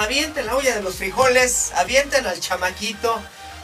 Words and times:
Avienten 0.00 0.46
la 0.46 0.56
olla 0.56 0.74
de 0.74 0.82
los 0.82 0.96
frijoles, 0.96 1.72
avienten 1.76 2.26
al 2.26 2.40
chamaquito, 2.40 3.20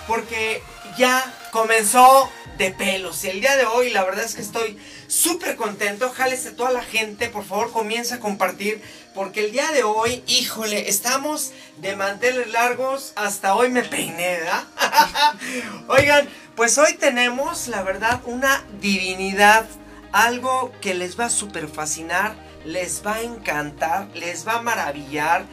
porque 0.06 0.62
ya 0.98 1.24
comenzó 1.50 2.30
de 2.58 2.70
pelos. 2.72 3.24
Y 3.24 3.30
el 3.30 3.40
día 3.40 3.56
de 3.56 3.64
hoy, 3.64 3.90
la 3.90 4.04
verdad 4.04 4.24
es 4.24 4.34
que 4.34 4.42
estoy 4.42 4.78
súper 5.08 5.56
contento. 5.56 6.10
Jálese 6.10 6.50
toda 6.50 6.70
la 6.72 6.82
gente, 6.82 7.28
por 7.28 7.44
favor, 7.44 7.72
comienza 7.72 8.16
a 8.16 8.20
compartir, 8.20 8.82
porque 9.14 9.46
el 9.46 9.52
día 9.52 9.70
de 9.72 9.82
hoy, 9.82 10.22
híjole, 10.26 10.90
estamos 10.90 11.52
de 11.78 11.96
manteles 11.96 12.48
largos. 12.48 13.12
Hasta 13.16 13.54
hoy 13.54 13.70
me 13.70 13.82
peiné, 13.82 14.38
¿verdad? 14.38 14.64
Oigan, 15.88 16.28
pues 16.54 16.76
hoy 16.76 16.94
tenemos, 16.94 17.68
la 17.68 17.82
verdad, 17.82 18.20
una 18.26 18.62
divinidad. 18.80 19.66
Algo 20.12 20.72
que 20.82 20.94
les 20.94 21.18
va 21.18 21.26
a 21.26 21.30
súper 21.30 21.68
fascinar, 21.68 22.36
les 22.64 23.04
va 23.04 23.16
a 23.16 23.22
encantar, 23.22 24.08
les 24.14 24.46
va 24.46 24.56
a 24.56 24.62
maravillar. 24.62 25.46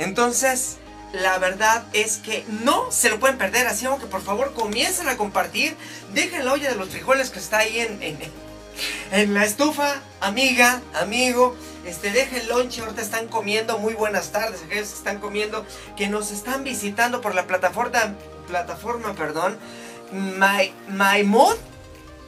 Entonces, 0.00 0.78
la 1.12 1.38
verdad 1.38 1.84
es 1.92 2.16
que 2.18 2.44
no 2.64 2.90
se 2.90 3.10
lo 3.10 3.20
pueden 3.20 3.38
perder. 3.38 3.66
Así 3.66 3.86
que 4.00 4.06
por 4.06 4.22
favor 4.22 4.54
comiencen 4.54 5.08
a 5.08 5.16
compartir. 5.16 5.76
Dejen 6.14 6.44
la 6.44 6.54
olla 6.54 6.70
de 6.70 6.76
los 6.76 6.88
frijoles 6.88 7.30
que 7.30 7.38
está 7.38 7.58
ahí 7.58 7.80
en, 7.80 8.20
en, 9.12 9.34
la 9.34 9.44
estufa. 9.44 10.00
Amiga, 10.20 10.80
amigo. 10.94 11.54
Este, 11.84 12.10
dejen 12.10 12.48
lonche. 12.48 12.80
Ahorita 12.80 13.02
están 13.02 13.28
comiendo. 13.28 13.78
Muy 13.78 13.92
buenas 13.92 14.32
tardes. 14.32 14.62
Aquellos 14.62 14.88
que 14.88 14.96
están 14.96 15.18
comiendo. 15.18 15.66
Que 15.96 16.08
nos 16.08 16.30
están 16.30 16.64
visitando 16.64 17.20
por 17.20 17.34
la 17.34 17.46
plataforma. 17.46 18.14
Plataforma, 18.46 19.12
perdón. 19.14 19.58
My, 20.12 20.72
my 20.88 21.24
Mood. 21.24 21.56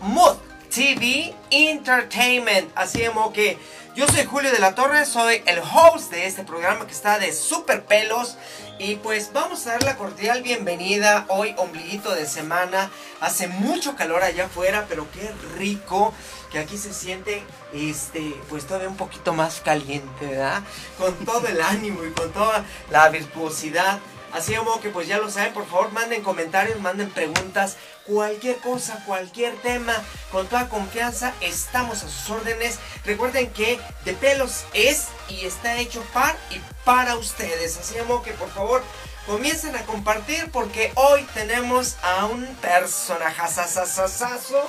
Mood. 0.00 0.36
TV 0.72 1.34
Entertainment. 1.50 2.70
Así 2.74 3.04
como 3.04 3.32
que 3.32 3.58
yo 3.94 4.06
soy 4.08 4.24
Julio 4.24 4.50
de 4.50 4.58
la 4.58 4.74
Torre, 4.74 5.04
soy 5.04 5.42
el 5.44 5.58
host 5.58 6.10
de 6.10 6.26
este 6.26 6.44
programa 6.44 6.86
que 6.86 6.92
está 6.92 7.18
de 7.18 7.32
super 7.32 7.84
pelos. 7.84 8.38
Y 8.78 8.96
pues 8.96 9.32
vamos 9.34 9.66
a 9.66 9.72
dar 9.72 9.82
la 9.82 9.96
cordial 9.96 10.42
bienvenida 10.42 11.26
hoy, 11.28 11.54
ombliguito 11.58 12.14
de 12.14 12.26
semana. 12.26 12.90
Hace 13.20 13.48
mucho 13.48 13.96
calor 13.96 14.22
allá 14.22 14.46
afuera, 14.46 14.86
pero 14.88 15.06
qué 15.12 15.30
rico 15.58 16.14
que 16.50 16.58
aquí 16.58 16.78
se 16.78 16.92
siente, 16.92 17.42
este, 17.72 18.34
pues 18.48 18.66
todavía 18.66 18.88
un 18.88 18.96
poquito 18.96 19.34
más 19.34 19.60
caliente, 19.60 20.26
¿verdad? 20.26 20.62
Con 20.98 21.14
todo 21.26 21.46
el 21.48 21.60
ánimo 21.62 22.02
y 22.04 22.12
con 22.12 22.32
toda 22.32 22.64
la 22.90 23.08
virtuosidad. 23.10 24.00
Así 24.32 24.54
como 24.54 24.80
que 24.80 24.88
pues 24.88 25.06
ya 25.06 25.18
lo 25.18 25.30
saben, 25.30 25.52
por 25.52 25.66
favor 25.66 25.92
manden 25.92 26.22
comentarios, 26.22 26.80
manden 26.80 27.10
preguntas, 27.10 27.76
cualquier 28.06 28.58
cosa, 28.58 29.02
cualquier 29.06 29.56
tema, 29.62 29.94
con 30.30 30.46
toda 30.46 30.68
confianza, 30.68 31.32
estamos 31.40 32.02
a 32.02 32.08
sus 32.08 32.28
órdenes. 32.30 32.78
Recuerden 33.04 33.50
que 33.50 33.80
De 34.04 34.12
Pelos 34.14 34.64
es 34.72 35.08
y 35.28 35.46
está 35.46 35.78
hecho 35.78 36.02
para 36.12 36.36
y 36.50 36.60
para 36.84 37.16
ustedes. 37.16 37.78
Así 37.78 37.94
que 38.24 38.32
por 38.32 38.50
favor 38.50 38.82
comiencen 39.26 39.76
a 39.76 39.84
compartir 39.84 40.50
porque 40.50 40.90
hoy 40.96 41.22
tenemos 41.34 41.96
a 42.02 42.24
un 42.26 42.44
personajazazazazo 42.56 44.66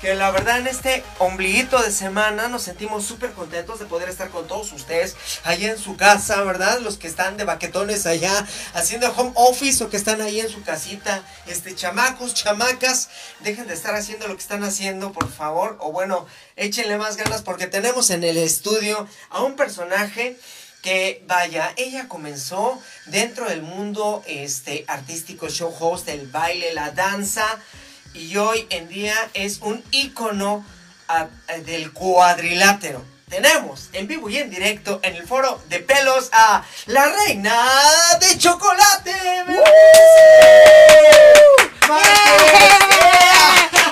que 0.00 0.14
la 0.14 0.30
verdad 0.30 0.58
en 0.58 0.66
este 0.66 1.02
ombliguito 1.18 1.80
de 1.82 1.90
semana 1.90 2.48
nos 2.48 2.62
sentimos 2.62 3.04
súper 3.04 3.32
contentos 3.32 3.78
de 3.78 3.86
poder 3.86 4.08
estar 4.08 4.28
con 4.30 4.46
todos 4.46 4.72
ustedes 4.72 5.16
allá 5.44 5.70
en 5.70 5.78
su 5.78 5.96
casa, 5.96 6.42
¿verdad? 6.42 6.80
Los 6.80 6.98
que 6.98 7.06
están 7.06 7.36
de 7.36 7.44
baquetones 7.44 8.06
allá 8.06 8.46
haciendo 8.74 9.10
home 9.12 9.32
office 9.34 9.82
o 9.82 9.90
que 9.90 9.96
están 9.96 10.20
ahí 10.20 10.40
en 10.40 10.48
su 10.48 10.62
casita, 10.62 11.22
este 11.46 11.74
chamacos, 11.74 12.34
chamacas, 12.34 13.08
dejen 13.40 13.66
de 13.66 13.74
estar 13.74 13.94
haciendo 13.94 14.28
lo 14.28 14.36
que 14.36 14.42
están 14.42 14.64
haciendo, 14.64 15.12
por 15.12 15.30
favor, 15.30 15.78
o 15.80 15.92
bueno, 15.92 16.26
échenle 16.56 16.98
más 16.98 17.16
ganas 17.16 17.42
porque 17.42 17.66
tenemos 17.66 18.10
en 18.10 18.24
el 18.24 18.36
estudio 18.36 19.08
a 19.30 19.42
un 19.42 19.56
personaje 19.56 20.36
que 20.82 21.24
vaya, 21.26 21.72
ella 21.78 22.08
comenzó 22.08 22.78
dentro 23.06 23.48
del 23.48 23.62
mundo 23.62 24.22
este 24.26 24.84
artístico 24.86 25.48
show 25.48 25.74
host, 25.80 26.08
el 26.10 26.26
baile, 26.26 26.74
la 26.74 26.90
danza, 26.90 27.46
y 28.14 28.36
hoy 28.36 28.66
en 28.70 28.88
día 28.88 29.14
es 29.34 29.58
un 29.60 29.82
ícono 29.90 30.64
a, 31.08 31.28
a, 31.48 31.58
del 31.58 31.92
cuadrilátero. 31.92 33.04
Tenemos 33.28 33.88
en 33.92 34.06
vivo 34.06 34.30
y 34.30 34.38
en 34.38 34.48
directo 34.50 35.00
en 35.02 35.16
el 35.16 35.26
foro 35.26 35.60
de 35.68 35.80
pelos 35.80 36.30
a 36.32 36.62
la 36.86 37.06
reina 37.06 37.52
de 38.20 38.38
chocolate. 38.38 39.12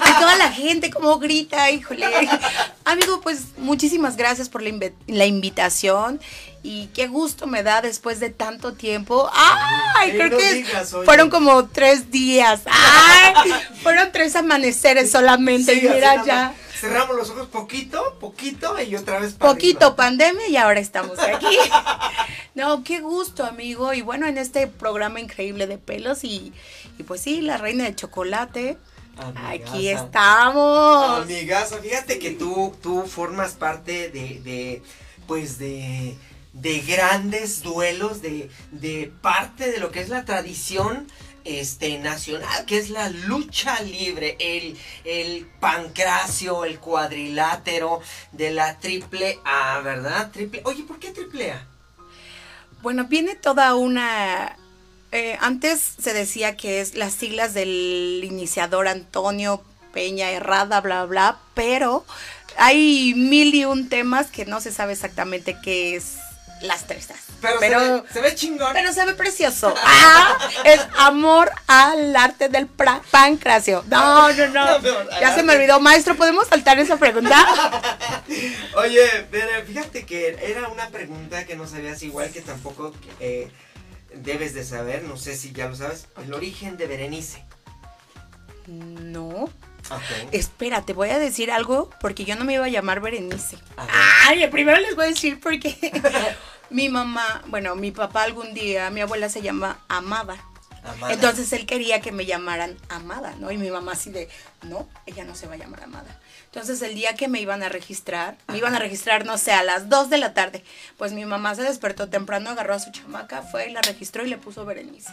Y 0.06 0.20
toda 0.20 0.36
la 0.36 0.52
gente 0.52 0.90
como 0.90 1.18
grita, 1.18 1.70
híjole. 1.70 2.06
Amigo, 2.84 3.20
pues 3.20 3.56
muchísimas 3.56 4.16
gracias 4.16 4.48
por 4.48 4.62
la, 4.62 4.68
inv 4.68 4.92
la 5.08 5.26
invitación 5.26 6.20
y 6.62 6.86
qué 6.88 7.08
gusto 7.08 7.46
me 7.46 7.62
da 7.62 7.80
después 7.82 8.20
de 8.20 8.30
tanto 8.30 8.74
tiempo. 8.74 9.28
Ay, 9.34 10.12
creo 10.12 10.30
no 10.30 10.36
que 10.38 10.54
digas, 10.54 10.94
fueron 11.04 11.28
como 11.30 11.66
tres 11.68 12.10
días. 12.10 12.62
Ay, 12.66 13.52
fueron 13.82 14.10
tres 14.12 14.36
amaneceres 14.36 15.10
solamente. 15.10 15.74
Sí, 15.78 15.86
y 15.86 15.88
mira 15.88 16.24
ya. 16.24 16.54
Cerramos 16.78 17.16
los 17.16 17.30
ojos 17.30 17.46
poquito, 17.48 18.16
poquito 18.20 18.80
y 18.80 18.96
otra 18.96 19.20
vez 19.20 19.34
para 19.34 19.52
Poquito 19.52 19.86
arriba. 19.86 19.96
pandemia 19.96 20.48
y 20.48 20.56
ahora 20.56 20.80
estamos 20.80 21.18
aquí. 21.18 21.46
No, 22.54 22.84
qué 22.84 23.00
gusto, 23.00 23.46
amigo. 23.46 23.94
Y 23.94 24.02
bueno, 24.02 24.26
en 24.26 24.36
este 24.36 24.66
programa 24.66 25.20
increíble 25.20 25.66
de 25.66 25.78
pelos 25.78 26.22
y, 26.22 26.52
y 26.98 27.02
pues 27.02 27.22
sí, 27.22 27.40
la 27.40 27.56
reina 27.56 27.84
de 27.84 27.94
chocolate. 27.94 28.76
Aquí 29.46 29.88
Amigaza. 29.88 30.04
estamos. 30.04 31.22
Amigaza, 31.22 31.78
fíjate 31.78 32.18
que 32.18 32.32
tú, 32.32 32.74
tú 32.82 33.04
formas 33.06 33.52
parte 33.52 34.10
de, 34.10 34.40
de 34.42 34.82
pues 35.26 35.58
de, 35.58 36.14
de 36.52 36.80
grandes 36.80 37.62
duelos, 37.62 38.20
de, 38.22 38.50
de 38.70 39.10
parte 39.22 39.70
de 39.70 39.78
lo 39.78 39.90
que 39.90 40.00
es 40.00 40.08
la 40.08 40.24
tradición 40.24 41.06
este, 41.44 41.98
nacional, 41.98 42.66
que 42.66 42.78
es 42.78 42.90
la 42.90 43.08
lucha 43.08 43.80
libre, 43.82 44.36
el, 44.38 44.76
el 45.04 45.46
pancracio, 45.60 46.64
el 46.64 46.78
cuadrilátero 46.78 48.00
de 48.32 48.50
la 48.50 48.78
triple 48.78 49.38
A, 49.44 49.80
¿verdad? 49.80 50.30
Triple, 50.30 50.60
oye, 50.64 50.82
¿por 50.84 50.98
qué 50.98 51.10
triple 51.10 51.52
A? 51.52 51.66
Bueno, 52.82 53.06
viene 53.06 53.34
toda 53.34 53.74
una... 53.74 54.56
eh, 55.10 55.36
antes 55.40 55.80
se 56.00 56.12
decía 56.12 56.56
que 56.56 56.80
es 56.80 56.94
las 56.94 57.12
siglas 57.14 57.54
del 57.54 58.22
iniciador 58.24 58.88
Antonio 58.88 59.62
Peña 59.92 60.30
Herrada, 60.30 60.80
bla, 60.80 61.04
bla, 61.04 61.38
pero 61.54 62.04
hay 62.56 63.14
mil 63.14 63.54
y 63.54 63.64
un 63.64 63.88
temas 63.88 64.30
que 64.30 64.46
no 64.46 64.60
se 64.60 64.72
sabe 64.72 64.92
exactamente 64.92 65.56
qué 65.62 65.96
es 65.96 66.16
las 66.62 66.86
tres 66.86 67.10
As. 67.10 67.18
Pero, 67.40 67.56
Pero- 67.60 67.80
se, 67.80 67.92
ve, 67.92 68.02
se 68.12 68.20
ve 68.20 68.34
chingón. 68.34 68.72
Pero 68.72 68.92
se 68.92 69.04
ve 69.04 69.14
precioso. 69.14 69.74
Ah, 69.84 70.38
es 70.64 70.80
amor 70.98 71.50
al 71.66 72.14
arte 72.14 72.48
del 72.48 72.68
pra- 72.74 73.02
pancracio. 73.10 73.84
No, 73.88 74.32
no, 74.32 74.46
no. 74.48 74.80
Ya 75.20 75.34
se 75.34 75.42
me 75.42 75.54
olvidó, 75.54 75.80
maestro. 75.80 76.16
¿Podemos 76.16 76.46
saltar 76.48 76.78
esa 76.78 76.96
pregunta? 76.96 77.36
Oye, 78.76 79.06
pero 79.30 79.48
fíjate 79.66 80.06
que 80.06 80.38
era 80.42 80.68
una 80.68 80.88
pregunta 80.88 81.44
que 81.44 81.56
no 81.56 81.66
sabías 81.66 82.02
igual 82.02 82.30
que 82.30 82.40
tampoco 82.40 82.92
eh, 83.20 83.50
debes 84.14 84.54
de 84.54 84.64
saber, 84.64 85.02
no 85.02 85.16
sé 85.16 85.36
si 85.36 85.52
ya 85.52 85.68
lo 85.68 85.74
sabes, 85.76 86.06
el 86.24 86.32
origen 86.32 86.76
de 86.76 86.86
Berenice. 86.86 87.44
No. 88.66 89.50
Ok. 89.90 90.32
Espérate, 90.32 90.92
voy 90.92 91.10
a 91.10 91.18
decir 91.18 91.50
algo 91.50 91.90
porque 92.00 92.24
yo 92.24 92.36
no 92.36 92.44
me 92.44 92.54
iba 92.54 92.64
a 92.64 92.68
llamar 92.68 93.00
Berenice. 93.00 93.56
A. 93.76 93.86
Ay, 94.28 94.46
primero 94.48 94.78
les 94.78 94.94
voy 94.94 95.06
a 95.06 95.08
decir 95.08 95.40
porque 95.40 95.76
mi 96.70 96.88
mamá, 96.88 97.42
bueno, 97.46 97.74
mi 97.74 97.90
papá 97.90 98.22
algún 98.22 98.54
día, 98.54 98.90
mi 98.90 99.00
abuela 99.00 99.28
se 99.28 99.42
llama 99.42 99.78
Amada. 99.88 100.36
Amada. 100.84 101.12
Entonces 101.12 101.52
él 101.52 101.64
quería 101.64 102.00
que 102.00 102.10
me 102.10 102.26
llamaran 102.26 102.76
Amada, 102.88 103.34
¿no? 103.38 103.52
Y 103.52 103.56
mi 103.56 103.70
mamá 103.70 103.92
así 103.92 104.10
de, 104.10 104.28
no, 104.62 104.88
ella 105.06 105.24
no 105.24 105.34
se 105.34 105.46
va 105.46 105.54
a 105.54 105.56
llamar 105.56 105.84
Amada. 105.84 106.20
Entonces 106.46 106.82
el 106.82 106.94
día 106.94 107.14
que 107.14 107.28
me 107.28 107.40
iban 107.40 107.62
a 107.62 107.68
registrar, 107.68 108.36
me 108.48 108.58
iban 108.58 108.74
a 108.74 108.78
registrar, 108.78 109.24
no 109.24 109.38
sé, 109.38 109.52
a 109.52 109.62
las 109.62 109.88
2 109.88 110.10
de 110.10 110.18
la 110.18 110.34
tarde, 110.34 110.64
pues 110.98 111.12
mi 111.12 111.24
mamá 111.24 111.54
se 111.54 111.62
despertó 111.62 112.08
temprano, 112.08 112.50
agarró 112.50 112.74
a 112.74 112.78
su 112.78 112.90
chamaca, 112.90 113.42
fue 113.42 113.68
y 113.68 113.72
la 113.72 113.80
registró 113.80 114.24
y 114.24 114.28
le 114.28 114.38
puso 114.38 114.64
Berenice. 114.64 115.12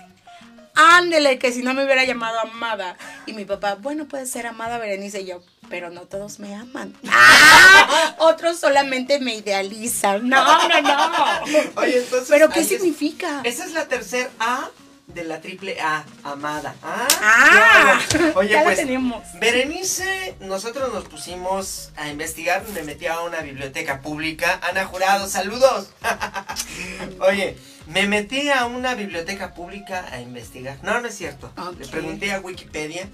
Ándele, 0.97 1.39
que 1.39 1.51
si 1.51 1.61
no 1.61 1.73
me 1.73 1.83
hubiera 1.83 2.03
llamado 2.05 2.39
Amada. 2.39 2.95
Y 3.25 3.33
mi 3.33 3.45
papá, 3.45 3.75
bueno, 3.75 4.05
puede 4.07 4.25
ser 4.25 4.47
Amada 4.47 4.77
Berenice. 4.77 5.21
Y 5.21 5.25
yo, 5.25 5.41
pero 5.69 5.89
no 5.89 6.01
todos 6.01 6.39
me 6.39 6.55
aman. 6.55 6.95
¡Ah! 7.11 8.15
Otros 8.19 8.59
solamente 8.59 9.19
me 9.19 9.35
idealizan. 9.35 10.27
No, 10.29 10.67
no, 10.69 10.81
no. 10.81 11.13
Oye, 11.81 11.97
entonces. 11.99 12.29
¿Pero 12.29 12.49
qué 12.49 12.61
es- 12.61 12.67
significa? 12.69 13.41
Esa 13.43 13.65
es 13.65 13.73
la 13.73 13.87
tercera 13.87 14.29
A 14.39 14.69
de 15.07 15.23
la 15.23 15.41
triple 15.41 15.81
A, 15.81 16.05
amada. 16.23 16.75
Ah, 16.83 17.07
Ah, 17.19 17.99
bueno. 18.11 18.31
Oye, 18.35 18.49
ya 18.49 18.57
la 18.59 18.63
pues. 18.65 18.77
tenemos. 18.77 19.23
Berenice, 19.39 20.35
nosotros 20.39 20.93
nos 20.93 21.05
pusimos 21.05 21.89
a 21.97 22.09
investigar, 22.09 22.63
me 22.75 22.83
metí 22.83 23.07
a 23.07 23.19
una 23.21 23.41
biblioteca 23.41 24.01
pública. 24.01 24.59
Ana 24.61 24.85
Jurado, 24.85 25.27
saludos. 25.27 25.89
Oye, 27.21 27.57
me 27.89 28.07
metí 28.07 28.49
a 28.49 28.65
una 28.65 28.95
biblioteca 28.95 29.53
pública 29.53 30.07
a 30.11 30.21
investigar. 30.21 30.77
No, 30.83 30.99
no 31.01 31.07
es 31.07 31.15
cierto. 31.15 31.51
Le 31.77 31.87
pregunté 31.87 32.31
a 32.31 32.39
Wikipedia 32.39 33.07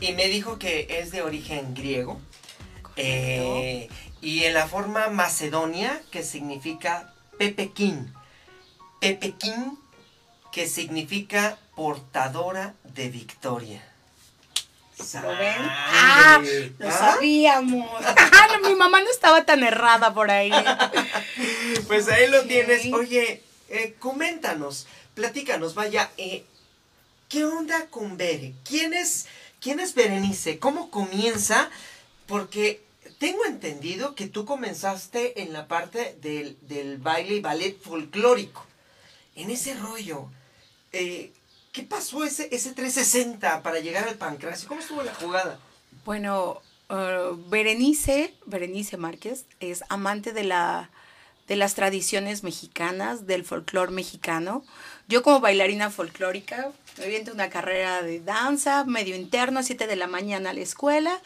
y 0.00 0.12
me 0.12 0.28
dijo 0.28 0.58
que 0.58 0.86
es 1.00 1.10
de 1.10 1.22
origen 1.22 1.74
griego. 1.74 2.20
eh, 2.96 3.88
y 4.20 4.44
en 4.44 4.54
la 4.54 4.66
forma 4.66 5.08
macedonia, 5.08 6.00
que 6.10 6.22
significa 6.22 7.12
Pepequín. 7.38 8.12
Pepequín, 9.00 9.78
que 10.52 10.66
significa 10.66 11.58
portadora 11.74 12.74
de 12.84 13.08
victoria. 13.10 13.82
¿Lo 15.20 15.28
ven? 15.28 15.54
Ah, 15.58 16.40
lo 16.78 16.90
sabíamos. 16.90 17.86
Ah, 18.02 18.46
no, 18.62 18.68
mi 18.68 18.76
mamá 18.76 19.00
no 19.00 19.10
estaba 19.10 19.44
tan 19.44 19.62
errada 19.64 20.14
por 20.14 20.30
ahí. 20.30 20.50
Pues 21.88 22.08
ahí 22.08 22.28
lo 22.30 22.44
tienes. 22.44 22.86
Oye, 22.92 23.42
eh, 23.74 23.96
coméntanos, 23.98 24.86
platícanos, 25.14 25.74
vaya, 25.74 26.08
eh, 26.16 26.44
¿qué 27.28 27.44
onda 27.44 27.88
con 27.88 28.16
Bere? 28.16 28.54
¿Quién 28.64 28.94
es, 28.94 29.26
¿Quién 29.60 29.80
es 29.80 29.94
Berenice? 29.94 30.60
¿Cómo 30.60 30.92
comienza? 30.92 31.70
Porque 32.28 32.84
tengo 33.18 33.44
entendido 33.44 34.14
que 34.14 34.28
tú 34.28 34.44
comenzaste 34.44 35.42
en 35.42 35.52
la 35.52 35.66
parte 35.66 36.16
del, 36.22 36.56
del 36.68 36.98
baile 36.98 37.34
y 37.34 37.40
ballet 37.40 37.76
folclórico. 37.80 38.64
En 39.34 39.50
ese 39.50 39.74
rollo. 39.74 40.28
Eh, 40.92 41.32
¿Qué 41.72 41.82
pasó 41.82 42.22
ese, 42.22 42.54
ese 42.54 42.72
360 42.74 43.64
para 43.64 43.80
llegar 43.80 44.06
al 44.06 44.14
pancracio? 44.14 44.68
¿Cómo 44.68 44.80
estuvo 44.80 45.02
la 45.02 45.12
jugada? 45.14 45.58
Bueno, 46.04 46.62
Berenice, 47.48 48.32
Berenice 48.46 48.96
Márquez, 48.96 49.46
es 49.58 49.82
amante 49.88 50.32
de 50.32 50.44
la 50.44 50.90
de 51.48 51.56
las 51.56 51.74
tradiciones 51.74 52.42
mexicanas, 52.42 53.26
del 53.26 53.44
folclore 53.44 53.92
mexicano. 53.92 54.64
Yo 55.08 55.22
como 55.22 55.40
bailarina 55.40 55.90
folclórica, 55.90 56.70
me 56.98 57.04
aviento 57.04 57.32
una 57.32 57.50
carrera 57.50 58.02
de 58.02 58.20
danza, 58.20 58.84
medio 58.84 59.14
interno, 59.16 59.62
7 59.62 59.86
de 59.86 59.96
la 59.96 60.06
mañana 60.06 60.50
a 60.50 60.54
la 60.54 60.60
escuela, 60.60 61.20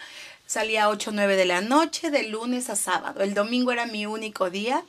salía 0.47 0.85
a 0.85 0.89
8 0.89 1.11
o 1.11 1.13
9 1.13 1.37
de 1.37 1.45
la 1.45 1.61
noche, 1.61 2.11
de 2.11 2.25
lunes 2.25 2.69
a 2.71 2.77
sábado. 2.77 3.23
El 3.23 3.35
domingo 3.35 3.71
era 3.71 3.87
mi 3.87 4.07
único 4.07 4.51
día 4.51 4.83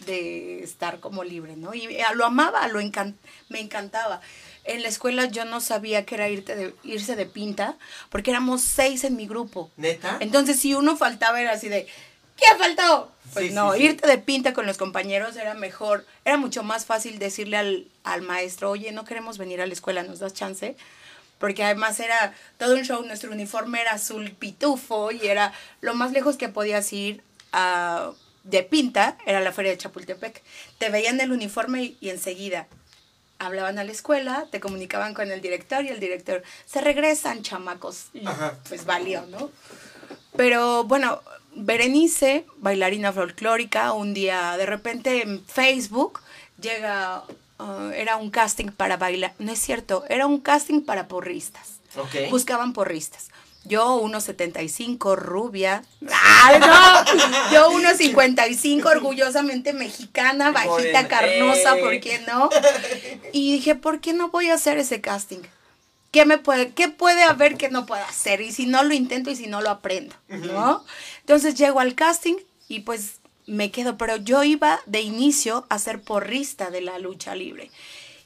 de 0.00 0.62
estar 0.62 1.00
como 1.00 1.24
libre, 1.24 1.56
¿no? 1.56 1.74
Y 1.74 1.88
lo 2.14 2.24
amaba, 2.24 2.68
lo 2.68 2.80
encan- 2.80 3.14
me 3.48 3.58
encantaba. 3.58 4.20
En 4.62 4.82
la 4.82 4.88
escuela 4.88 5.24
yo 5.24 5.44
no 5.44 5.60
sabía 5.60 6.04
que 6.04 6.14
era 6.14 6.28
irte 6.28 6.54
de- 6.54 6.74
irse 6.84 7.16
de 7.16 7.26
pinta, 7.26 7.76
porque 8.10 8.30
éramos 8.30 8.60
seis 8.60 9.02
en 9.02 9.16
mi 9.16 9.26
grupo. 9.26 9.72
¿Neta? 9.76 10.18
Entonces, 10.20 10.60
si 10.60 10.74
uno 10.74 10.96
faltaba, 10.96 11.40
era 11.40 11.52
así 11.52 11.68
de, 11.68 11.88
¿quién 12.38 12.56
faltó? 12.58 13.12
Pues 13.34 13.48
Sí, 13.48 13.52
no, 13.54 13.72
sí, 13.74 13.78
sí. 13.80 13.84
irte 13.86 14.06
de 14.06 14.18
pinta 14.18 14.54
con 14.54 14.64
los 14.66 14.78
compañeros 14.78 15.36
era 15.36 15.54
mejor, 15.54 16.06
era 16.24 16.36
mucho 16.38 16.62
más 16.62 16.86
fácil 16.86 17.18
decirle 17.18 17.56
al, 17.58 17.86
al 18.04 18.22
maestro, 18.22 18.70
oye, 18.70 18.90
no 18.92 19.04
queremos 19.04 19.36
venir 19.36 19.60
a 19.60 19.66
la 19.66 19.72
escuela, 19.74 20.02
¿nos 20.02 20.18
das 20.20 20.32
chance? 20.32 20.76
Porque 21.38 21.62
además 21.62 22.00
era 22.00 22.34
todo 22.56 22.74
un 22.74 22.82
show, 22.84 23.02
nuestro 23.04 23.30
uniforme 23.30 23.80
era 23.80 23.92
azul 23.92 24.30
pitufo 24.32 25.12
y 25.12 25.26
era 25.26 25.52
lo 25.82 25.94
más 25.94 26.12
lejos 26.12 26.36
que 26.36 26.48
podías 26.48 26.92
ir 26.92 27.22
a- 27.52 28.10
de 28.44 28.62
pinta, 28.62 29.18
era 29.26 29.40
la 29.40 29.52
feria 29.52 29.72
de 29.72 29.78
Chapultepec. 29.78 30.42
Te 30.78 30.88
veían 30.88 31.20
el 31.20 31.32
uniforme 31.32 31.82
y, 31.82 31.96
y 32.00 32.08
enseguida 32.08 32.66
hablaban 33.38 33.78
a 33.78 33.84
la 33.84 33.92
escuela, 33.92 34.46
te 34.50 34.58
comunicaban 34.58 35.12
con 35.14 35.30
el 35.30 35.40
director 35.42 35.84
y 35.84 35.88
el 35.90 36.00
director, 36.00 36.42
se 36.64 36.80
regresan 36.80 37.42
chamacos. 37.42 38.06
Y 38.14 38.26
Ajá. 38.26 38.56
pues 38.68 38.84
valió, 38.86 39.26
¿no? 39.26 39.50
Pero 40.36 40.84
bueno, 40.84 41.20
Berenice, 41.58 42.46
bailarina 42.58 43.12
folclórica, 43.12 43.92
un 43.92 44.14
día 44.14 44.56
de 44.56 44.66
repente 44.66 45.22
en 45.22 45.44
Facebook 45.44 46.20
llega, 46.60 47.24
ah, 47.58 47.90
era 47.94 48.16
un 48.16 48.30
casting 48.30 48.68
para 48.68 48.96
bailar, 48.96 49.34
no 49.38 49.52
es 49.52 49.58
cierto, 49.58 50.04
era 50.08 50.26
un 50.26 50.40
casting 50.40 50.82
para 50.82 51.08
porristas. 51.08 51.80
Ok. 51.96 52.30
Buscaban 52.30 52.72
porristas. 52.72 53.28
Yo 53.64 54.00
1.75, 54.00 55.16
rubia. 55.16 55.82
¡Ay, 56.10 56.58
no! 56.60 57.04
Yo 57.52 57.70
1.55, 57.72 58.86
orgullosamente 58.86 59.72
mexicana, 59.72 60.52
bajita, 60.52 61.06
carnosa. 61.08 61.76
¿por 61.76 62.00
qué 62.00 62.20
no? 62.26 62.48
Y 63.32 63.52
dije, 63.52 63.74
¿por 63.74 64.00
qué 64.00 64.14
no 64.14 64.30
voy 64.30 64.48
a 64.48 64.54
hacer 64.54 64.78
ese 64.78 65.00
casting? 65.00 65.40
¿Qué, 66.10 66.24
me 66.24 66.38
puede, 66.38 66.72
¿Qué 66.72 66.88
puede 66.88 67.22
haber 67.22 67.56
que 67.56 67.68
no 67.68 67.86
pueda 67.86 68.06
hacer? 68.06 68.40
Y 68.40 68.52
si 68.52 68.66
no 68.66 68.82
lo 68.82 68.94
intento 68.94 69.30
y 69.30 69.36
si 69.36 69.46
no 69.46 69.60
lo 69.60 69.70
aprendo, 69.70 70.14
¿no? 70.28 70.84
Entonces 71.20 71.54
llego 71.54 71.80
al 71.80 71.94
casting 71.94 72.36
y 72.68 72.80
pues 72.80 73.20
me 73.46 73.70
quedo, 73.70 73.96
pero 73.96 74.16
yo 74.16 74.44
iba 74.44 74.80
de 74.86 75.00
inicio 75.00 75.66
a 75.68 75.78
ser 75.78 76.00
porrista 76.00 76.70
de 76.70 76.80
la 76.80 76.98
lucha 76.98 77.34
libre. 77.34 77.70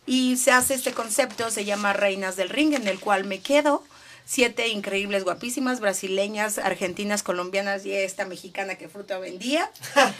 Y 0.06 0.36
se 0.36 0.50
hace 0.50 0.74
este 0.74 0.92
concepto, 0.92 1.50
se 1.50 1.64
llama 1.64 1.92
Reinas 1.92 2.36
del 2.36 2.48
Ring, 2.48 2.74
en 2.74 2.88
el 2.88 2.98
cual 2.98 3.24
me 3.24 3.40
quedo. 3.40 3.84
Siete 4.24 4.68
increíbles, 4.68 5.24
guapísimas, 5.24 5.80
brasileñas, 5.80 6.58
argentinas, 6.58 7.22
colombianas 7.22 7.84
y 7.86 7.92
esta 7.92 8.24
mexicana 8.24 8.76
que 8.76 8.88
fruta 8.88 9.18
vendía. 9.18 9.70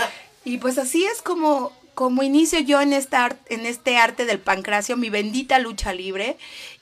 Y 0.45 0.59
pues 0.59 0.79
así 0.79 1.05
es 1.05 1.23
como, 1.23 1.73
como 1.95 2.23
inicio 2.23 2.59
yo 2.61 2.81
en, 2.81 2.93
esta, 2.93 3.37
en 3.49 3.67
este 3.67 3.97
arte 3.97 4.25
del 4.25 4.41
pancracio, 4.41 4.97
mi 4.97 5.11
bendita 5.11 5.59
lucha 5.59 5.93
libre. 5.93 6.37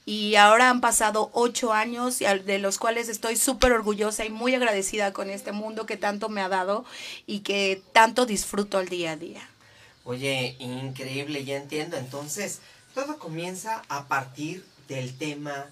Y 0.07 0.37
ahora 0.37 0.71
han 0.71 0.81
pasado 0.81 1.31
ocho 1.35 1.73
años, 1.73 2.19
de 2.19 2.59
los 2.59 2.79
cuales 2.79 3.09
estoy 3.09 3.37
súper 3.37 3.73
orgullosa 3.73 4.25
y 4.25 4.31
muy 4.31 4.55
agradecida 4.55 5.13
con 5.13 5.31
este 5.31 5.53
mundo 5.53 5.87
que 5.87 5.97
tanto 5.97 6.29
me 6.29 6.41
ha 6.41 6.49
dado 6.49 6.85
y 7.27 7.41
que 7.41 7.83
tanto 7.93 8.27
disfruto 8.27 8.79
al 8.79 8.89
día 8.89 9.13
a 9.13 9.17
día. 9.17 9.49
Oye, 10.05 10.57
increíble, 10.59 11.45
ya 11.45 11.57
entiendo. 11.57 11.97
Entonces, 11.97 12.61
todo 12.95 13.19
comienza 13.19 13.83
a 13.89 14.09
partir 14.09 14.65
del 14.89 15.17
tema 15.17 15.67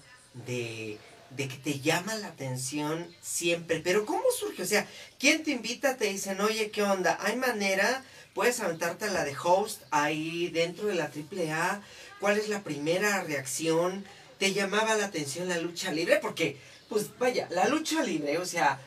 de, 0.45 0.97
de 1.31 1.47
que 1.47 1.57
te 1.57 1.79
llama 1.79 2.15
la 2.15 2.27
atención 2.27 3.07
siempre. 3.21 3.79
Pero 3.79 4.05
¿cómo 4.05 4.23
surge? 4.37 4.63
O 4.63 4.67
sea, 4.67 4.87
¿quién 5.19 5.43
te 5.43 5.51
invita? 5.51 5.97
Te 5.97 6.05
dicen, 6.05 6.39
oye, 6.39 6.71
¿qué 6.71 6.83
onda? 6.83 7.17
¿Hay 7.21 7.35
manera? 7.35 8.03
¿Puedes 8.39 8.61
aventarte 8.61 9.03
a 9.03 9.11
la 9.11 9.25
de 9.25 9.35
host 9.35 9.81
ahí 9.91 10.47
dentro 10.47 10.87
de 10.87 10.95
la 10.95 11.11
AAA? 11.11 11.81
¿Cuál 12.21 12.37
es 12.37 12.47
la 12.47 12.63
primera 12.63 13.21
reacción? 13.21 14.05
¿Te 14.37 14.53
llamaba 14.53 14.95
la 14.95 15.07
atención 15.07 15.49
la 15.49 15.57
lucha 15.57 15.91
libre? 15.91 16.19
Porque, 16.21 16.55
pues 16.87 17.09
vaya, 17.19 17.49
la 17.51 17.67
lucha 17.67 18.01
libre, 18.01 18.37
o 18.37 18.45
sea, 18.45 18.79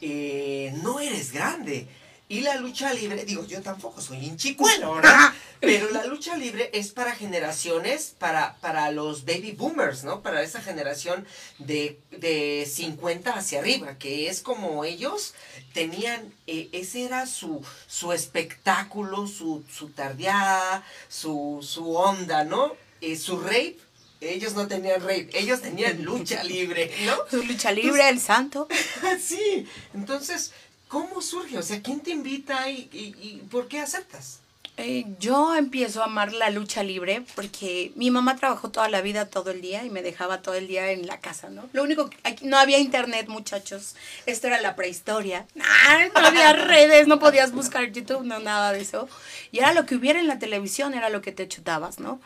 eh, 0.00 0.72
no 0.84 1.00
eres 1.00 1.32
grande. 1.32 1.88
Y 2.32 2.40
la 2.40 2.56
lucha 2.56 2.94
libre, 2.94 3.26
digo, 3.26 3.46
yo 3.46 3.60
tampoco 3.60 4.00
soy 4.00 4.26
un 4.26 4.38
chicuelo, 4.38 4.94
¿verdad? 4.94 5.34
Pero 5.60 5.90
la 5.90 6.06
lucha 6.06 6.34
libre 6.34 6.70
es 6.72 6.90
para 6.90 7.14
generaciones, 7.14 8.14
para, 8.18 8.56
para 8.62 8.90
los 8.90 9.26
baby 9.26 9.52
boomers, 9.52 10.02
¿no? 10.02 10.22
Para 10.22 10.42
esa 10.42 10.62
generación 10.62 11.26
de, 11.58 12.00
de 12.10 12.66
50 12.66 13.34
hacia 13.34 13.58
arriba, 13.58 13.98
que 13.98 14.30
es 14.30 14.40
como 14.40 14.86
ellos 14.86 15.34
tenían, 15.74 16.32
eh, 16.46 16.70
ese 16.72 17.04
era 17.04 17.26
su, 17.26 17.62
su 17.86 18.14
espectáculo, 18.14 19.26
su, 19.26 19.62
su 19.70 19.90
tardeada, 19.90 20.86
su, 21.10 21.58
su 21.60 21.94
onda, 21.96 22.44
¿no? 22.44 22.72
Eh, 23.02 23.16
su 23.16 23.40
rape, 23.40 23.76
ellos 24.22 24.54
no 24.54 24.68
tenían 24.68 25.02
rape, 25.02 25.28
ellos 25.34 25.60
tenían 25.60 26.02
lucha 26.02 26.42
libre, 26.44 26.90
¿no? 27.04 27.14
Su 27.30 27.42
lucha 27.42 27.72
libre, 27.72 28.08
el 28.08 28.20
santo. 28.20 28.68
sí, 29.20 29.66
entonces, 29.92 30.52
¿cómo 30.92 31.22
surge? 31.22 31.56
O 31.56 31.62
sea, 31.62 31.80
¿quién 31.80 32.00
te 32.00 32.10
invita 32.10 32.68
y, 32.68 32.90
y, 32.92 33.16
y 33.26 33.42
por 33.50 33.66
qué 33.66 33.80
aceptas? 33.80 34.40
Eh, 34.76 35.06
yo 35.18 35.54
empiezo 35.54 36.02
a 36.02 36.04
amar 36.04 36.34
la 36.34 36.50
lucha 36.50 36.82
libre 36.82 37.24
porque 37.34 37.92
mi 37.94 38.10
mamá 38.10 38.36
trabajó 38.36 38.70
toda 38.70 38.90
la 38.90 39.00
vida, 39.00 39.26
todo 39.26 39.50
el 39.50 39.62
día 39.62 39.84
y 39.84 39.90
me 39.90 40.02
dejaba 40.02 40.42
todo 40.42 40.54
el 40.54 40.66
día 40.66 40.90
en 40.92 41.06
la 41.06 41.18
casa, 41.18 41.48
¿no? 41.48 41.66
Lo 41.72 41.82
único 41.82 42.10
que 42.10 42.18
aquí 42.24 42.44
no 42.44 42.58
había 42.58 42.78
internet, 42.78 43.28
muchachos. 43.28 43.96
Esto 44.26 44.48
era 44.48 44.60
la 44.60 44.76
prehistoria. 44.76 45.46
no 45.54 46.26
había 46.26 46.52
redes, 46.52 47.06
no 47.06 47.18
podías 47.18 47.52
buscar 47.52 47.90
YouTube, 47.90 48.24
no 48.24 48.38
nada 48.38 48.72
de 48.72 48.82
eso. 48.82 49.08
Y 49.50 49.60
era 49.60 49.72
lo 49.72 49.86
que 49.86 49.96
hubiera 49.96 50.20
en 50.20 50.26
la 50.26 50.38
televisión, 50.38 50.92
era 50.92 51.08
lo 51.08 51.22
que 51.22 51.32
te 51.32 51.48
chutabas, 51.48 52.00
¿no? 52.00 52.20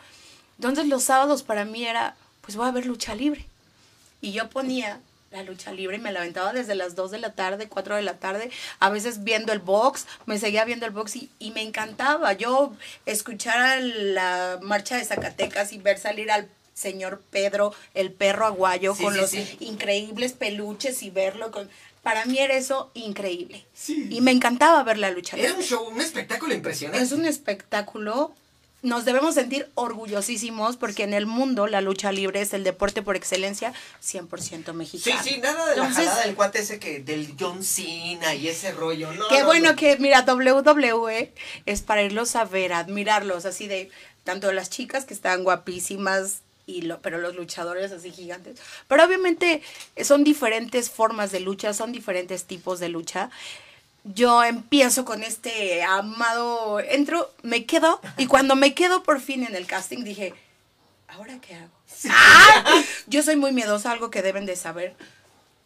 Entonces 0.58 0.88
los 0.88 1.04
sábados 1.04 1.44
para 1.44 1.64
mí 1.64 1.84
era, 1.84 2.16
pues 2.40 2.56
voy 2.56 2.66
a 2.66 2.72
ver 2.72 2.86
lucha 2.86 3.14
libre. 3.14 3.46
Y 4.20 4.32
yo 4.32 4.50
ponía 4.50 5.00
la 5.30 5.42
lucha 5.42 5.72
libre 5.72 5.96
y 5.96 6.00
me 6.00 6.12
la 6.12 6.20
aventaba 6.20 6.52
desde 6.52 6.74
las 6.74 6.94
2 6.94 7.10
de 7.10 7.18
la 7.18 7.32
tarde, 7.34 7.68
4 7.68 7.96
de 7.96 8.02
la 8.02 8.14
tarde, 8.18 8.50
a 8.78 8.90
veces 8.90 9.24
viendo 9.24 9.52
el 9.52 9.58
box, 9.58 10.06
me 10.24 10.38
seguía 10.38 10.64
viendo 10.64 10.86
el 10.86 10.92
box 10.92 11.16
y, 11.16 11.30
y 11.38 11.50
me 11.50 11.62
encantaba. 11.62 12.32
Yo 12.34 12.72
escuchar 13.06 13.80
la 13.82 14.58
marcha 14.62 14.96
de 14.96 15.04
Zacatecas 15.04 15.72
y 15.72 15.78
ver 15.78 15.98
salir 15.98 16.30
al 16.30 16.48
señor 16.74 17.22
Pedro, 17.30 17.74
el 17.94 18.12
perro 18.12 18.46
aguayo, 18.46 18.94
Sí, 18.94 19.02
con 19.02 19.14
sí, 19.14 19.20
los 19.20 19.30
sí. 19.30 19.56
increíbles 19.60 20.32
peluches 20.34 21.02
y 21.02 21.10
verlo 21.10 21.50
con... 21.50 21.68
Para 22.02 22.24
mí 22.26 22.38
era 22.38 22.54
eso 22.54 22.90
increíble. 22.94 23.66
Y 23.88 24.20
me 24.20 24.30
encantaba 24.30 24.82
ver 24.84 24.96
la 24.98 25.10
lucha 25.10 25.36
libre. 25.36 25.50
Era 25.50 25.58
un 25.58 25.64
show, 25.64 25.88
un 25.88 26.00
espectáculo 26.00 26.54
impresionante. 26.54 27.02
Es 27.04 27.10
un 27.12 27.24
espectáculo. 27.24 28.32
Nos 28.86 29.04
debemos 29.04 29.34
sentir 29.34 29.68
orgullosísimos 29.74 30.76
porque 30.76 31.02
en 31.02 31.12
el 31.12 31.26
mundo 31.26 31.66
la 31.66 31.80
lucha 31.80 32.12
libre 32.12 32.40
es 32.40 32.52
el 32.54 32.62
deporte 32.62 33.02
por 33.02 33.16
excelencia 33.16 33.72
100% 34.00 34.66
Sí, 34.66 34.72
mexicano. 34.72 35.20
sí, 35.24 35.38
nada 35.38 35.66
de 35.66 35.72
Entonces- 35.72 36.04
la 36.04 36.10
jalada 36.10 36.24
del 36.26 36.34
cuate 36.36 36.60
ese 36.60 36.78
que 36.78 37.00
del 37.00 37.34
John 37.38 37.64
Cena 37.64 38.34
y 38.36 38.46
ese 38.46 38.70
rollo. 38.70 39.12
No, 39.12 39.26
Qué 39.28 39.40
no, 39.40 39.46
bueno 39.46 39.70
no. 39.70 39.76
que, 39.76 39.96
mira, 39.98 40.22
WWE 40.24 41.32
es 41.66 41.82
para 41.82 42.02
irlos 42.04 42.36
a 42.36 42.44
ver, 42.44 42.72
admirarlos, 42.72 43.44
así 43.44 43.66
de 43.66 43.90
tanto 44.22 44.52
las 44.52 44.70
chicas 44.70 45.04
que 45.04 45.14
están 45.14 45.42
guapísimas, 45.42 46.42
y 46.68 46.82
lo, 46.82 47.00
pero 47.00 47.18
los 47.18 47.34
luchadores 47.36 47.90
así 47.92 48.10
gigantes. 48.12 48.58
Pero 48.88 49.04
obviamente 49.04 49.62
son 50.04 50.22
diferentes 50.24 50.90
formas 50.90 51.32
de 51.32 51.40
lucha, 51.40 51.72
son 51.74 51.90
diferentes 51.92 52.44
tipos 52.44 52.78
de 52.80 52.88
lucha. 52.88 53.30
Yo 54.14 54.44
empiezo 54.44 55.04
con 55.04 55.22
este 55.22 55.82
amado, 55.82 56.78
entro, 56.80 57.32
me 57.42 57.64
quedo, 57.66 58.00
y 58.16 58.26
cuando 58.26 58.54
me 58.54 58.72
quedo 58.74 59.02
por 59.02 59.20
fin 59.20 59.44
en 59.44 59.56
el 59.56 59.66
casting 59.66 60.04
dije, 60.04 60.32
¿ahora 61.08 61.38
qué 61.40 61.56
hago? 61.56 61.70
¡Ah! 62.10 62.82
Yo 63.06 63.22
soy 63.22 63.36
muy 63.36 63.52
miedosa, 63.52 63.90
algo 63.90 64.10
que 64.10 64.22
deben 64.22 64.46
de 64.46 64.54
saber. 64.56 64.94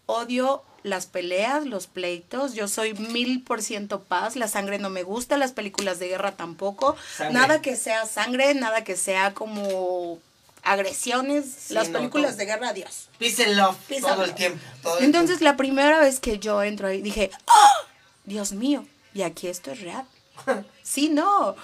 Odio 0.07 0.63
las 0.83 1.07
peleas, 1.07 1.67
los 1.67 1.87
pleitos. 1.87 2.55
Yo 2.55 2.67
soy 2.69 2.95
mil 2.95 3.43
por 3.43 3.63
ciento 3.63 4.03
paz. 4.03 4.37
La 4.37 4.49
sangre 4.49 4.79
no 4.79 4.91
me 4.91 5.03
gusta, 5.03 5.37
las 5.37 5.53
películas 5.53 5.99
de 5.99 6.09
guerra 6.09 6.33
tampoco. 6.33 6.97
Sangre. 7.17 7.35
Nada 7.35 7.63
que 7.63 7.77
sea 7.77 8.07
sangre, 8.07 8.55
nada 8.55 8.85
que 8.85 8.97
sea 8.97 9.35
como 9.35 10.19
agresiones. 10.63 11.45
Sí, 11.67 11.75
las 11.75 11.89
no, 11.89 11.99
películas 11.99 12.31
todo. 12.33 12.39
de 12.39 12.47
guerra, 12.47 12.73
Dios. 12.73 13.09
Peace 13.19 13.45
and 13.45 13.57
love 13.57 13.77
Peace 13.89 14.03
todo 14.03 14.25
el 14.25 14.35
tiempo. 14.35 14.59
todo 14.83 14.99
el 14.99 15.05
Entonces 15.05 15.41
la 15.41 15.57
primera 15.57 16.01
vez 16.01 16.21
que 16.21 16.39
yo 16.39 16.63
entro 16.63 16.89
ahí 16.89 17.03
dije, 17.03 17.31
¡Oh! 17.47 17.87
Dios 18.31 18.53
mío, 18.53 18.87
y 19.13 19.23
aquí 19.23 19.49
esto 19.49 19.71
es 19.73 19.81
real. 19.81 20.07
Sí, 20.83 21.09
no. 21.09 21.57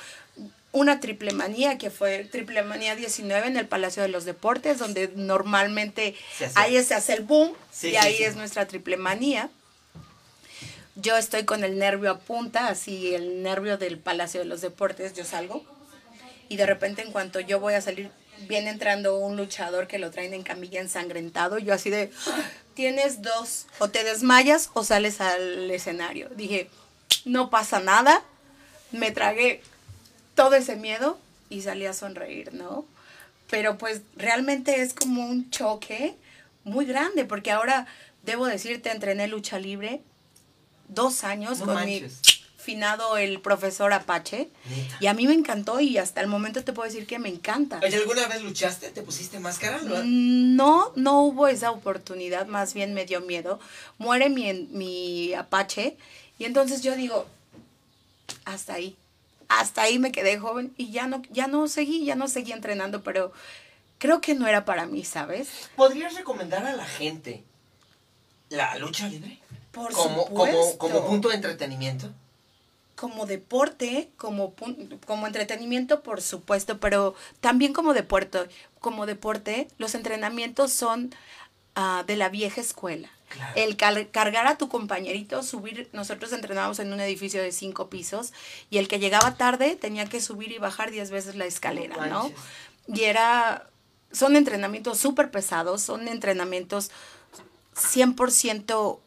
Una 0.73 1.01
triple 1.01 1.33
manía 1.33 1.79
que 1.79 1.91
fue 1.91 2.25
triple 2.25 2.63
manía 2.63 2.95
19 2.95 3.47
en 3.47 3.57
el 3.57 3.67
Palacio 3.67 4.03
de 4.03 4.09
los 4.09 4.25
Deportes, 4.27 4.79
donde 4.79 5.11
normalmente 5.15 6.15
Se 6.37 6.51
ahí 6.55 6.83
se 6.85 6.95
hace 6.95 7.15
el 7.15 7.23
boom 7.25 7.53
Sí, 7.73 7.89
y 7.89 7.91
sí, 7.93 7.97
ahí 7.97 8.17
sí. 8.19 8.25
es 8.25 8.37
nuestra 8.37 8.67
triple 8.67 8.97
manía. 8.99 9.49
Yo 10.97 11.17
estoy 11.17 11.45
con 11.45 11.65
el 11.65 11.79
nervio 11.79 12.11
a 12.11 12.19
punta, 12.19 12.69
así 12.69 13.15
el 13.15 13.43
nervio 13.43 13.79
del 13.79 13.99
Palacio 13.99 14.41
de 14.41 14.47
los 14.47 14.61
Deportes, 14.61 15.15
yo 15.15 15.25
salgo 15.25 15.65
y 16.49 16.57
de 16.57 16.67
repente 16.67 17.03
en 17.03 17.11
cuanto 17.13 17.41
yo 17.41 17.59
voy 17.61 17.75
a 17.75 17.81
salir, 17.81 18.11
viene 18.49 18.71
entrando 18.71 19.17
un 19.19 19.37
luchador 19.37 19.87
que 19.87 19.99
lo 19.99 20.11
traen 20.11 20.35
en 20.35 20.43
camilla 20.43 20.81
ensangrentado, 20.81 21.59
yo 21.59 21.75
así 21.75 21.91
de, 21.91 22.11
"Ah, 22.27 22.43
tienes 22.75 23.23
dos, 23.23 23.67
o 23.79 23.89
te 23.89 24.05
desmayas 24.05 24.71
o 24.75 24.85
sales 24.85 25.21
al 25.21 25.71
escenario. 25.71 26.29
Dije, 26.37 26.69
no 27.25 27.51
pasa 27.51 27.81
nada, 27.81 28.23
me 28.93 29.11
tragué 29.11 29.63
todo 30.35 30.55
ese 30.55 30.77
miedo 30.77 31.19
y 31.49 31.63
salí 31.63 31.87
a 31.87 31.93
sonreír, 31.93 32.53
¿no? 32.53 32.85
Pero 33.51 33.79
pues 33.79 34.01
realmente 34.17 34.83
es 34.83 34.93
como 34.93 35.25
un 35.27 35.51
choque 35.51 36.15
muy 36.65 36.85
grande, 36.85 37.25
porque 37.25 37.51
ahora, 37.53 37.87
debo 38.25 38.47
decirte, 38.47 38.91
entrené 38.91 39.29
lucha 39.29 39.59
libre 39.59 40.01
dos 40.89 41.25
años 41.25 41.59
No 41.61 41.67
con 41.67 41.75
manches. 41.75 42.21
mi 42.27 42.36
finado 42.67 43.17
el 43.17 43.41
profesor 43.41 43.93
Apache. 43.93 44.51
Neta. 44.69 44.97
Y 45.01 45.07
a 45.07 45.15
mí 45.15 45.27
me 45.29 45.35
encantó 45.35 45.79
y 45.79 45.97
hasta 45.99 46.21
el 46.21 46.27
momento 46.27 46.65
te 46.65 46.73
puedo 46.73 46.89
decir 46.89 47.07
que 47.07 47.21
me 47.21 47.29
encanta. 47.29 47.79
¿alguna 47.79 48.27
vez 48.27 48.43
luchaste? 48.43 48.91
¿Te 48.91 49.03
pusiste 49.03 49.39
máscara? 49.39 49.79
¿No? 49.83 49.95
Mm, 50.05 50.57
No, 50.57 50.93
no 50.97 51.23
hubo 51.23 51.47
esa 51.47 51.71
oportunidad, 51.71 52.47
más 52.47 52.75
bien 52.75 52.93
me 52.93 53.07
dio 53.07 53.21
miedo. 53.21 53.61
Muere 53.99 54.29
mi, 54.29 54.53
mi 54.53 55.33
Apache 55.35 55.97
y 56.39 56.45
entonces 56.45 56.83
yo 56.83 56.97
digo, 56.97 57.27
hasta 58.45 58.75
ahí, 58.75 58.97
hasta 59.49 59.83
ahí 59.83 59.99
me 60.01 60.11
quedé 60.11 60.39
joven 60.39 60.75
y 60.77 60.91
ya 60.91 61.07
no, 61.07 61.23
ya 61.31 61.47
no 61.47 61.69
seguí, 61.69 62.05
ya 62.05 62.17
no 62.17 62.27
seguí 62.27 62.51
entrenando, 62.53 63.03
pero 63.05 63.33
creo 63.99 64.21
que 64.21 64.35
no 64.35 64.49
era 64.49 64.65
para 64.65 64.87
mí, 64.87 65.05
¿sabes? 65.05 65.49
¿Podrías 65.77 66.15
recomendar 66.15 66.67
a 66.67 66.75
la 66.75 66.85
gente 66.85 67.45
la 68.49 68.77
lucha 68.79 69.09
libre? 69.09 69.39
Por 69.71 69.93
como, 69.93 70.25
como, 70.27 70.47
supuesto. 70.47 70.79
como 70.79 71.07
punto 71.07 71.29
de 71.29 71.35
entretenimiento. 71.37 72.11
Como 72.97 73.27
deporte, 73.27 74.11
como, 74.17 74.55
como 75.07 75.27
entretenimiento, 75.27 76.03
por 76.03 76.23
supuesto, 76.23 76.79
pero 76.79 77.15
también 77.41 77.73
como 77.73 77.95
deporte, 77.95 78.49
como 78.81 79.07
deporte, 79.07 79.69
los 79.79 79.95
entrenamientos 79.95 80.73
son 80.73 81.15
ah, 81.75 82.05
de 82.07 82.17
la 82.17 82.29
vieja 82.31 82.61
escuela. 82.61 83.11
Claro. 83.29 83.53
El 83.57 83.77
cargar 83.77 84.47
a 84.47 84.57
tu 84.57 84.69
compañerito, 84.69 85.43
subir, 85.43 85.89
nosotros 85.93 86.33
entrenábamos 86.33 86.79
en 86.79 86.93
un 86.93 87.01
edificio 87.01 87.43
de 87.43 87.53
cinco 87.53 87.91
pisos 87.91 88.33
y 88.71 88.79
el 88.79 88.89
que 88.89 88.99
llegaba 88.99 89.37
tarde 89.37 89.77
tenía 89.77 90.07
que 90.07 90.21
subir 90.21 90.53
y 90.53 90.59
bajar 90.59 90.91
diez 90.91 91.11
veces 91.11 91.35
la 91.35 91.45
escalera, 91.45 92.07
No. 92.07 92.31
Y 92.89 93.03
era, 93.03 93.69
son 94.13 94.37
entrenamientos 94.37 94.99
súper 94.99 95.33
pesados, 95.33 95.83
son 95.83 96.07
entrenamientos 96.07 96.93
100% 97.75 99.01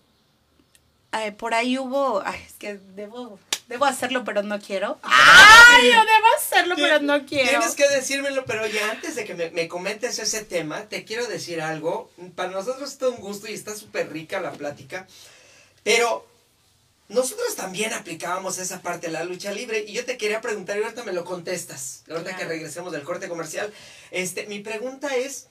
eh, 1.12 1.32
por 1.32 1.54
ahí 1.54 1.78
hubo, 1.78 2.22
ay, 2.24 2.40
es 2.46 2.54
que 2.54 2.78
debo, 2.96 3.40
debo 3.70 3.86
hacerlo, 3.86 4.26
pero 4.26 4.44
no 4.44 4.60
quiero. 4.60 5.00
Ay, 5.04 5.88
yo 5.92 6.00
debo 6.00 6.28
hacerlo, 6.38 6.76
pero 6.76 7.00
no 7.00 7.26
quiero. 7.26 7.50
Tienes 7.50 7.76
que 7.76 7.88
decírmelo, 7.88 8.44
pero 8.46 8.66
ya 8.68 8.92
antes 8.92 9.16
de 9.16 9.24
que 9.24 9.36
me, 9.36 9.52
me 9.52 9.68
comentes 9.70 10.20
ese 10.20 10.44
tema, 10.44 10.82
te 10.90 11.06
quiero 11.06 11.26
decir 11.28 11.62
algo. 11.62 12.12
Para 12.36 12.50
nosotros 12.52 12.92
es 12.92 12.98
todo 12.98 13.12
un 13.12 13.22
gusto 13.22 13.48
y 13.48 13.54
está 13.54 13.76
súper 13.76 14.12
rica 14.12 14.42
la 14.42 14.52
plática. 14.52 15.08
Pero 15.84 16.28
nosotros 17.08 17.56
también 17.56 17.94
aplicábamos 17.94 18.58
esa 18.58 18.82
parte 18.82 19.08
de 19.08 19.14
la 19.14 19.24
lucha 19.24 19.52
libre. 19.52 19.84
Y 19.88 19.94
yo 19.94 20.04
te 20.06 20.18
quería 20.18 20.42
preguntar, 20.42 20.78
y 20.78 20.84
ahorita 20.84 21.04
me 21.04 21.14
lo 21.14 21.24
contestas. 21.24 22.04
Ahorita 22.10 22.32
que 22.32 22.36
Claro. 22.38 22.50
regresemos 22.50 22.92
del 22.92 23.04
corte 23.04 23.30
comercial. 23.30 23.72
Este, 24.12 24.46
mi 24.48 24.60
pregunta 24.60 25.16
es. 25.16 25.48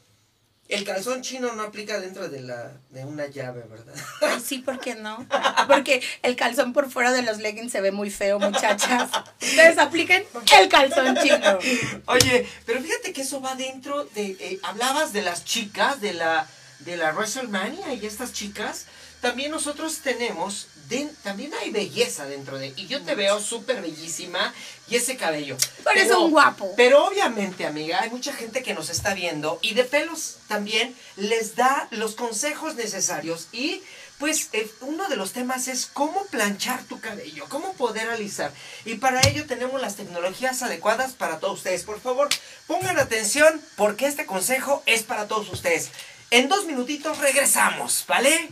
El 0.68 0.84
calzón 0.84 1.22
chino 1.22 1.52
no 1.54 1.62
aplica 1.62 1.98
dentro 1.98 2.28
de 2.28 2.40
la 2.40 2.72
de 2.90 3.04
una 3.04 3.26
llave, 3.26 3.62
¿verdad? 3.62 3.94
Ay, 4.20 4.38
sí, 4.44 4.58
¿por 4.58 4.78
qué 4.78 4.94
no? 4.96 5.26
Porque 5.66 6.02
el 6.22 6.37
calzón 6.37 6.75
por 6.75 6.90
fuera 6.90 7.10
de 7.12 7.22
los 7.22 7.38
leggings 7.38 7.72
se 7.72 7.80
ve 7.80 7.90
muy 7.90 8.10
feo, 8.10 8.38
muchachas. 8.38 9.10
Ustedes 9.40 9.78
apliquen 9.78 10.25
el 10.60 10.68
calzón 10.68 11.16
chino. 11.22 11.58
Oye, 12.06 12.46
pero 12.66 12.82
fíjate 12.82 13.14
que 13.14 13.22
eso 13.22 13.40
va 13.40 13.54
dentro 13.54 14.04
de. 14.04 14.37
eh, 14.38 14.60
hablabas 14.62 15.14
de 15.14 15.22
las 15.22 15.44
chicas, 15.46 16.02
de 16.02 16.12
la, 16.12 16.46
de 16.80 16.98
la 16.98 17.12
WrestleMania 17.12 17.94
y 17.94 18.04
estas 18.04 18.34
chicas. 18.34 18.87
También 19.20 19.50
nosotros 19.50 19.98
tenemos. 19.98 20.68
de- 20.88 21.10
también 21.22 21.52
hay 21.60 21.70
belleza 21.70 22.25
dentro 22.25 22.56
de. 22.58 22.72
Y 22.76 22.87
yo 22.87 23.02
te 23.02 23.14
veo 23.14 23.40
súper 23.40 23.82
bellísima. 23.82 24.54
Y 24.88 24.96
ese 24.96 25.16
cabello. 25.18 25.56
Eres 25.94 26.10
un 26.12 26.30
guapo. 26.30 26.72
Pero 26.76 27.04
obviamente, 27.06 27.66
amiga, 27.66 28.00
hay 28.00 28.08
mucha 28.08 28.32
gente 28.32 28.62
que 28.62 28.72
nos 28.72 28.88
está 28.88 29.12
viendo. 29.12 29.58
Y 29.60 29.75
de 29.75 29.84
pelos 29.84 30.37
también 30.48 30.96
les 31.16 31.56
da 31.56 31.88
los 31.90 32.14
consejos 32.14 32.75
necesarios. 32.75 33.48
Y. 33.52 33.82
Pues 34.18 34.48
eh, 34.52 34.68
uno 34.80 35.06
de 35.08 35.14
los 35.14 35.30
temas 35.30 35.68
es 35.68 35.87
cómo 35.87 36.25
planchar 36.26 36.82
tu 36.82 36.98
cabello, 37.00 37.44
cómo 37.48 37.75
poder 37.75 38.08
alisar. 38.10 38.50
Y 38.84 38.96
para 38.96 39.20
ello 39.28 39.46
tenemos 39.46 39.80
las 39.80 39.94
tecnologías 39.94 40.60
adecuadas 40.64 41.12
para 41.12 41.38
todos 41.38 41.58
ustedes. 41.58 41.84
Por 41.84 42.00
favor, 42.00 42.28
pongan 42.66 42.98
atención 42.98 43.62
porque 43.76 44.06
este 44.06 44.26
consejo 44.26 44.82
es 44.87 45.04
para 45.04 45.28
todos 45.28 45.48
ustedes. 45.52 45.90
En 46.32 46.48
dos 46.48 46.64
minutitos 46.66 47.18
regresamos, 47.18 48.04
¿vale? 48.08 48.48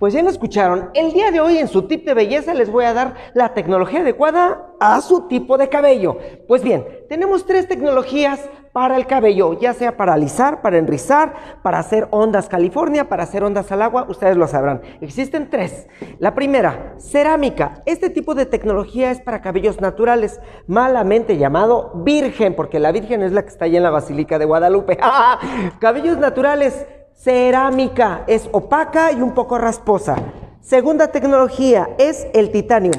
Pues 0.00 0.14
ya 0.14 0.22
lo 0.22 0.30
escucharon, 0.30 0.88
el 0.94 1.12
día 1.12 1.30
de 1.30 1.40
hoy 1.40 1.58
en 1.58 1.68
su 1.68 1.82
tip 1.82 2.06
de 2.06 2.14
belleza 2.14 2.54
les 2.54 2.70
voy 2.70 2.86
a 2.86 2.94
dar 2.94 3.16
la 3.34 3.52
tecnología 3.52 4.00
adecuada 4.00 4.72
a 4.80 4.98
su 5.02 5.28
tipo 5.28 5.58
de 5.58 5.68
cabello. 5.68 6.16
Pues 6.48 6.62
bien, 6.62 6.86
tenemos 7.10 7.44
tres 7.44 7.68
tecnologías 7.68 8.40
para 8.72 8.96
el 8.96 9.06
cabello, 9.06 9.60
ya 9.60 9.74
sea 9.74 9.98
para 9.98 10.14
alisar, 10.14 10.62
para 10.62 10.78
enrizar, 10.78 11.34
para 11.62 11.80
hacer 11.80 12.08
ondas 12.12 12.48
California, 12.48 13.10
para 13.10 13.24
hacer 13.24 13.44
ondas 13.44 13.70
al 13.72 13.82
agua, 13.82 14.06
ustedes 14.08 14.38
lo 14.38 14.46
sabrán. 14.46 14.80
Existen 15.02 15.50
tres. 15.50 15.86
La 16.18 16.34
primera, 16.34 16.94
cerámica. 16.96 17.82
Este 17.84 18.08
tipo 18.08 18.34
de 18.34 18.46
tecnología 18.46 19.10
es 19.10 19.20
para 19.20 19.42
cabellos 19.42 19.82
naturales, 19.82 20.40
malamente 20.66 21.36
llamado 21.36 21.92
virgen, 21.96 22.54
porque 22.54 22.78
la 22.78 22.90
virgen 22.90 23.22
es 23.22 23.32
la 23.32 23.42
que 23.42 23.48
está 23.48 23.66
ahí 23.66 23.76
en 23.76 23.82
la 23.82 23.90
Basílica 23.90 24.38
de 24.38 24.46
Guadalupe. 24.46 24.98
cabellos 25.78 26.16
naturales, 26.16 26.86
cerámica, 27.22 28.24
es 28.26 28.48
opaca 28.52 29.12
y 29.12 29.20
un 29.20 29.34
poco 29.34 29.58
rasposa. 29.58 30.16
Segunda 30.62 31.08
tecnología 31.08 31.90
es 31.98 32.26
el 32.32 32.50
titanio. 32.50 32.92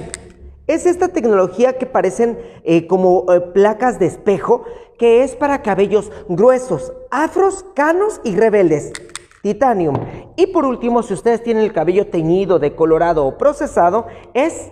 Es 0.67 0.85
esta 0.85 1.07
tecnología 1.07 1.77
que 1.77 1.87
parecen 1.87 2.37
eh, 2.63 2.85
como 2.85 3.25
eh, 3.31 3.41
placas 3.41 3.97
de 3.97 4.05
espejo, 4.05 4.63
que 4.99 5.23
es 5.23 5.35
para 5.35 5.63
cabellos 5.63 6.11
gruesos, 6.29 6.93
afros, 7.09 7.65
canos 7.73 8.21
y 8.23 8.35
rebeldes. 8.35 8.93
Titanium. 9.41 9.95
Y 10.35 10.47
por 10.47 10.65
último, 10.65 11.01
si 11.01 11.15
ustedes 11.15 11.41
tienen 11.41 11.63
el 11.63 11.73
cabello 11.73 12.07
teñido, 12.07 12.59
decolorado 12.59 13.25
o 13.25 13.39
procesado, 13.39 14.05
es 14.35 14.71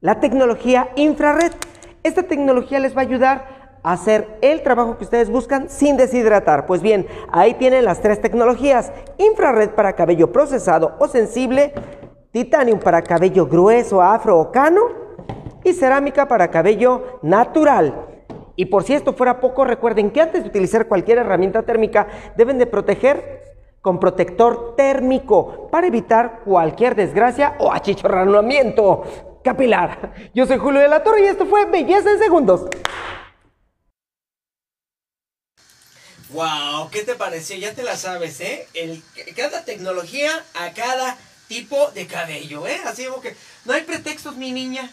la 0.00 0.18
tecnología 0.18 0.90
infrared. 0.96 1.52
Esta 2.02 2.24
tecnología 2.24 2.80
les 2.80 2.96
va 2.96 3.02
a 3.02 3.04
ayudar 3.04 3.57
hacer 3.92 4.38
el 4.42 4.62
trabajo 4.62 4.98
que 4.98 5.04
ustedes 5.04 5.30
buscan 5.30 5.68
sin 5.68 5.96
deshidratar. 5.96 6.66
Pues 6.66 6.82
bien, 6.82 7.06
ahí 7.30 7.54
tienen 7.54 7.84
las 7.84 8.00
tres 8.00 8.20
tecnologías. 8.20 8.92
Infrared 9.18 9.70
para 9.70 9.94
cabello 9.94 10.30
procesado 10.32 10.94
o 10.98 11.08
sensible, 11.08 11.72
Titanium 12.30 12.78
para 12.78 13.02
cabello 13.02 13.46
grueso, 13.46 14.02
afro 14.02 14.38
o 14.38 14.52
cano 14.52 14.82
y 15.64 15.72
cerámica 15.72 16.28
para 16.28 16.50
cabello 16.50 17.18
natural. 17.22 18.06
Y 18.56 18.66
por 18.66 18.82
si 18.82 18.94
esto 18.94 19.12
fuera 19.12 19.40
poco, 19.40 19.64
recuerden 19.64 20.10
que 20.10 20.20
antes 20.20 20.42
de 20.42 20.48
utilizar 20.48 20.88
cualquier 20.88 21.18
herramienta 21.18 21.62
térmica 21.62 22.08
deben 22.36 22.58
de 22.58 22.66
proteger 22.66 23.42
con 23.80 24.00
protector 24.00 24.74
térmico 24.76 25.68
para 25.70 25.86
evitar 25.86 26.40
cualquier 26.44 26.94
desgracia 26.94 27.54
o 27.58 27.72
achichorramiento 27.72 29.02
capilar. 29.42 30.12
Yo 30.34 30.44
soy 30.44 30.58
Julio 30.58 30.80
de 30.80 30.88
la 30.88 31.02
Torre 31.02 31.22
y 31.22 31.26
esto 31.26 31.46
fue 31.46 31.64
Belleza 31.66 32.10
en 32.10 32.18
Segundos. 32.18 32.66
Wow, 36.30 36.90
¿qué 36.90 37.04
te 37.04 37.14
pareció? 37.14 37.56
Ya 37.56 37.74
te 37.74 37.82
la 37.82 37.96
sabes, 37.96 38.40
¿eh? 38.40 38.68
El, 38.74 39.02
cada 39.34 39.64
tecnología 39.64 40.44
a 40.54 40.72
cada 40.74 41.16
tipo 41.48 41.90
de 41.92 42.06
cabello, 42.06 42.66
¿eh? 42.66 42.78
Así 42.84 43.06
como 43.06 43.22
que 43.22 43.34
no 43.68 43.74
hay 43.74 43.82
pretextos, 43.82 44.36
mi 44.36 44.50
niña. 44.50 44.90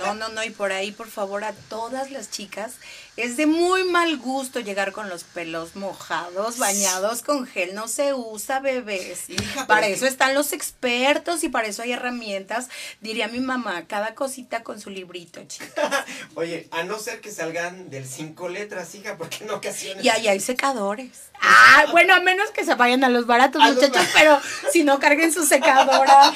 No, 0.00 0.14
no, 0.14 0.28
no, 0.28 0.44
y 0.44 0.50
por 0.50 0.70
ahí, 0.70 0.92
por 0.92 1.08
favor, 1.08 1.44
a 1.44 1.54
todas 1.70 2.10
las 2.10 2.30
chicas, 2.30 2.74
es 3.16 3.38
de 3.38 3.46
muy 3.46 3.84
mal 3.84 4.18
gusto 4.18 4.60
llegar 4.60 4.92
con 4.92 5.08
los 5.08 5.24
pelos 5.24 5.76
mojados, 5.76 6.58
bañados 6.58 7.22
con 7.22 7.46
gel, 7.46 7.74
no 7.74 7.88
se 7.88 8.12
usa, 8.12 8.60
bebés. 8.60 9.26
para 9.66 9.86
eso 9.86 10.06
están 10.06 10.34
los 10.34 10.52
expertos 10.52 11.42
y 11.42 11.48
para 11.48 11.68
eso 11.68 11.82
hay 11.82 11.92
herramientas. 11.92 12.68
Diría 13.00 13.28
mi 13.28 13.40
mamá, 13.40 13.86
cada 13.86 14.14
cosita 14.14 14.62
con 14.62 14.78
su 14.78 14.90
librito, 14.90 15.42
chicas. 15.44 16.04
Oye, 16.34 16.68
a 16.70 16.82
no 16.84 16.98
ser 16.98 17.22
que 17.22 17.32
salgan 17.32 17.88
del 17.88 18.06
cinco 18.06 18.50
letras, 18.50 18.94
hija, 18.94 19.16
porque 19.16 19.44
en 19.44 19.50
ocasiones... 19.50 20.04
Y 20.04 20.10
ahí 20.10 20.28
hay 20.28 20.40
secadores. 20.40 21.30
Ah, 21.40 21.86
bueno, 21.92 22.14
a 22.14 22.20
menos 22.20 22.50
que 22.50 22.64
se 22.64 22.74
vayan 22.74 23.04
a 23.04 23.08
los 23.08 23.26
baratos, 23.26 23.62
muchachos, 23.62 24.04
pero 24.12 24.40
si 24.72 24.82
no 24.82 24.98
carguen 24.98 25.32
su 25.32 25.46
secadora. 25.46 26.32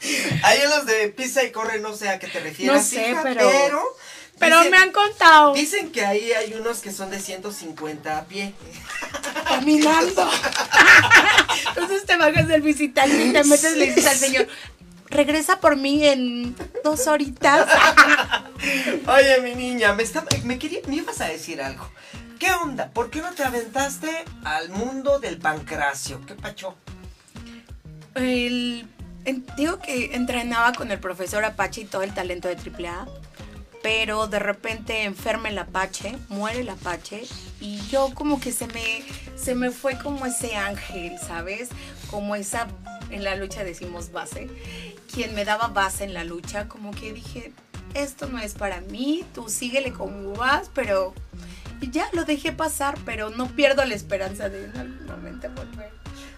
Hay 0.42 0.62
los 0.62 0.86
de 0.86 1.09
pisa 1.10 1.44
y 1.44 1.50
corre, 1.50 1.80
no 1.80 1.94
sé 1.94 2.08
a 2.08 2.18
qué 2.18 2.26
te 2.26 2.40
refieres. 2.40 2.76
No 2.76 2.82
sé, 2.82 3.16
pero... 3.22 3.50
Pero, 4.40 4.70
me 4.70 4.76
han 4.78 4.90
contado. 4.90 5.52
Dicen 5.52 5.92
que 5.92 6.02
ahí 6.04 6.32
hay 6.32 6.54
unos 6.54 6.78
que 6.78 6.90
son 6.90 7.10
de 7.10 7.20
150 7.20 8.18
a 8.18 8.24
pie. 8.24 8.54
Caminando. 9.46 10.30
Entonces 11.68 12.06
te 12.06 12.16
bajas 12.16 12.48
del 12.48 12.62
visitante 12.62 13.26
y 13.26 13.32
te 13.32 13.44
metes 13.44 13.76
y 13.76 13.78
le 13.78 13.86
dices 13.88 14.06
al 14.06 14.16
señor, 14.16 14.48
regresa 15.10 15.60
por 15.60 15.76
mí 15.76 16.06
en 16.06 16.56
dos 16.82 17.06
horitas. 17.06 17.68
Oye, 19.06 19.40
mi 19.42 19.54
niña, 19.54 19.92
me, 19.92 20.04
me, 20.44 20.58
quería, 20.58 20.80
me 20.86 20.96
ibas 20.96 21.20
a 21.20 21.26
decir 21.26 21.60
algo. 21.60 21.90
¿Qué 22.38 22.50
onda? 22.52 22.88
¿Por 22.88 23.10
qué 23.10 23.20
no 23.20 23.32
te 23.32 23.44
aventaste 23.44 24.24
al 24.44 24.70
mundo 24.70 25.18
del 25.18 25.36
pancracio? 25.36 26.24
¿Qué 26.26 26.34
pacho? 26.34 26.74
El 28.14 28.88
digo 29.56 29.78
que 29.78 30.14
entrenaba 30.14 30.72
con 30.72 30.90
el 30.90 30.98
profesor 30.98 31.44
Apache 31.44 31.82
y 31.82 31.84
todo 31.84 32.02
el 32.02 32.14
talento 32.14 32.48
de 32.48 32.56
AAA, 32.56 33.06
pero 33.82 34.26
de 34.26 34.38
repente 34.38 35.04
enferma 35.04 35.48
el 35.48 35.58
Apache, 35.58 36.16
muere 36.28 36.60
el 36.60 36.68
Apache 36.68 37.22
y 37.60 37.80
yo 37.88 38.12
como 38.14 38.40
que 38.40 38.52
se 38.52 38.66
me, 38.68 39.02
se 39.36 39.54
me 39.54 39.70
fue 39.70 39.98
como 39.98 40.26
ese 40.26 40.56
ángel, 40.56 41.18
¿sabes? 41.18 41.70
Como 42.10 42.34
esa, 42.34 42.66
en 43.10 43.24
la 43.24 43.36
lucha 43.36 43.64
decimos 43.64 44.12
base, 44.12 44.48
quien 45.12 45.34
me 45.34 45.44
daba 45.44 45.68
base 45.68 46.04
en 46.04 46.14
la 46.14 46.24
lucha, 46.24 46.68
como 46.68 46.90
que 46.90 47.12
dije, 47.12 47.52
esto 47.94 48.28
no 48.28 48.38
es 48.38 48.54
para 48.54 48.80
mí, 48.82 49.24
tú 49.34 49.48
síguele 49.48 49.92
como 49.92 50.34
vas, 50.34 50.70
pero 50.74 51.14
ya 51.90 52.08
lo 52.12 52.24
dejé 52.24 52.52
pasar, 52.52 52.98
pero 53.04 53.30
no 53.30 53.48
pierdo 53.48 53.84
la 53.84 53.94
esperanza 53.94 54.48
de 54.48 54.66
en 54.66 54.76
algún 54.76 55.06
momento 55.06 55.48
volver. 55.50 55.90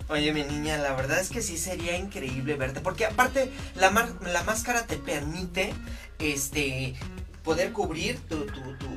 Oye, 0.08 0.32
mi 0.32 0.42
niña, 0.42 0.76
la 0.78 0.94
verdad 0.94 1.20
es 1.20 1.30
que 1.30 1.42
sí 1.42 1.56
sería 1.56 1.96
increíble 1.96 2.54
verte, 2.54 2.80
porque 2.80 3.06
aparte 3.06 3.50
la, 3.74 3.90
la 4.20 4.42
máscara 4.42 4.86
te 4.86 4.96
permite 4.96 5.72
este 6.18 6.94
poder 7.42 7.72
cubrir 7.72 8.18
tu, 8.28 8.46
tu, 8.46 8.76
tu, 8.76 8.92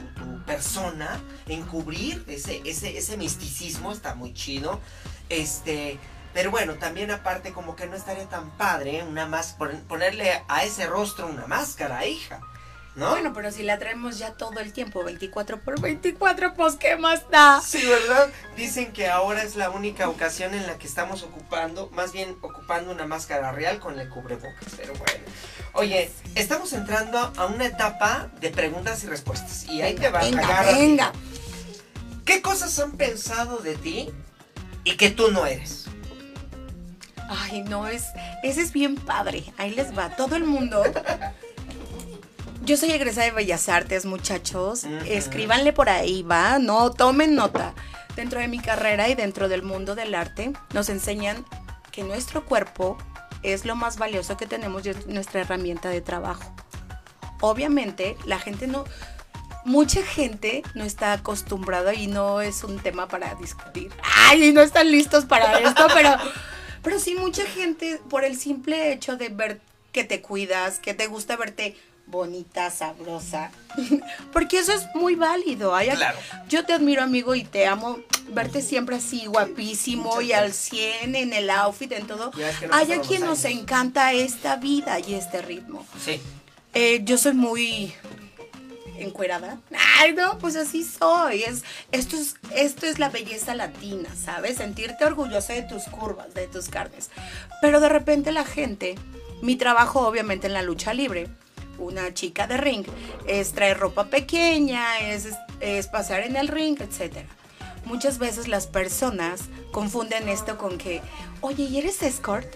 persona, 0.45 1.19
encubrir 1.47 2.23
ese, 2.27 2.61
ese, 2.65 2.97
ese 2.97 3.17
misticismo, 3.17 3.91
está 3.91 4.13
muy 4.13 4.31
chido. 4.33 4.79
Este, 5.27 5.97
pero 6.35 6.51
bueno, 6.51 6.75
también 6.75 7.09
aparte 7.09 7.51
como 7.51 7.75
que 7.75 7.87
no 7.87 7.95
estaría 7.95 8.25
tan 8.25 8.51
padre 8.51 9.03
una 9.03 9.25
más 9.25 9.57
ponerle 9.87 10.43
a 10.47 10.63
ese 10.63 10.85
rostro 10.85 11.27
una 11.27 11.47
máscara, 11.47 12.05
hija. 12.05 12.41
Bueno, 12.95 13.33
pero 13.33 13.51
si 13.51 13.63
la 13.63 13.77
traemos 13.77 14.17
ya 14.17 14.33
todo 14.33 14.59
el 14.59 14.71
tiempo, 14.71 15.03
24 15.03 15.59
por 15.59 15.81
24, 15.81 16.53
pues 16.53 16.75
¿qué 16.75 16.95
más 16.95 17.29
da? 17.29 17.61
Sí, 17.61 17.85
¿verdad? 17.85 18.29
Dicen 18.55 18.93
que 18.93 19.09
ahora 19.09 19.43
es 19.43 19.55
la 19.57 19.69
única 19.69 20.07
ocasión 20.07 20.53
en 20.53 20.65
la 20.65 20.77
que 20.77 20.87
estamos 20.87 21.23
ocupando, 21.23 21.89
más 21.91 22.13
bien 22.13 22.37
ocupando 22.41 22.91
una 22.91 23.05
máscara 23.05 23.51
real 23.51 23.79
con 23.79 23.99
el 23.99 24.07
cubrebocas, 24.07 24.73
pero 24.77 24.93
bueno. 24.93 25.25
Oye, 25.73 26.09
estamos 26.35 26.71
entrando 26.71 27.33
a 27.35 27.45
una 27.47 27.65
etapa 27.65 28.29
de 28.39 28.49
preguntas 28.49 29.03
y 29.03 29.07
respuestas. 29.07 29.65
Y 29.65 29.81
ahí 29.81 29.95
te 29.95 30.09
va 30.09 30.21
venga, 30.21 30.61
Venga. 30.63 31.11
¿Qué 32.23 32.41
cosas 32.41 32.79
han 32.79 32.93
pensado 32.93 33.57
de 33.57 33.75
ti 33.75 34.09
y 34.85 34.95
que 34.95 35.09
tú 35.09 35.31
no 35.31 35.45
eres? 35.45 35.85
Ay, 37.27 37.63
no, 37.63 37.87
es, 37.87 38.05
ese 38.43 38.61
es 38.61 38.71
bien 38.71 38.95
padre. 38.95 39.43
Ahí 39.57 39.71
les 39.71 39.97
va. 39.97 40.15
Todo 40.15 40.35
el 40.35 40.45
mundo 40.45 40.83
yo 42.65 42.77
soy 42.77 42.91
egresada 42.91 43.27
de 43.27 43.31
Bellas 43.31 43.69
Artes, 43.69 44.05
muchachos. 44.05 44.85
Escríbanle 45.05 45.71
por 45.71 45.89
ahí, 45.89 46.23
va. 46.23 46.57
No, 46.59 46.91
tomen 46.91 47.35
nota. 47.35 47.73
Dentro 48.15 48.39
de 48.39 48.47
mi 48.47 48.59
carrera 48.59 49.07
y 49.07 49.15
dentro 49.15 49.47
del 49.47 49.61
mundo 49.61 49.93
del 49.93 50.15
arte, 50.15 50.51
nos 50.73 50.89
enseñan 50.89 51.45
que 51.91 52.03
nuestro 52.03 52.45
cuerpo 52.45 52.97
es 53.43 53.65
lo 53.65 53.75
más 53.75 53.97
valioso 53.97 54.35
que 54.37 54.47
tenemos 54.47 54.85
y 54.85 54.89
es 54.89 55.05
nuestra 55.07 55.41
herramienta 55.41 55.89
de 55.89 56.01
trabajo. 56.01 56.55
Obviamente, 57.41 58.17
la 58.25 58.39
gente 58.39 58.67
no. 58.67 58.85
Mucha 59.63 60.03
gente 60.03 60.63
no 60.75 60.83
está 60.83 61.13
acostumbrada 61.13 61.93
y 61.93 62.07
no 62.07 62.41
es 62.41 62.63
un 62.63 62.79
tema 62.79 63.07
para 63.07 63.35
discutir. 63.35 63.91
Ay, 64.03 64.51
no 64.53 64.61
están 64.61 64.91
listos 64.91 65.25
para 65.25 65.59
esto, 65.59 65.87
pero, 65.93 66.15
pero 66.83 66.99
sí, 66.99 67.15
mucha 67.15 67.45
gente, 67.45 67.99
por 68.09 68.23
el 68.23 68.37
simple 68.37 68.91
hecho 68.91 69.17
de 69.17 69.29
ver 69.29 69.61
que 69.91 70.03
te 70.03 70.21
cuidas, 70.21 70.79
que 70.79 70.93
te 70.93 71.07
gusta 71.07 71.35
verte 71.35 71.75
bonita, 72.07 72.69
sabrosa. 72.69 73.51
Porque 74.33 74.59
eso 74.59 74.73
es 74.73 74.83
muy 74.93 75.15
válido. 75.15 75.73
claro. 75.95 76.17
Yo 76.47 76.65
te 76.65 76.73
admiro, 76.73 77.01
amigo, 77.01 77.35
y 77.35 77.43
te 77.43 77.67
amo 77.67 77.99
verte 78.29 78.61
siempre 78.61 78.95
así 78.95 79.25
guapísimo 79.25 80.21
y 80.21 80.33
al 80.33 80.53
100 80.53 81.15
en 81.15 81.33
el 81.33 81.49
outfit, 81.49 81.91
en 81.91 82.07
todo. 82.07 82.31
Hay 82.71 82.91
a 82.91 83.01
quien 83.01 83.21
nos 83.25 83.45
encanta 83.45 84.13
esta 84.13 84.55
vida 84.55 84.99
y 84.99 85.13
este 85.13 85.41
ritmo. 85.41 85.85
Sí. 86.03 86.19
Eh, 86.73 87.01
yo 87.03 87.17
soy 87.17 87.33
muy 87.33 87.93
encuerada. 88.97 89.59
Ay, 89.99 90.13
no, 90.13 90.37
pues 90.39 90.55
así 90.55 90.83
soy. 90.83 91.43
Es, 91.43 91.63
esto, 91.91 92.15
es, 92.15 92.35
esto 92.55 92.85
es 92.85 92.99
la 92.99 93.09
belleza 93.09 93.55
latina, 93.55 94.09
¿sabes? 94.15 94.57
Sentirte 94.57 95.05
orgullosa 95.05 95.53
de 95.53 95.63
tus 95.63 95.83
curvas, 95.83 96.33
de 96.33 96.47
tus 96.47 96.69
carnes. 96.69 97.09
Pero 97.61 97.79
de 97.79 97.89
repente 97.89 98.31
la 98.31 98.45
gente, 98.45 98.95
mi 99.41 99.55
trabajo 99.55 100.07
obviamente 100.07 100.47
en 100.47 100.53
la 100.53 100.61
lucha 100.61 100.93
libre, 100.93 101.27
una 101.77 102.13
chica 102.13 102.47
de 102.47 102.57
ring, 102.57 102.85
es 103.27 103.53
traer 103.53 103.77
ropa 103.79 104.05
pequeña, 104.05 104.99
es, 104.99 105.29
es 105.59 105.87
pasar 105.87 106.21
en 106.21 106.35
el 106.35 106.47
ring, 106.47 106.77
etc. 106.81 107.17
Muchas 107.85 108.17
veces 108.17 108.47
las 108.47 108.67
personas 108.67 109.43
confunden 109.71 110.29
esto 110.29 110.57
con 110.57 110.77
que, 110.77 111.01
oye, 111.41 111.63
¿y 111.63 111.77
eres 111.77 112.01
escort? 112.03 112.47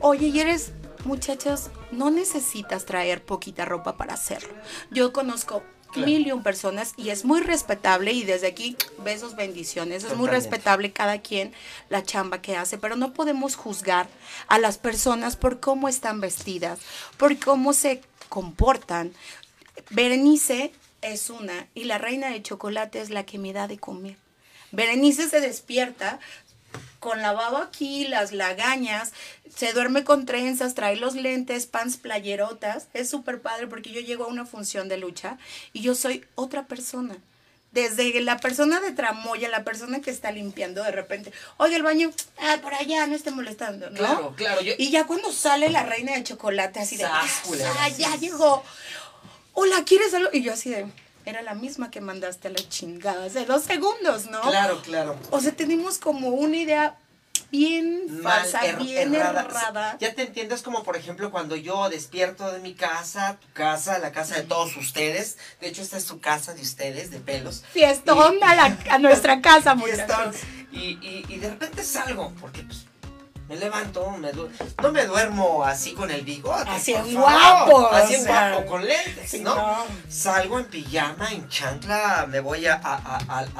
Oye, 0.00 0.28
¿y 0.28 0.40
eres... 0.40 0.72
Muchachos, 1.04 1.70
no 1.90 2.12
necesitas 2.12 2.84
traer 2.84 3.24
poquita 3.24 3.64
ropa 3.64 3.96
para 3.96 4.14
hacerlo. 4.14 4.54
Yo 4.92 5.12
conozco 5.12 5.64
mil 5.96 6.26
y 6.26 6.32
un 6.32 6.42
personas 6.42 6.94
y 6.96 7.10
es 7.10 7.24
muy 7.24 7.40
respetable 7.40 8.12
y 8.12 8.24
desde 8.24 8.46
aquí 8.46 8.76
besos, 9.04 9.36
bendiciones. 9.36 10.04
Es 10.04 10.16
muy 10.16 10.28
respetable 10.28 10.92
cada 10.92 11.20
quien 11.20 11.52
la 11.88 12.02
chamba 12.02 12.40
que 12.40 12.56
hace, 12.56 12.78
pero 12.78 12.96
no 12.96 13.12
podemos 13.12 13.56
juzgar 13.56 14.08
a 14.48 14.58
las 14.58 14.78
personas 14.78 15.36
por 15.36 15.60
cómo 15.60 15.88
están 15.88 16.20
vestidas, 16.20 16.78
por 17.16 17.38
cómo 17.38 17.72
se 17.72 18.00
comportan. 18.32 19.12
Berenice 19.90 20.72
es 21.02 21.28
una 21.28 21.66
y 21.74 21.84
la 21.84 21.98
reina 21.98 22.30
de 22.30 22.42
chocolate 22.42 23.02
es 23.02 23.10
la 23.10 23.26
que 23.26 23.38
me 23.38 23.52
da 23.52 23.68
de 23.68 23.76
comer. 23.76 24.16
Berenice 24.70 25.28
se 25.28 25.42
despierta 25.42 26.18
con 26.98 27.20
la 27.20 27.32
baba 27.32 27.64
aquí, 27.64 28.08
las 28.08 28.32
lagañas, 28.32 29.12
se 29.54 29.74
duerme 29.74 30.02
con 30.02 30.24
trenzas, 30.24 30.72
trae 30.72 30.96
los 30.96 31.14
lentes, 31.14 31.66
pants, 31.66 31.98
playerotas. 31.98 32.88
Es 32.94 33.10
súper 33.10 33.42
padre 33.42 33.66
porque 33.66 33.92
yo 33.92 34.00
llego 34.00 34.24
a 34.24 34.28
una 34.28 34.46
función 34.46 34.88
de 34.88 34.96
lucha 34.96 35.36
y 35.74 35.82
yo 35.82 35.94
soy 35.94 36.24
otra 36.34 36.66
persona. 36.66 37.18
Desde 37.72 38.20
la 38.20 38.36
persona 38.36 38.80
de 38.80 38.92
tramoya, 38.92 39.48
la 39.48 39.64
persona 39.64 40.00
que 40.00 40.10
está 40.10 40.30
limpiando 40.30 40.82
de 40.84 40.90
repente, 40.92 41.32
oye, 41.56 41.74
el 41.76 41.82
baño, 41.82 42.10
ah, 42.38 42.58
por 42.62 42.74
allá, 42.74 43.06
no 43.06 43.14
esté 43.16 43.30
molestando, 43.30 43.88
¿no? 43.90 43.96
Claro, 43.96 44.34
claro, 44.36 44.60
yo- 44.60 44.74
Y 44.76 44.90
ya 44.90 45.06
cuando 45.06 45.32
sale 45.32 45.70
la 45.70 45.82
reina 45.82 46.12
de 46.14 46.22
chocolate, 46.22 46.80
así 46.80 46.96
de, 46.98 47.04
ah, 47.04 47.88
ya 47.96 48.14
llegó. 48.16 48.62
Hola, 49.54 49.84
¿quieres 49.84 50.12
algo? 50.14 50.28
Y 50.32 50.42
yo 50.42 50.52
así 50.52 50.68
de, 50.70 50.86
era 51.24 51.40
la 51.42 51.54
misma 51.54 51.90
que 51.90 52.00
mandaste 52.00 52.48
a 52.48 52.50
la 52.50 52.68
chingada 52.68 53.24
hace 53.24 53.44
dos 53.46 53.62
segundos, 53.64 54.26
¿no? 54.26 54.40
Claro, 54.42 54.82
claro. 54.82 55.16
O 55.30 55.40
sea, 55.40 55.52
tenemos 55.52 55.96
como 55.98 56.28
una 56.28 56.56
idea 56.56 56.98
bien 57.50 58.22
Mal, 58.22 58.40
falsa, 58.40 58.60
er- 58.66 58.76
bien 58.78 59.14
errada. 59.14 59.42
errada. 59.42 59.96
Ya 60.00 60.14
te 60.14 60.22
entiendes 60.22 60.62
como 60.62 60.82
por 60.82 60.96
ejemplo 60.96 61.30
cuando 61.30 61.54
yo 61.56 61.88
despierto 61.88 62.50
de 62.50 62.60
mi 62.60 62.74
casa, 62.74 63.38
tu 63.40 63.46
casa, 63.52 63.98
la 63.98 64.12
casa 64.12 64.36
de 64.36 64.42
todos 64.42 64.76
ustedes. 64.76 65.36
De 65.60 65.68
hecho, 65.68 65.82
esta 65.82 65.98
es 65.98 66.04
su 66.04 66.20
casa 66.20 66.54
de 66.54 66.62
ustedes, 66.62 67.10
de 67.10 67.20
pelos. 67.20 67.62
Fiestón 67.72 68.36
Y- 68.40 68.42
a, 68.42 68.54
la- 68.54 68.78
a 68.90 68.98
nuestra 68.98 69.40
casa, 69.40 69.76
Fiestón. 69.84 70.26
muchachos. 70.26 70.40
Y, 70.72 70.98
y, 71.06 71.26
y 71.28 71.36
de 71.38 71.50
repente 71.50 71.82
salgo, 71.84 72.32
porque 72.40 72.62
pues 72.62 72.86
me 73.52 73.58
levanto, 73.58 74.10
me 74.12 74.32
no 74.82 74.92
me 74.92 75.04
duermo 75.06 75.62
así 75.62 75.92
con 75.92 76.10
el 76.10 76.22
bigote. 76.22 76.70
Así 76.70 76.94
en 76.94 77.14
guapo, 77.14 77.86
Así 77.88 78.14
o 78.14 78.18
en 78.18 78.24
sea. 78.24 78.50
guapo, 78.52 78.66
con 78.66 78.86
lentes, 78.86 79.30
Sí, 79.30 79.40
¿no? 79.40 79.54
no. 79.54 79.84
Salgo 80.08 80.58
en 80.58 80.64
pijama, 80.66 81.30
en 81.32 81.46
chancla, 81.50 82.26
me 82.30 82.40
voy 82.40 82.66
a, 82.66 82.74
a- 82.82 83.18
a- 83.18 83.38
al- 83.38 83.50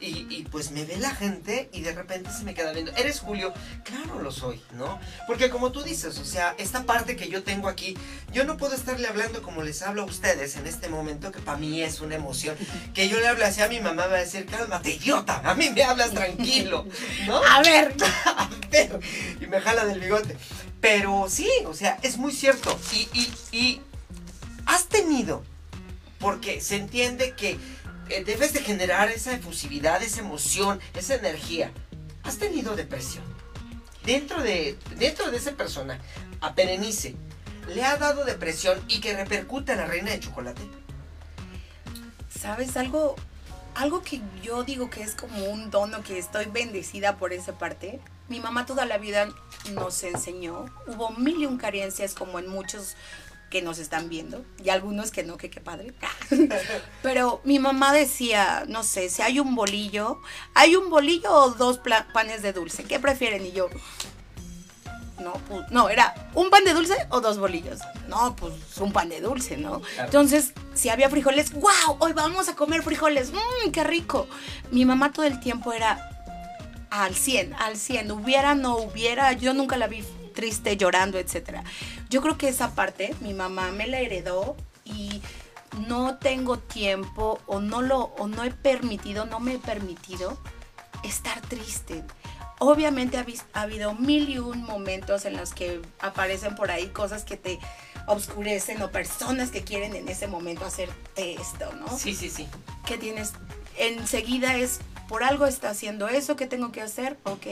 y, 0.00 0.26
y, 0.30 0.46
pues 0.50 0.70
me 0.70 0.84
ve 0.84 0.96
la 0.96 1.10
gente 1.10 1.68
y 1.72 1.80
de 1.82 1.92
repente 1.92 2.30
se 2.30 2.44
me 2.44 2.54
queda 2.54 2.72
viendo. 2.72 2.92
¿Eres 2.92 3.20
Julio? 3.20 3.52
Claro 3.84 4.20
lo 4.22 4.30
soy, 4.30 4.62
¿no? 4.72 4.98
Porque 5.26 5.50
como 5.50 5.72
tú 5.72 5.82
dices, 5.82 6.18
o 6.18 6.24
sea, 6.24 6.54
esta 6.56 6.84
parte 6.84 7.16
que 7.16 7.28
yo 7.28 7.42
tengo 7.42 7.68
aquí, 7.68 7.96
yo 8.32 8.44
no 8.44 8.56
puedo 8.56 8.74
estarle 8.74 9.08
hablando 9.08 9.42
como 9.42 9.62
les 9.62 9.82
hablo 9.82 10.02
a 10.02 10.04
ustedes 10.06 10.56
en 10.56 10.66
este 10.66 10.88
momento, 10.88 11.30
que 11.32 11.40
para 11.40 11.58
mí 11.58 11.82
es 11.82 12.00
una 12.00 12.14
emoción. 12.14 12.56
Que 12.94 13.08
yo 13.08 13.20
le 13.20 13.28
hable 13.28 13.44
así 13.44 13.60
a 13.60 13.68
mi 13.68 13.80
mamá, 13.80 14.06
va 14.06 14.14
a 14.16 14.20
decir, 14.20 14.46
cálmate, 14.46 14.90
idiota, 14.92 15.40
a 15.44 15.54
mí 15.54 15.68
me 15.70 15.82
hablas 15.84 16.10
tranquilo, 16.12 16.86
¿no? 17.26 17.40
A 17.44 17.60
ver, 17.62 17.94
A 18.80 19.44
y 19.44 19.46
me 19.46 19.60
jala 19.60 19.84
del 19.84 20.00
bigote. 20.00 20.36
Pero 20.80 21.26
sí, 21.28 21.48
o 21.66 21.74
sea, 21.74 21.98
es 22.02 22.18
muy 22.18 22.32
cierto. 22.32 22.78
Y, 22.92 23.08
y, 23.12 23.32
y 23.52 23.82
has 24.66 24.86
tenido, 24.86 25.42
porque 26.18 26.60
se 26.60 26.76
entiende 26.76 27.34
que 27.34 27.58
eh, 28.08 28.24
debes 28.24 28.52
de 28.52 28.60
generar 28.60 29.10
esa 29.10 29.32
efusividad, 29.34 30.02
esa 30.02 30.20
emoción, 30.20 30.80
esa 30.94 31.14
energía. 31.14 31.72
Has 32.22 32.38
tenido 32.38 32.76
depresión. 32.76 33.24
Dentro 34.04 34.42
de, 34.42 34.78
dentro 34.96 35.30
de 35.30 35.36
ese 35.36 35.52
personaje, 35.52 36.00
a 36.40 36.50
Berenice, 36.50 37.14
le 37.68 37.84
ha 37.84 37.96
dado 37.96 38.24
depresión 38.24 38.80
y 38.88 39.00
que 39.00 39.14
repercute 39.14 39.72
en 39.72 39.78
la 39.78 39.86
reina 39.86 40.10
de 40.10 40.20
chocolate. 40.20 40.62
¿sabes 42.38 42.76
algo? 42.76 43.16
Algo 43.74 44.02
que 44.02 44.20
yo 44.42 44.64
digo 44.64 44.90
que 44.90 45.02
es 45.02 45.14
como 45.14 45.44
un 45.44 45.70
dono, 45.70 46.02
que 46.02 46.18
estoy 46.18 46.46
bendecida 46.46 47.16
por 47.16 47.32
esa 47.32 47.58
parte. 47.58 48.00
Mi 48.28 48.40
mamá 48.40 48.66
toda 48.66 48.84
la 48.84 48.98
vida 48.98 49.28
nos 49.72 50.02
enseñó. 50.02 50.66
Hubo 50.86 51.10
mil 51.10 51.42
y 51.42 51.46
un 51.46 51.58
carencias 51.58 52.14
como 52.14 52.38
en 52.38 52.48
muchos 52.48 52.96
que 53.50 53.62
nos 53.62 53.78
están 53.78 54.08
viendo 54.08 54.44
y 54.62 54.68
algunos 54.68 55.10
que 55.10 55.22
no, 55.22 55.38
que 55.38 55.50
qué 55.50 55.60
padre. 55.60 55.94
Pero 57.02 57.40
mi 57.44 57.58
mamá 57.58 57.92
decía, 57.92 58.64
no 58.68 58.82
sé, 58.82 59.08
si 59.08 59.22
hay 59.22 59.40
un 59.40 59.54
bolillo, 59.54 60.20
hay 60.54 60.76
un 60.76 60.90
bolillo 60.90 61.32
o 61.32 61.50
dos 61.50 61.80
panes 62.12 62.42
de 62.42 62.52
dulce, 62.52 62.84
¿qué 62.84 62.98
prefieren? 62.98 63.46
Y 63.46 63.52
yo, 63.52 63.70
no, 65.20 65.32
pues, 65.48 65.70
no, 65.70 65.88
era 65.88 66.14
un 66.34 66.50
pan 66.50 66.64
de 66.64 66.74
dulce 66.74 66.94
o 67.10 67.20
dos 67.20 67.38
bolillos. 67.38 67.80
No, 68.08 68.36
pues 68.36 68.52
un 68.78 68.92
pan 68.92 69.08
de 69.08 69.20
dulce, 69.20 69.56
¿no? 69.56 69.80
Claro. 69.80 70.04
Entonces, 70.04 70.52
si 70.74 70.90
había 70.90 71.10
frijoles, 71.10 71.52
wow, 71.52 71.96
hoy 71.98 72.12
vamos 72.12 72.48
a 72.48 72.54
comer 72.54 72.82
frijoles, 72.82 73.32
mmm, 73.32 73.70
qué 73.72 73.84
rico. 73.84 74.28
Mi 74.70 74.84
mamá 74.84 75.12
todo 75.12 75.24
el 75.24 75.40
tiempo 75.40 75.72
era 75.72 76.17
al 76.90 77.14
100, 77.14 77.54
al 77.54 77.76
100, 77.76 78.10
hubiera, 78.10 78.54
no 78.54 78.76
hubiera, 78.76 79.32
yo 79.32 79.54
nunca 79.54 79.76
la 79.76 79.86
vi 79.86 80.04
triste, 80.34 80.76
llorando, 80.76 81.18
etcétera. 81.18 81.64
Yo 82.08 82.22
creo 82.22 82.38
que 82.38 82.48
esa 82.48 82.74
parte 82.74 83.14
mi 83.20 83.34
mamá 83.34 83.70
me 83.72 83.86
la 83.86 84.00
heredó 84.00 84.56
y 84.84 85.20
no 85.86 86.16
tengo 86.16 86.58
tiempo 86.58 87.40
o 87.46 87.60
no 87.60 87.82
lo 87.82 88.14
o 88.18 88.26
no 88.26 88.44
he 88.44 88.50
permitido, 88.50 89.26
no 89.26 89.40
me 89.40 89.54
he 89.54 89.58
permitido 89.58 90.38
estar 91.02 91.40
triste. 91.42 92.04
Obviamente 92.60 93.18
ha, 93.18 93.26
ha 93.52 93.62
habido 93.62 93.94
mil 93.94 94.28
y 94.28 94.38
un 94.38 94.62
momentos 94.62 95.24
en 95.24 95.36
los 95.36 95.54
que 95.54 95.80
aparecen 96.00 96.54
por 96.56 96.70
ahí 96.70 96.88
cosas 96.88 97.24
que 97.24 97.36
te 97.36 97.58
obscurecen 98.06 98.80
o 98.82 98.90
personas 98.90 99.50
que 99.50 99.62
quieren 99.62 99.94
en 99.94 100.08
ese 100.08 100.26
momento 100.26 100.64
hacerte 100.64 101.34
esto, 101.34 101.72
¿no? 101.74 101.96
Sí, 101.96 102.14
sí, 102.14 102.30
sí. 102.30 102.48
que 102.86 102.96
tienes 102.96 103.32
enseguida 103.76 104.56
es 104.56 104.80
por 105.08 105.24
algo 105.24 105.46
está 105.46 105.70
haciendo 105.70 106.08
eso 106.08 106.36
que 106.36 106.46
tengo 106.46 106.70
que 106.70 106.82
hacer 106.82 107.16
ok 107.24 107.46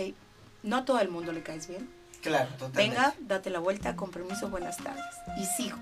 no 0.66 0.78
a 0.78 0.84
todo 0.84 1.00
el 1.00 1.08
mundo 1.08 1.32
le 1.32 1.42
caes 1.42 1.68
bien. 1.68 1.88
Claro, 2.22 2.48
totalmente. 2.58 2.78
venga 2.78 3.14
date 3.20 3.50
la 3.50 3.60
vuelta 3.60 3.94
con 3.94 4.10
permiso 4.10 4.48
buenas 4.48 4.76
tardes. 4.78 5.04
Y 5.38 5.44
sigo. 5.44 5.78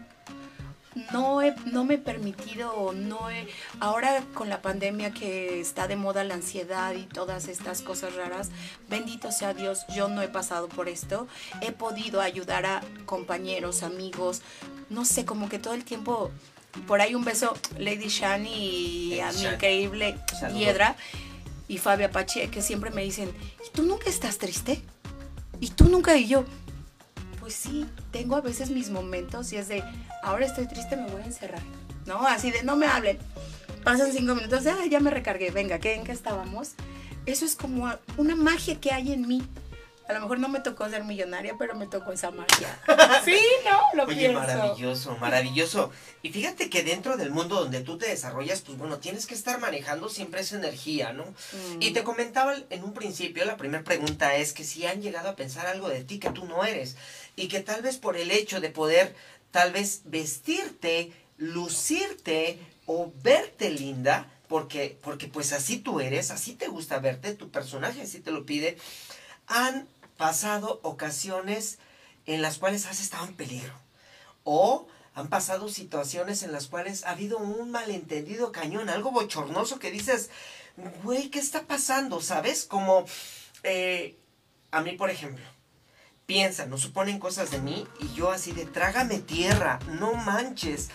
No 1.11 1.43
he, 1.43 1.55
no 1.65 1.85
me 1.85 1.95
he 1.95 1.99
permitido 1.99 2.93
no 2.93 3.29
he 3.29 3.49
ahora 3.81 4.23
con 4.33 4.49
la 4.49 4.63
pandemia 4.63 5.11
que 5.11 5.59
está 5.61 5.89
de 5.89 5.97
moda 5.97 6.23
la 6.23 6.35
ansiedad 6.35 6.93
y 6.93 7.03
todas 7.03 7.49
estas 7.49 7.83
cosas 7.83 8.15
raras 8.15 8.51
bendito 8.89 9.33
sea 9.33 9.55
Dios 9.55 9.85
yo 9.93 10.07
no 10.07 10.23
he 10.23 10.29
pasado 10.29 10.69
por 10.69 10.89
esto. 10.89 11.27
He 11.63 11.73
podido 11.73 12.21
ayudar 12.21 12.67
a 12.67 12.83
compañeros 13.07 13.83
amigos 13.83 14.43
no 14.91 15.05
sé 15.05 15.25
como 15.25 15.49
que 15.49 15.59
todo 15.59 15.75
el 15.75 15.85
tiempo 15.85 16.31
por 16.87 17.01
ahí 17.01 17.15
un 17.15 17.25
beso 17.25 17.55
Lady 17.79 18.09
Shani 18.09 19.15
y 19.15 19.21
a 19.21 19.33
mi 19.33 19.47
increíble. 19.47 20.17
Hiedra 20.53 20.95
y 21.69 21.79
Fabia 21.79 22.07
Apache 22.07 22.49
que 22.51 22.63
siempre 22.63 22.91
me 22.91 23.03
dicen 23.03 23.31
¿y 23.67 23.71
tú 23.73 23.83
nunca 23.83 24.09
estás 24.09 24.39
triste? 24.39 24.83
¿y 25.61 25.69
tú 25.71 25.89
nunca? 25.89 26.17
y 26.17 26.27
yo 26.29 26.45
pues 27.45 27.57
sí, 27.57 27.85
tengo 28.11 28.37
a 28.37 28.41
veces 28.41 28.71
mis 28.71 28.89
momentos 28.89 29.53
y 29.53 29.59
es 29.59 29.69
de, 29.69 29.85
ahora 30.23 30.47
estoy 30.47 30.67
triste, 30.67 30.97
me 30.97 31.11
voy 31.11 31.21
a 31.21 31.27
encerrar, 31.27 31.61
¿no? 32.07 32.27
Así 32.27 32.51
de, 32.51 32.63
no 32.63 32.75
me 32.75 32.87
hablen. 32.87 33.19
Pasan 33.85 34.15
cinco 34.15 34.35
minutos, 34.35 34.67
ah, 34.67 34.87
ya 34.89 34.99
me 34.99 35.11
recargué, 35.11 35.51
venga, 35.51 35.79
¿qué, 35.79 35.95
¿en 35.95 36.05
qué 36.05 36.13
estábamos? 36.13 36.71
Eso 37.27 37.45
es 37.45 37.55
como 37.55 37.93
una 38.17 38.35
magia 38.35 38.81
que 38.81 38.93
hay 38.93 39.13
en 39.13 39.29
mí. 39.29 39.43
A 40.07 40.13
lo 40.13 40.21
mejor 40.21 40.39
no 40.39 40.49
me 40.49 40.61
tocó 40.61 40.89
ser 40.89 41.05
millonaria, 41.05 41.55
pero 41.59 41.75
me 41.75 41.87
tocó 41.87 42.13
esa 42.13 42.31
magia. 42.31 42.79
Sí, 43.25 43.41
¿no? 43.65 43.81
Lo 43.95 44.05
Oye, 44.05 44.17
pienso. 44.17 44.39
maravilloso, 44.39 45.17
maravilloso. 45.17 45.91
Y 46.23 46.31
fíjate 46.31 46.69
que 46.69 46.83
dentro 46.83 47.17
del 47.17 47.31
mundo 47.31 47.57
donde 47.57 47.81
tú 47.81 47.97
te 47.97 48.07
desarrollas, 48.07 48.61
pues 48.61 48.77
bueno, 48.77 48.99
tienes 48.99 49.27
que 49.27 49.35
estar 49.35 49.59
manejando 49.61 50.09
siempre 50.11 50.43
esa 50.43 50.57
energía, 50.57 51.13
¿no? 51.13 51.25
Mm. 51.25 51.81
Y 51.81 51.93
te 51.93 52.03
comentaba 52.03 52.55
en 52.69 52.85
un 52.85 52.93
principio, 52.93 53.45
la 53.47 53.57
primera 53.57 53.83
pregunta 53.83 54.37
es 54.37 54.53
que 54.53 54.65
si 54.65 54.87
han 54.87 55.01
llegado 55.01 55.31
a 55.31 55.37
pensar 55.37 55.67
algo 55.67 55.89
de 55.89 56.05
ti 56.05 56.19
que 56.19 56.31
tú 56.31 56.45
no 56.45 56.65
eres 56.65 56.97
y 57.35 57.49
que 57.49 57.61
tal 57.61 57.81
vez 57.81 57.97
por 57.97 58.17
el 58.17 58.31
hecho 58.31 58.61
de 58.61 58.71
poder 58.71 59.15
tal 59.55 59.73
vez 59.73 60.03
vestirte, 60.07 61.13
lucirte 61.39 62.59
o 62.87 63.13
verte 63.23 63.71
linda, 63.71 64.29
porque, 64.49 64.99
porque 65.03 65.29
pues 65.29 65.53
así 65.53 65.79
tú 65.79 66.01
eres, 66.01 66.33
así 66.33 66.55
te 66.55 66.67
gusta 66.67 66.99
verte, 66.99 67.35
tu 67.35 67.51
personaje 67.51 68.03
así 68.03 68.19
te 68.19 68.33
lo 68.33 68.45
pide, 68.45 68.77
han 69.47 69.87
pasado 70.17 70.81
ocasiones 70.83 71.79
en 72.27 72.43
las 72.43 72.59
cuales 72.59 72.87
has 72.87 73.01
estado 73.01 73.27
en 73.27 73.35
peligro. 73.35 73.73
O 74.45 74.87
han 75.15 75.29
pasado 75.29 75.69
situaciones 75.69 76.43
en 76.43 76.53
las 76.53 76.67
cuales 76.67 77.05
ha 77.05 77.11
habido 77.11 77.39
un 77.39 77.71
malentendido 77.71 78.51
cañón, 78.53 78.89
algo 78.89 79.11
bochornoso 79.13 79.79
que 79.79 79.91
dices, 79.91 80.31
güey, 81.03 81.31
¿qué 81.31 81.39
está 81.39 81.63
pasando? 81.67 82.21
¿Sabes? 82.21 82.65
Como 82.65 83.05
eh, 83.63 84.17
a 84.73 84.81
mí, 84.81 84.93
por 84.93 85.11
ejemplo, 85.11 85.45
piensan, 86.27 86.69
nos 86.71 86.81
suponen 86.81 87.19
cosas 87.21 87.51
de 87.53 87.61
mí 87.61 87.87
y 88.01 88.13
yo 88.15 88.31
así 88.33 88.53
de 88.53 88.65
trágame 88.65 89.19
tierra, 89.21 89.79
no 90.01 90.15
manches. 90.15 90.89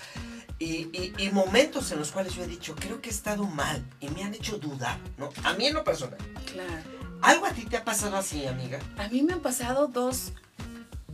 Y, 0.62 0.90
y- 0.92 1.14
y 1.18 1.30
momentos 1.32 1.90
en 1.94 2.00
los 2.00 2.12
cuales 2.12 2.34
yo 2.34 2.44
he 2.44 2.48
dicho, 2.48 2.76
creo 2.76 3.00
que 3.02 3.08
he 3.08 3.14
estado 3.14 3.46
mal 3.46 3.86
y 4.02 4.10
me 4.10 4.24
han 4.26 4.34
hecho 4.34 4.58
dudar, 4.58 5.00
¿no? 5.18 5.30
A 5.46 5.54
mí 5.54 5.68
en 5.68 5.74
lo 5.76 5.86
personal. 5.86 6.20
Claro. 6.52 6.99
¿Algo 7.30 7.46
a 7.46 7.52
ti 7.52 7.64
te 7.66 7.78
ha 7.78 7.86
pasado 7.86 8.18
así, 8.18 8.48
amiga? 8.48 8.80
A 8.98 9.08
mí 9.08 9.22
me 9.22 9.34
han 9.34 9.42
pasado 9.42 9.86
dos, 9.86 10.32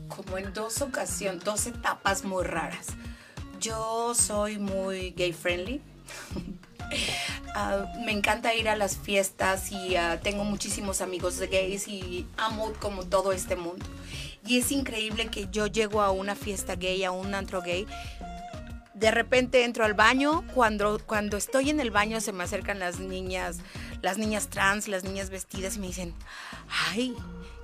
como 0.08 0.38
en 0.38 0.54
dos 0.54 0.82
ocasiones, 0.82 1.44
dos 1.44 1.68
etapas 1.68 2.24
muy 2.24 2.46
raras. 2.46 2.88
yo 3.60 4.16
soy 4.16 4.58
muy 4.58 5.12
gay 5.12 5.34
friendly. 5.34 5.82
Ah, 7.58 7.86
me 8.06 8.12
encanta 8.12 8.54
ir 8.54 8.68
a 8.68 8.76
las 8.76 8.98
fiestas 8.98 9.72
y 9.72 9.96
ah, 9.96 10.20
tengo 10.22 10.44
muchísimos 10.44 11.00
amigos 11.00 11.38
de 11.38 11.48
gays 11.48 11.88
y 11.88 12.28
amo 12.36 12.74
como 12.82 13.06
todo 13.06 13.32
este 13.32 13.56
mundo. 13.56 13.86
Y 14.46 14.60
es 14.60 14.74
increíble 14.74 15.28
que 15.28 15.48
yo 15.50 15.66
llego 15.66 16.02
a 16.02 16.12
una 16.12 16.36
fiesta 16.36 16.76
gay, 16.76 17.06
a 17.06 17.12
un 17.12 17.34
antro 17.34 17.62
gay. 17.62 17.88
De 18.94 19.10
repente 19.10 19.64
entro 19.64 19.86
al 19.86 19.94
baño, 19.94 20.44
cuando, 20.54 21.00
cuando 21.06 21.38
estoy 21.38 21.70
en 21.70 21.80
el 21.80 21.92
baño 21.92 22.20
se 22.20 22.34
me 22.34 22.44
acercan 22.44 22.78
las 22.80 23.00
niñas, 23.00 23.58
las 24.06 24.20
niñas 24.20 24.50
trans, 24.50 24.88
las 24.88 25.04
niñas 25.04 25.32
vestidas 25.32 25.78
y 25.78 25.80
me 25.80 25.88
dicen, 25.88 26.14
ay, 26.92 27.18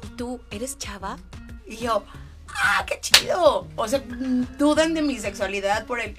¿y 0.03 0.07
tú 0.17 0.41
eres 0.49 0.75
chava? 0.79 1.19
Y 1.67 1.77
yo, 1.77 2.03
¡ah, 2.47 2.83
qué 2.87 2.99
chido! 2.99 3.67
O 3.75 3.87
sea, 3.87 3.99
dudan 4.57 4.95
de 4.95 5.03
mi 5.03 5.19
sexualidad 5.19 5.85
por 5.85 5.99
el 5.99 6.17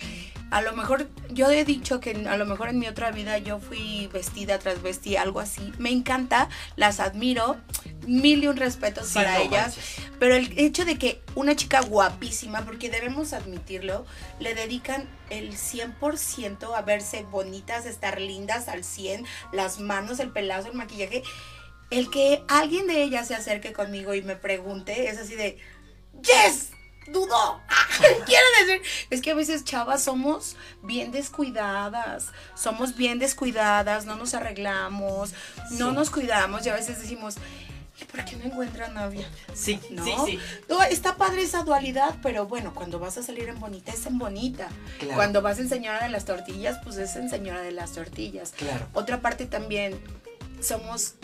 a 0.52 0.60
lo 0.60 0.74
mejor 0.74 1.08
yo 1.30 1.50
he 1.50 1.64
dicho 1.64 1.98
que 1.98 2.10
a 2.28 2.36
lo 2.36 2.44
mejor 2.44 2.68
en 2.68 2.78
mi 2.78 2.86
otra 2.86 3.10
vida 3.10 3.38
yo 3.38 3.58
fui 3.58 4.08
vestida 4.12 4.58
transvestí, 4.58 5.16
algo 5.16 5.40
así. 5.40 5.72
Me 5.78 5.90
encanta, 5.90 6.50
las 6.76 7.00
admiro, 7.00 7.56
mil 8.06 8.44
y 8.44 8.48
un 8.48 8.58
respetos 8.58 9.12
para 9.14 9.40
ellas. 9.40 9.78
Pero 10.20 10.34
el 10.34 10.52
hecho 10.58 10.84
de 10.84 10.98
que 10.98 11.22
una 11.34 11.56
chica 11.56 11.80
guapísima, 11.80 12.66
porque 12.66 12.90
debemos 12.90 13.32
admitirlo, 13.32 14.04
le 14.40 14.54
dedican 14.54 15.08
el 15.30 15.54
100% 15.54 16.76
a 16.76 16.82
verse 16.82 17.22
bonitas, 17.22 17.86
estar 17.86 18.20
lindas 18.20 18.68
al 18.68 18.84
100, 18.84 19.24
las 19.52 19.80
manos, 19.80 20.20
el 20.20 20.32
pelazo, 20.32 20.68
el 20.68 20.74
maquillaje. 20.74 21.22
El 21.88 22.10
que 22.10 22.44
alguien 22.48 22.86
de 22.86 23.02
ellas 23.02 23.28
se 23.28 23.34
acerque 23.34 23.72
conmigo 23.72 24.12
y 24.12 24.20
me 24.20 24.36
pregunte 24.36 25.08
es 25.08 25.16
así 25.16 25.34
de, 25.34 25.56
yes, 26.20 26.72
dudó. 27.12 27.61
Quiero 28.27 28.44
decir, 28.61 28.83
es 29.11 29.20
que 29.20 29.31
a 29.31 29.35
veces 29.35 29.64
chavas 29.64 30.03
somos 30.03 30.57
bien 30.83 31.12
descuidadas, 31.12 32.29
somos 32.55 32.96
bien 32.96 33.18
descuidadas, 33.18 34.07
no 34.07 34.16
nos 34.16 34.35
arreglamos, 34.35 35.33
no 35.72 35.92
nos 35.92 36.11
cuidamos 36.11 36.66
y 36.66 36.70
a 36.70 36.75
veces 36.75 37.01
decimos, 37.01 37.37
¿y 38.01 38.05
por 38.05 38.25
qué 38.25 38.37
no 38.37 38.44
encuentra 38.44 38.88
novia? 38.88 39.29
Sí, 39.55 39.81
¿No? 39.90 40.05
sí, 40.05 40.14
sí. 40.27 40.38
Está 40.90 41.16
padre 41.16 41.42
esa 41.42 41.62
dualidad, 41.62 42.16
pero 42.22 42.46
bueno, 42.46 42.72
cuando 42.75 42.98
vas 42.98 43.18
a 43.18 43.22
salir 43.22 43.48
en 43.48 43.61
bonita 43.61 43.92
es 43.92 44.07
en 44.07 44.18
bonita. 44.18 44.68
Claro. 44.98 45.14
Cuando 45.14 45.42
vas 45.42 45.59
en 45.59 45.68
señora 45.68 46.03
de 46.03 46.09
las 46.09 46.25
tortillas, 46.25 46.79
pues 46.83 46.96
es 46.96 47.14
en 47.16 47.31
señora 47.31 47.61
de 47.61 47.72
las 47.72 47.92
tortillas. 47.92 48.53
Claro. 48.57 48.87
Otra 48.94 49.20
parte 49.20 49.46
también, 49.46 50.01
somos 50.61 51.14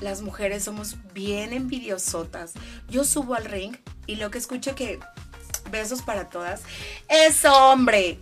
las 0.00 0.22
mujeres 0.22 0.64
somos 0.64 0.96
bien 1.14 1.52
envidiosotas. 1.52 2.52
Yo 2.88 3.04
subo 3.04 3.34
al 3.34 3.44
ring 3.44 3.76
y 4.06 4.16
lo 4.16 4.30
que 4.30 4.38
escucho 4.38 4.74
que 4.74 5.00
besos 5.70 6.02
para 6.02 6.28
todas 6.28 6.62
es 7.08 7.44
hombre. 7.44 8.18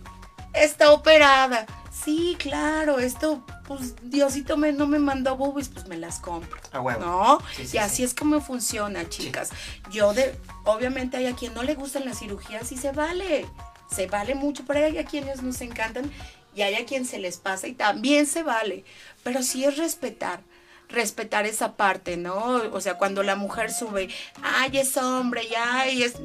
Está 0.53 0.91
operada. 0.91 1.65
Sí, 1.91 2.35
claro, 2.37 2.99
esto, 2.99 3.43
pues 3.67 3.95
Diosito 4.03 4.57
me, 4.57 4.71
no 4.71 4.85
me 4.85 4.99
mandó 4.99 5.35
boobies, 5.37 5.69
pues 5.69 5.87
me 5.87 5.97
las 5.97 6.19
compro. 6.19 6.59
A 6.71 6.81
huevo. 6.81 6.99
¿No? 6.99 7.39
Sí, 7.55 7.65
sí, 7.65 7.77
y 7.77 7.79
así 7.79 7.95
sí. 7.97 8.03
es 8.03 8.13
como 8.13 8.41
funciona, 8.41 9.09
chicas. 9.09 9.49
Yo 9.89 10.13
de, 10.13 10.37
obviamente 10.65 11.17
hay 11.17 11.27
a 11.27 11.35
quien 11.35 11.53
no 11.53 11.63
le 11.63 11.75
gustan 11.75 12.05
las 12.05 12.19
cirugías 12.19 12.71
y 12.71 12.77
se 12.77 12.91
vale. 12.91 13.45
Se 13.89 14.07
vale 14.07 14.35
mucho, 14.35 14.63
pero 14.67 14.85
hay 14.85 14.97
a 14.97 15.05
quienes 15.05 15.41
nos 15.41 15.61
encantan 15.61 16.11
y 16.53 16.61
hay 16.61 16.75
a 16.75 16.85
quien 16.85 17.05
se 17.05 17.17
les 17.17 17.37
pasa 17.37 17.67
y 17.67 17.73
también 17.73 18.27
se 18.27 18.43
vale. 18.43 18.83
Pero 19.23 19.41
sí 19.41 19.63
es 19.63 19.77
respetar 19.77 20.41
respetar 20.89 21.45
esa 21.45 21.75
parte, 21.75 22.17
¿no? 22.17 22.57
O 22.71 22.81
sea, 22.81 22.95
cuando 22.95 23.23
la 23.23 23.35
mujer 23.35 23.71
sube, 23.71 24.09
ay, 24.43 24.77
es 24.77 24.97
hombre, 24.97 25.47
ya, 25.49 25.87
y 25.89 26.03
es... 26.03 26.15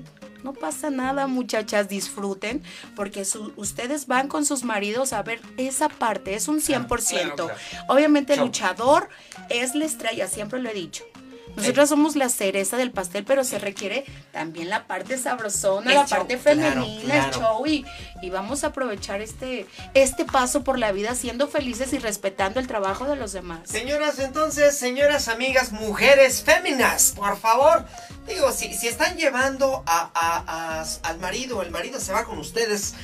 No 0.43 0.53
pasa 0.53 0.91
nada, 0.91 1.27
muchachas, 1.27 1.89
disfruten, 1.89 2.63
porque 2.97 3.25
su- 3.25 3.53
ustedes 3.57 4.07
van 4.07 4.29
con 4.29 4.45
sus 4.45 4.65
maridos 4.65 5.13
a 5.13 5.23
ver 5.23 5.41
esa 5.57 5.89
parte, 5.89 6.35
es 6.35 6.49
un 6.49 6.61
100%. 6.61 7.35
claro, 7.47 7.57
claro. 7.71 7.85
Obviamente 7.89 8.35
el 8.35 8.41
luchador 8.41 9.09
es 9.49 9.75
la 9.75 9.85
estrella, 9.85 10.27
siempre 10.29 10.61
lo 10.61 10.69
he 10.71 10.75
dicho. 10.75 11.05
Nosotras 11.57 11.89
somos 11.89 12.17
la 12.17 12.29
cereza 12.29 12.77
del 12.77 12.91
pastel, 12.91 13.25
pero 13.25 13.45
se 13.45 13.59
requiere 13.59 14.05
también 14.33 14.69
la 14.71 14.87
parte 14.87 15.19
sabrosona, 15.19 15.91
El 15.91 15.97
la 15.97 16.07
show, 16.07 16.19
parte 16.19 16.39
claro, 16.39 16.61
femenina, 16.85 17.27
el 17.27 17.35
show 17.35 17.67
y, 17.67 17.85
y 18.23 18.31
vamos 18.31 18.65
a 18.65 18.69
aprovechar 18.69 19.21
este, 19.21 19.67
este 19.95 20.25
paso 20.25 20.65
por 20.65 20.79
la 20.79 20.93
vida 20.93 21.15
siendo 21.15 21.49
felices 21.49 21.93
y 21.93 21.99
respetando 21.99 22.61
el 22.61 22.67
trabajo 22.67 23.05
de 23.07 23.17
los 23.17 23.33
demás. 23.33 23.61
Señoras, 23.65 24.19
entonces, 24.19 24.77
señoras 24.79 25.29
amigas, 25.29 25.73
mujeres 25.73 26.43
féminas, 26.43 27.13
por 27.17 27.37
favor. 27.39 27.85
Digo, 28.27 28.53
si, 28.53 28.73
si 28.75 28.89
están 28.89 29.17
llevando 29.17 29.83
a, 29.87 30.11
a- 30.15 30.81
a- 30.83 31.09
al 31.09 31.19
marido, 31.19 31.63
el 31.63 31.71
marido 31.71 32.01
se 32.01 32.13
va 32.13 32.25
con 32.25 32.39
ustedes 32.39 32.95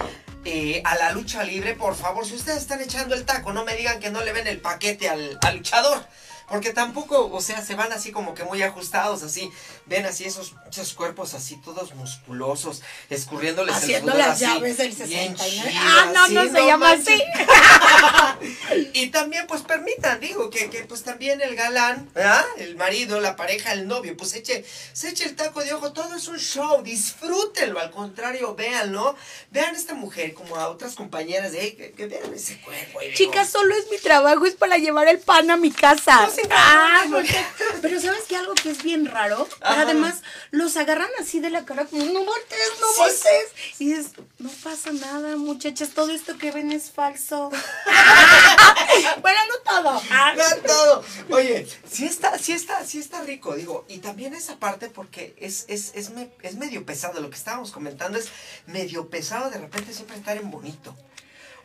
eh, 0.44 0.80
a 0.84 0.94
la 0.96 1.10
lucha 1.12 1.42
libre, 1.42 1.74
por 1.74 1.94
favor, 1.96 2.24
si 2.24 2.34
ustedes 2.34 2.58
están 2.58 2.80
echando 2.80 3.14
el 3.16 3.24
taco, 3.24 3.52
no 3.52 3.64
me 3.64 3.74
digan 3.74 3.98
que 3.98 4.10
no 4.10 4.22
le 4.22 4.32
ven 4.32 4.46
el 4.46 4.60
paquete 4.60 5.08
al, 5.08 5.38
al 5.42 5.56
luchador. 5.56 6.06
Porque 6.48 6.72
tampoco, 6.72 7.30
o 7.32 7.40
sea, 7.40 7.60
se 7.62 7.74
van 7.74 7.92
así 7.92 8.12
como 8.12 8.34
que 8.34 8.44
muy 8.44 8.62
ajustados, 8.62 9.22
así. 9.22 9.50
Ven 9.86 10.04
así 10.04 10.24
esos, 10.24 10.54
esos 10.68 10.92
cuerpos 10.94 11.34
así 11.34 11.56
todos 11.58 11.94
musculosos, 11.94 12.82
escurriéndoles 13.08 13.74
Haciendo 13.76 14.12
el 14.12 14.18
sudor 14.18 14.28
las 14.28 14.42
así, 14.42 14.44
llaves 14.54 14.76
del 14.78 14.88
bien 14.92 15.36
69. 15.38 15.70
chido, 15.70 15.82
Ah, 15.86 16.10
no, 16.12 16.28
no 16.28 16.42
se 16.52 16.66
llama 16.66 16.90
así. 16.90 17.22
Y 18.92 19.08
también, 19.08 19.46
pues 19.46 19.62
permitan, 19.62 20.20
digo, 20.20 20.50
que, 20.50 20.68
que, 20.70 20.80
pues 20.84 21.02
también 21.02 21.40
el 21.40 21.54
galán, 21.56 22.10
¿verdad? 22.14 22.44
El 22.58 22.76
marido, 22.76 23.20
la 23.20 23.36
pareja, 23.36 23.72
el 23.72 23.86
novio, 23.86 24.16
pues 24.16 24.34
eche, 24.34 24.64
se 24.92 25.08
eche 25.10 25.24
el 25.24 25.36
taco 25.36 25.62
de 25.62 25.72
ojo, 25.72 25.92
todo 25.92 26.14
es 26.16 26.28
un 26.28 26.38
show, 26.38 26.82
disfrútenlo, 26.82 27.80
al 27.80 27.90
contrario, 27.90 28.54
véanlo. 28.54 29.16
Vean 29.50 29.74
a 29.74 29.78
esta 29.78 29.94
mujer 29.94 30.34
como 30.34 30.56
a 30.56 30.68
otras 30.68 30.94
compañeras 30.94 31.52
de, 31.52 31.60
"Ey, 31.62 31.72
que, 31.76 31.92
que 31.92 32.06
vean 32.06 32.32
ese 32.34 32.60
cuerpo. 32.60 32.98
Chicas, 33.14 33.48
solo 33.48 33.74
es 33.76 33.90
mi 33.90 33.98
trabajo, 33.98 34.44
es 34.46 34.54
para 34.54 34.76
llevar 34.78 35.08
el 35.08 35.18
pan 35.18 35.50
a 35.50 35.56
mi 35.56 35.70
casa. 35.70 36.26
No 36.26 36.30
se 36.30 36.42
Ah, 36.50 37.04
porque- 37.10 37.44
pero 37.82 38.00
¿sabes 38.00 38.24
qué? 38.28 38.36
Algo 38.36 38.54
que 38.54 38.70
es 38.70 38.82
bien 38.82 39.06
raro. 39.06 39.48
Además, 39.82 40.22
los 40.50 40.76
agarran 40.76 41.10
así 41.20 41.40
de 41.40 41.50
la 41.50 41.64
cara 41.64 41.86
como, 41.86 42.04
no 42.04 42.24
voltees, 42.24 42.70
no 42.80 42.86
Sí, 42.88 42.98
voltees. 42.98 43.46
Y 43.78 43.86
dices, 43.88 44.12
no 44.38 44.50
pasa 44.64 44.92
nada, 44.92 45.36
muchachas, 45.36 45.90
todo 45.90 46.10
esto 46.10 46.36
que 46.38 46.50
ven 46.52 46.72
es 46.72 46.90
falso. 46.90 47.50
bueno, 49.22 49.38
no 49.48 49.70
todo. 49.70 50.02
Vean 50.36 50.62
todo. 50.66 51.04
Oye, 51.30 51.66
sí 51.90 52.06
está, 52.06 52.38
sí 52.38 52.52
está, 52.52 52.84
sí 52.84 52.98
está 52.98 53.22
rico, 53.22 53.54
digo. 53.54 53.84
Y 53.88 53.98
también 53.98 54.34
esa 54.34 54.58
parte 54.58 54.88
porque 54.88 55.34
es, 55.38 55.64
es, 55.68 55.92
es, 55.94 56.10
me- 56.10 56.30
es 56.42 56.56
medio 56.56 56.84
pesado. 56.86 57.20
Lo 57.20 57.30
que 57.30 57.36
estábamos 57.36 57.70
comentando 57.72 58.18
es 58.18 58.28
medio 58.66 59.08
pesado 59.08 59.50
de 59.50 59.58
repente 59.58 59.92
siempre 59.92 60.16
estar 60.16 60.36
en 60.36 60.50
bonito. 60.50 60.94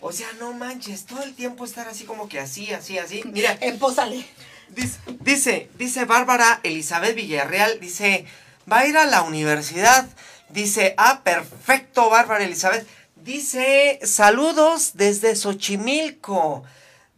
O 0.04 0.12
sea, 0.12 0.28
no 0.40 0.52
manches, 0.54 1.06
todo 1.06 1.22
el 1.22 1.36
tiempo 1.36 1.64
estar 1.64 1.88
así 1.88 2.06
como 2.06 2.28
que 2.28 2.40
así, 2.40 2.74
así, 2.74 2.98
así. 2.98 3.22
Mira, 3.26 3.56
Empósale. 3.62 4.26
Dice, 4.76 5.00
dice, 5.22 5.70
dice 5.78 6.06
Bárbara 6.06 6.60
Elizabeth 6.64 7.16
Villarreal, 7.16 7.80
dice, 7.80 8.26
va 8.72 8.80
a 8.80 8.88
ir 8.88 8.98
a 8.98 9.06
la 9.06 9.24
universidad. 9.24 10.08
Dice, 10.50 10.96
ah, 10.98 11.22
perfecto, 11.24 12.10
Bárbara 12.10 12.44
Elizabeth. 12.44 12.88
Dice, 13.16 14.00
saludos 14.04 14.92
desde 14.96 15.36
Xochimilco. 15.36 16.64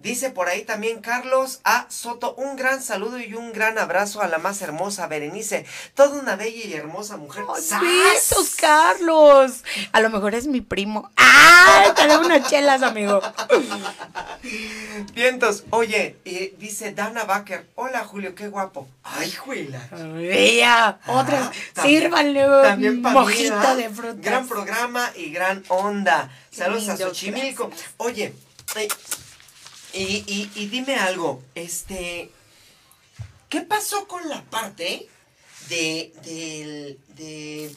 Dice 0.04 0.32
por 0.32 0.50
ahí 0.50 0.64
también 0.64 1.00
Carlos 1.00 1.62
A. 1.64 1.86
Soto, 1.88 2.36
un 2.36 2.58
gran 2.58 2.84
saludo 2.84 3.20
y 3.20 3.36
un 3.36 3.54
gran 3.54 3.78
abrazo 3.80 4.22
a 4.22 4.28
la 4.28 4.38
más 4.38 4.62
hermosa 4.62 5.08
Berenice. 5.08 5.66
Toda 5.96 6.20
una 6.20 6.36
bella 6.36 6.66
y 6.66 6.74
hermosa 6.74 7.16
mujer. 7.16 7.46
¡Sas! 7.62 7.80
Besos, 7.82 8.56
Carlos. 8.58 9.64
A 9.94 10.02
lo 10.02 10.10
mejor 10.10 10.36
es 10.36 10.46
mi 10.46 10.60
primo. 10.60 11.10
¡Ah! 11.16 11.94
Te 11.96 12.06
doy 12.06 12.26
unas 12.26 12.50
chelas, 12.50 12.84
amigo. 12.84 13.22
Vientos. 15.14 15.64
Oye, 15.70 16.18
eh, 16.26 16.54
dice 16.60 16.92
Dana 16.92 17.24
Baker, 17.24 17.66
hola 17.76 18.04
Julio, 18.04 18.36
qué 18.36 18.50
guapo. 18.50 18.90
Ay, 19.06 19.32
juela. 19.32 19.88
Vea, 19.90 21.00
otra. 21.08 21.50
Ah, 21.78 21.82
Sírvanle 21.82 22.46
también 22.62 23.06
un 23.06 23.14
mojito 23.14 23.76
de 23.78 23.90
frutas. 23.90 24.22
Gran 24.22 24.50
programa 24.50 25.10
y 25.16 25.32
gran 25.32 25.64
onda. 25.70 26.30
Saludos 26.52 26.90
a 26.90 26.98
Xochimilco. 26.98 27.72
Oye, 27.98 28.34
eh, 28.76 28.90
y, 29.94 30.24
y- 30.28 30.52
y 30.56 30.68
dime 30.68 30.96
algo, 30.96 31.42
este, 31.56 32.32
¿qué 33.50 33.62
pasó 33.62 34.08
con 34.08 34.28
la 34.30 34.44
parte 34.46 35.08
de, 35.70 36.14
del, 36.24 37.00
de 37.16 37.76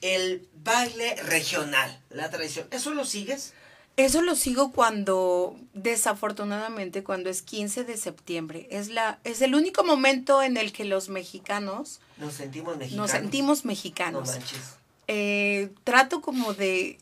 el 0.00 0.48
baile 0.64 1.16
regional, 1.22 2.00
la 2.10 2.30
tradición? 2.30 2.66
¿Eso 2.70 2.90
lo 2.94 3.04
sigues? 3.04 3.52
Eso 3.98 4.22
lo 4.22 4.34
sigo 4.36 4.72
cuando, 4.72 5.54
desafortunadamente, 5.74 7.04
cuando 7.04 7.28
es 7.28 7.42
15 7.42 7.84
de 7.84 7.96
septiembre. 7.98 8.66
Es, 8.70 8.88
la, 8.88 9.18
es 9.24 9.42
el 9.42 9.54
único 9.54 9.84
momento 9.84 10.42
en 10.42 10.56
el 10.56 10.72
que 10.72 10.84
los 10.86 11.10
mexicanos 11.10 12.00
Nos 12.16 12.34
sentimos 12.34 12.78
mexicanos. 12.78 12.96
nos 12.96 13.10
sentimos 13.20 13.64
No 13.64 13.68
mexicanos. 13.68 14.28
manches. 14.28 14.60
Eh, 15.08 15.70
trato 15.84 16.22
como 16.22 16.54
de... 16.54 16.98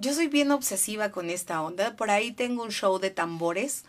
Yo 0.00 0.14
soy 0.14 0.28
bien 0.28 0.50
obsesiva 0.50 1.10
con 1.10 1.28
esta 1.28 1.60
onda. 1.60 1.94
Por 1.94 2.10
ahí 2.10 2.32
tengo 2.32 2.62
un 2.62 2.70
show 2.70 2.98
de 2.98 3.10
tambores 3.10 3.84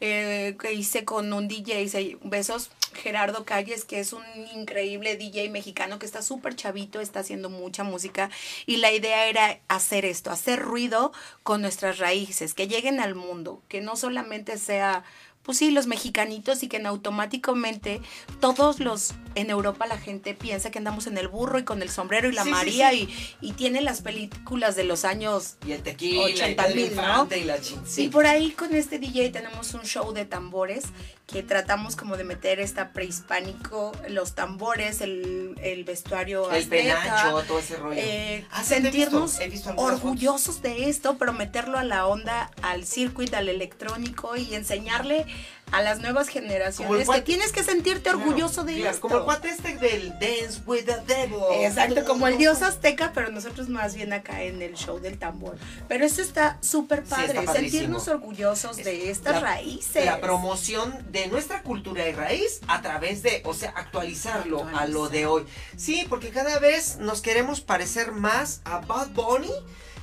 eh, 0.00 0.56
que 0.58 0.72
hice 0.72 1.04
con 1.04 1.30
un 1.34 1.48
DJ, 1.48 2.16
besos, 2.24 2.70
Gerardo 2.94 3.44
Calles, 3.44 3.84
que 3.84 4.00
es 4.00 4.14
un 4.14 4.22
increíble 4.54 5.18
DJ 5.18 5.50
mexicano 5.50 5.98
que 5.98 6.06
está 6.06 6.22
súper 6.22 6.56
chavito, 6.56 7.00
está 7.00 7.20
haciendo 7.20 7.50
mucha 7.50 7.84
música 7.84 8.30
y 8.64 8.78
la 8.78 8.90
idea 8.90 9.26
era 9.26 9.60
hacer 9.68 10.06
esto, 10.06 10.30
hacer 10.30 10.60
ruido 10.60 11.12
con 11.42 11.60
nuestras 11.60 11.98
raíces, 11.98 12.54
que 12.54 12.66
lleguen 12.66 12.98
al 12.98 13.14
mundo, 13.14 13.62
que 13.68 13.82
no 13.82 13.96
solamente 13.96 14.56
sea 14.56 15.04
pues 15.42 15.58
sí, 15.58 15.70
los 15.70 15.86
mexicanitos 15.86 16.62
y 16.62 16.68
que 16.68 16.76
en 16.76 16.86
automáticamente 16.86 18.00
todos 18.40 18.78
los, 18.78 19.14
en 19.34 19.50
Europa 19.50 19.86
la 19.86 19.98
gente 19.98 20.34
piensa 20.34 20.70
que 20.70 20.78
andamos 20.78 21.06
en 21.06 21.16
el 21.18 21.28
burro 21.28 21.58
y 21.58 21.64
con 21.64 21.82
el 21.82 21.90
sombrero 21.90 22.28
y 22.28 22.32
la 22.32 22.42
Sí, 22.42 22.48
sí, 22.48 22.54
María 22.54 22.90
sí. 22.90 23.08
Y, 23.40 23.48
y 23.48 23.52
tiene 23.52 23.80
las 23.80 24.02
películas 24.02 24.76
de 24.76 24.84
los 24.84 25.04
años 25.04 25.56
Y 25.66 25.72
el 25.72 25.82
tequila, 25.82 26.28
y 26.30 26.34
80 26.34 26.62
Pedro 26.64 26.76
mil, 26.76 26.96
¿no? 26.96 27.28
y 27.36 27.44
la 27.44 27.58
Sí, 27.86 28.08
por 28.08 28.26
ahí 28.26 28.50
con 28.50 28.74
este 28.74 28.98
DJ 28.98 29.30
tenemos 29.30 29.74
un 29.74 29.82
show 29.82 30.12
de 30.12 30.24
tambores 30.24 30.84
que 31.26 31.44
tratamos 31.44 31.94
como 31.94 32.16
de 32.16 32.24
meter 32.24 32.58
esta 32.58 32.92
prehispánico, 32.92 33.92
los 34.08 34.34
tambores, 34.34 35.00
el, 35.00 35.54
el 35.62 35.84
vestuario 35.84 36.50
El 36.50 36.64
azteca, 36.64 37.00
penacho, 37.02 37.42
todo 37.46 37.58
ese 37.60 37.76
rollo. 37.76 37.94
eh, 38.02 38.44
Ah, 38.50 38.64
sí, 38.64 38.70
te 38.70 38.76
he 38.78 38.80
visto, 38.80 38.90
sentirnos 39.00 39.40
he 39.40 39.48
visto 39.48 39.72
orgullosos 39.76 40.60
de 40.60 40.88
esto, 40.88 41.18
pero 41.18 41.32
meterlo 41.32 41.78
a 41.78 41.84
la 41.84 42.06
onda, 42.08 42.50
al 42.62 42.84
circuit, 42.84 43.32
al 43.34 43.48
electrónico 43.48 44.34
y 44.36 44.54
enseñarle 44.56 45.24
a 45.72 45.82
las 45.82 46.00
nuevas 46.00 46.28
generaciones 46.28 47.08
que 47.08 47.20
tienes 47.20 47.52
que 47.52 47.62
sentirte 47.62 48.10
orgulloso 48.10 48.64
de 48.64 48.88
esto. 48.88 49.00
Como 49.00 49.18
el 49.18 49.24
cuate 49.24 49.48
este 49.50 49.76
del 49.76 50.10
Dance 50.18 50.60
with 50.66 50.84
the 50.84 50.96
Devil. 51.06 51.38
Exacto, 51.60 52.04
como 52.04 52.26
el 52.26 52.38
dios 52.38 52.62
azteca, 52.62 53.12
pero 53.14 53.30
nosotros 53.30 53.68
más 53.68 53.94
bien 53.94 54.12
acá 54.12 54.42
en 54.42 54.62
el 54.62 54.74
show 54.74 54.98
del 54.98 55.18
tambor. 55.18 55.56
Pero 55.88 56.04
esto 56.04 56.22
está 56.22 56.58
súper 56.60 57.04
Sí, 57.04 57.10
padre, 57.10 57.40
está 57.40 57.52
sentirnos 57.54 58.08
orgullosos 58.08 58.76
de 58.76 59.10
estas 59.10 59.34
La- 59.34 59.40
raíces. 59.40 60.04
La 60.04 60.20
promoción 60.20 60.92
de 61.10 61.28
nuestra 61.28 61.62
cultura 61.62 62.06
y 62.08 62.12
raíz 62.12 62.60
a 62.68 62.82
través 62.82 63.22
de, 63.22 63.42
o 63.44 63.54
sea, 63.54 63.70
actualizarlo 63.76 64.66
a 64.74 64.86
lo 64.86 65.08
de 65.08 65.26
hoy. 65.26 65.44
Sí, 65.76 66.04
porque 66.08 66.30
cada 66.30 66.58
vez 66.58 66.96
nos 66.98 67.20
queremos 67.22 67.60
parecer 67.60 68.12
más 68.12 68.60
a 68.64 68.78
Bad 68.80 69.08
Bunny 69.10 69.52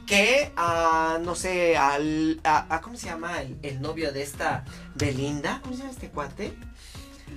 que 0.07 0.51
a, 0.55 1.19
no 1.21 1.35
sé, 1.35 1.77
al, 1.77 2.39
a, 2.43 2.73
a- 2.75 2.81
¿cómo 2.81 2.97
se 2.97 3.07
llama 3.07 3.41
el, 3.41 3.57
el 3.61 3.81
novio 3.81 4.11
de 4.11 4.23
esta 4.23 4.65
Belinda? 4.95 5.59
¿Cómo 5.61 5.75
se 5.75 5.81
llama 5.81 5.91
este 5.93 6.09
cuate? 6.09 6.53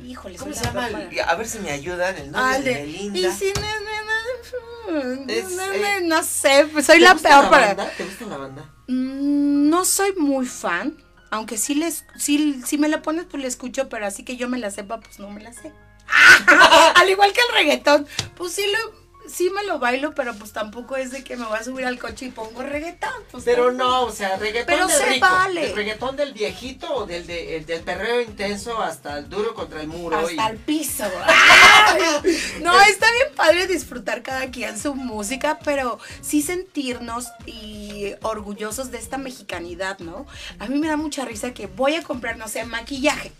Híjole, 0.06 0.38
¿Cómo 0.38 0.54
se 0.54 0.62
la 0.64 0.72
llama? 0.72 0.88
el- 0.88 1.20
a 1.20 1.34
ver 1.34 1.46
si 1.48 1.58
me 1.58 1.70
ayudan, 1.70 2.16
el 2.16 2.30
novio 2.30 2.46
Ah, 2.46 2.58
de, 2.58 2.72
Belinda. 2.74 3.18
y 3.18 3.30
si 3.32 3.52
no, 3.52 3.60
no, 3.60 4.92
no, 5.24 5.32
Es, 5.32 5.50
no, 5.52 5.62
eh, 5.72 6.00
no 6.04 6.22
sé, 6.22 6.66
pues 6.72 6.86
soy 6.86 6.98
¿Te 6.98 7.04
la 7.04 7.14
peor 7.16 7.44
la 7.44 7.50
para. 7.50 7.66
banda? 7.74 7.90
¿Te 7.96 8.04
gusta 8.04 8.24
la 8.26 8.36
banda? 8.38 8.64
Mm, 8.88 9.68
No 9.68 9.84
soy 9.84 10.14
muy 10.16 10.46
fan, 10.46 10.96
aunque 11.30 11.58
sí 11.58 11.74
les, 11.74 12.04
sí, 12.16 12.62
si 12.64 12.78
me 12.78 12.88
la 12.88 13.02
pones, 13.02 13.26
pues 13.30 13.42
la 13.42 13.48
escucho, 13.48 13.88
pero 13.88 14.06
así 14.06 14.24
que 14.24 14.36
yo 14.36 14.48
me 14.48 14.58
la 14.58 14.70
sepa, 14.70 15.00
pues 15.00 15.18
no 15.18 15.28
me 15.30 15.42
la 15.42 15.52
sé. 15.52 15.72
Al 16.96 17.08
igual 17.10 17.32
que 17.32 17.40
el 17.48 17.54
reggaetón, 17.54 18.06
pues 18.36 18.52
sí 18.52 18.62
lo, 18.66 18.99
sí 19.28 19.50
me 19.50 19.62
lo 19.64 19.78
bailo, 19.78 20.14
pero 20.14 20.34
pues 20.34 20.52
tampoco 20.52 20.96
es 20.96 21.10
de 21.12 21.22
que 21.24 21.36
me 21.36 21.44
voy 21.46 21.58
a 21.58 21.64
subir 21.64 21.84
al 21.86 21.98
coche 21.98 22.26
y 22.26 22.30
pongo 22.30 22.62
reggaetón. 22.62 23.10
pues 23.30 23.44
Pero 23.44 23.66
tampoco. 23.66 23.90
no, 23.90 24.02
o 24.04 24.12
sea, 24.12 24.36
reggaetón 24.36 24.74
Pero 24.74 24.86
del 24.88 24.96
se 24.96 25.06
rico. 25.06 25.26
vale. 25.30 25.66
¿El 25.70 25.76
reggaetón 25.76 26.16
del 26.16 26.32
viejito 26.32 26.92
o 26.94 27.06
del, 27.06 27.26
de- 27.26 27.56
el 27.56 27.66
del 27.66 27.82
perreo 27.82 28.20
intenso 28.20 28.80
hasta 28.82 29.18
el 29.18 29.28
duro 29.28 29.54
contra 29.54 29.80
el 29.80 29.88
muro? 29.88 30.16
Hasta 30.18 30.32
y- 30.32 30.50
el 30.50 30.56
piso. 30.58 31.04
No, 32.62 32.78
está 32.82 33.06
bien 33.12 33.34
padre 33.36 33.66
disfrutar 33.66 34.22
cada 34.22 34.50
quien 34.50 34.78
su 34.78 34.94
música, 34.94 35.58
pero 35.64 35.98
sí 36.20 36.42
sentirnos 36.42 37.26
y 37.46 38.12
orgullosos 38.22 38.90
de 38.90 38.98
esta 38.98 39.18
mexicanidad, 39.18 39.98
¿no? 39.98 40.26
A 40.58 40.66
mí 40.66 40.78
me 40.78 40.88
da 40.88 40.96
mucha 40.96 41.24
risa 41.24 41.52
que 41.54 41.66
voy 41.66 41.94
a 41.96 42.02
comprar, 42.02 42.36
no 42.36 42.48
sé, 42.48 42.64
maquillaje 42.64 43.32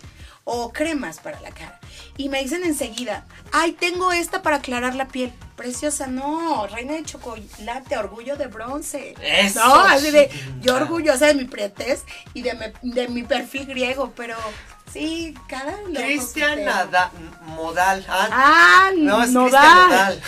o 0.52 0.72
cremas 0.72 1.18
para 1.20 1.38
la 1.40 1.50
cara. 1.52 1.78
Y 2.16 2.28
me 2.28 2.42
dicen 2.42 2.64
enseguida, 2.64 3.24
ay, 3.52 3.72
tengo 3.72 4.10
esta 4.10 4.42
para 4.42 4.56
aclarar 4.56 4.94
la 4.96 5.06
piel. 5.06 5.32
Preciosa, 5.56 6.06
no, 6.06 6.66
reina 6.66 6.94
de 6.94 7.04
chocolate, 7.04 7.96
orgullo 7.96 8.36
de 8.36 8.46
bronce. 8.48 9.14
Eso, 9.22 9.64
no, 9.64 9.74
así 9.74 10.10
de, 10.10 10.28
yo 10.60 10.74
orgullosa 10.74 11.26
de 11.26 11.34
mi 11.34 11.44
pretez 11.44 12.02
y 12.34 12.42
de, 12.42 12.54
mi- 12.54 12.92
de 12.94 13.08
mi 13.08 13.22
perfil 13.22 13.66
griego, 13.66 14.12
pero 14.16 14.36
sí, 14.92 15.34
cada 15.48 15.76
su 15.86 15.92
Cristian 15.94 16.64
Modal. 17.42 18.04
Ah, 18.08 18.28
Ah, 18.32 18.90
no, 18.96 19.22
es. 19.22 19.30
Nodal. 19.32 20.20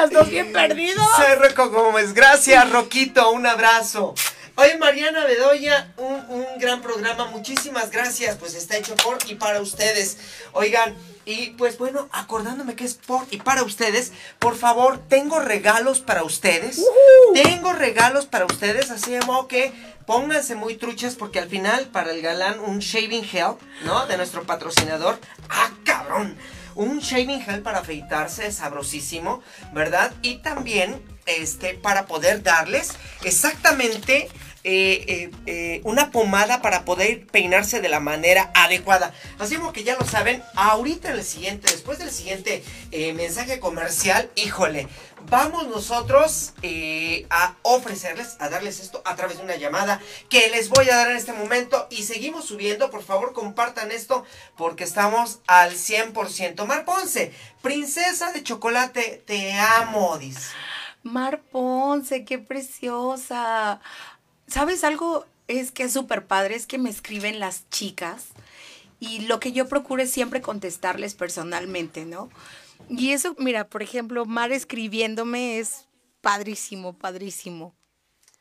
Los 0.00 0.10
dos 0.10 0.28
bien 0.30 0.52
perdidos. 0.52 1.06
Soy 1.16 1.36
Rocco 1.36 1.70
Gómez. 1.70 2.12
Gracias, 2.12 2.70
Roquito. 2.70 3.30
Un 3.32 3.46
abrazo. 3.46 4.14
Oye, 4.56 4.76
Mariana 4.76 5.24
Bedoya, 5.24 5.92
un, 5.96 6.24
un 6.28 6.46
gran 6.58 6.82
programa. 6.82 7.26
Muchísimas 7.26 7.90
gracias. 7.90 8.36
Pues 8.36 8.54
está 8.54 8.76
hecho 8.76 8.94
por 8.96 9.18
y 9.26 9.34
para 9.34 9.60
ustedes. 9.60 10.18
Oigan, 10.52 10.94
y 11.24 11.50
pues 11.50 11.78
bueno, 11.78 12.08
acordándome 12.12 12.74
que 12.74 12.84
es 12.84 12.94
por 12.94 13.26
y 13.30 13.38
para 13.38 13.62
ustedes, 13.62 14.12
por 14.38 14.56
favor, 14.56 14.98
tengo 15.08 15.40
regalos 15.40 16.00
para 16.00 16.24
ustedes. 16.24 16.84
Tengo 17.32 17.72
regalos 17.72 18.26
para 18.26 18.44
ustedes, 18.46 18.90
así 18.90 19.12
de 19.12 19.20
modo 19.20 19.48
que 19.48 19.72
pónganse 20.06 20.54
muy 20.54 20.76
truchas 20.76 21.14
porque 21.14 21.38
al 21.38 21.48
final, 21.48 21.86
para 21.86 22.10
el 22.10 22.22
galán, 22.22 22.60
un 22.60 22.80
shaving 22.80 23.24
gel, 23.24 23.54
¿no? 23.84 24.06
De 24.06 24.16
nuestro 24.16 24.42
patrocinador. 24.42 25.18
¡Ah, 25.48 25.70
cabrón! 25.84 26.36
Un 26.74 27.00
shaving 27.00 27.42
gel 27.42 27.62
para 27.62 27.80
afeitarse, 27.80 28.50
sabrosísimo, 28.52 29.42
¿verdad? 29.72 30.12
Y 30.22 30.36
también, 30.36 31.02
este, 31.26 31.74
para 31.74 32.06
poder 32.06 32.42
darles 32.42 32.92
exactamente 33.24 34.28
eh, 34.64 35.04
eh, 35.08 35.30
eh, 35.46 35.80
una 35.82 36.12
pomada 36.12 36.62
para 36.62 36.84
poder 36.84 37.26
peinarse 37.26 37.80
de 37.80 37.88
la 37.88 37.98
manera 37.98 38.52
adecuada. 38.54 39.12
Así 39.40 39.56
como 39.56 39.72
que 39.72 39.82
ya 39.82 39.96
lo 39.98 40.06
saben, 40.06 40.40
ahorita 40.54 41.10
en 41.10 41.16
el 41.16 41.24
siguiente, 41.24 41.72
después 41.72 41.98
del 41.98 42.12
siguiente 42.12 42.62
mensaje 42.92 43.58
comercial, 43.58 44.30
híjole, 44.36 44.86
vamos 45.28 45.68
nosotros 45.68 46.52
eh, 46.62 47.26
a 47.30 47.56
ofrecerles, 47.62 48.36
a 48.38 48.48
darles 48.48 48.80
esto 48.80 49.02
a 49.04 49.16
través 49.16 49.38
de 49.38 49.44
una 49.44 49.56
llamada 49.56 50.00
que 50.28 50.50
les 50.50 50.68
voy 50.68 50.88
a 50.90 50.96
dar 50.96 51.10
en 51.10 51.16
este 51.16 51.32
momento 51.32 51.86
y 51.90 52.04
seguimos 52.04 52.46
subiendo, 52.46 52.90
por 52.90 53.02
favor 53.02 53.32
compartan 53.32 53.90
esto 53.90 54.24
porque 54.56 54.84
estamos 54.84 55.40
al 55.46 55.72
100%. 55.72 56.66
Mar 56.66 56.84
Ponce, 56.84 57.32
princesa 57.62 58.32
de 58.32 58.42
chocolate, 58.42 59.22
te 59.26 59.52
amo, 59.54 60.18
dice. 60.18 60.52
Mar 61.02 61.42
Ponce, 61.50 62.24
qué 62.24 62.38
preciosa. 62.38 63.80
¿Sabes 64.46 64.84
algo? 64.84 65.26
Es 65.48 65.72
que 65.72 65.84
es 65.84 65.92
súper 65.92 66.26
padre, 66.26 66.54
es 66.54 66.66
que 66.66 66.78
me 66.78 66.90
escriben 66.90 67.40
las 67.40 67.68
chicas 67.70 68.26
y 69.02 69.22
lo 69.22 69.40
que 69.40 69.50
yo 69.50 69.66
procuro 69.66 70.00
es 70.00 70.12
siempre 70.12 70.40
contestarles 70.40 71.14
personalmente, 71.14 72.04
¿no? 72.04 72.30
Y 72.88 73.12
eso, 73.12 73.34
mira, 73.38 73.68
por 73.68 73.82
ejemplo, 73.82 74.24
Mar 74.24 74.52
escribiéndome 74.52 75.58
es 75.58 75.86
padrísimo, 76.20 76.92
padrísimo. 76.96 77.74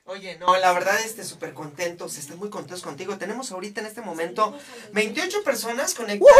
Oye, 0.05 0.37
no, 0.39 0.57
la 0.57 0.73
verdad, 0.73 0.99
este 1.05 1.23
súper 1.23 1.53
contentos, 1.53 2.17
estoy 2.17 2.35
muy 2.35 2.49
contentos 2.49 2.81
contigo. 2.81 3.17
Tenemos 3.17 3.51
ahorita 3.51 3.81
en 3.81 3.87
este 3.87 4.01
momento 4.01 4.57
28 4.93 5.43
personas 5.43 5.93
conectadas. 5.93 6.35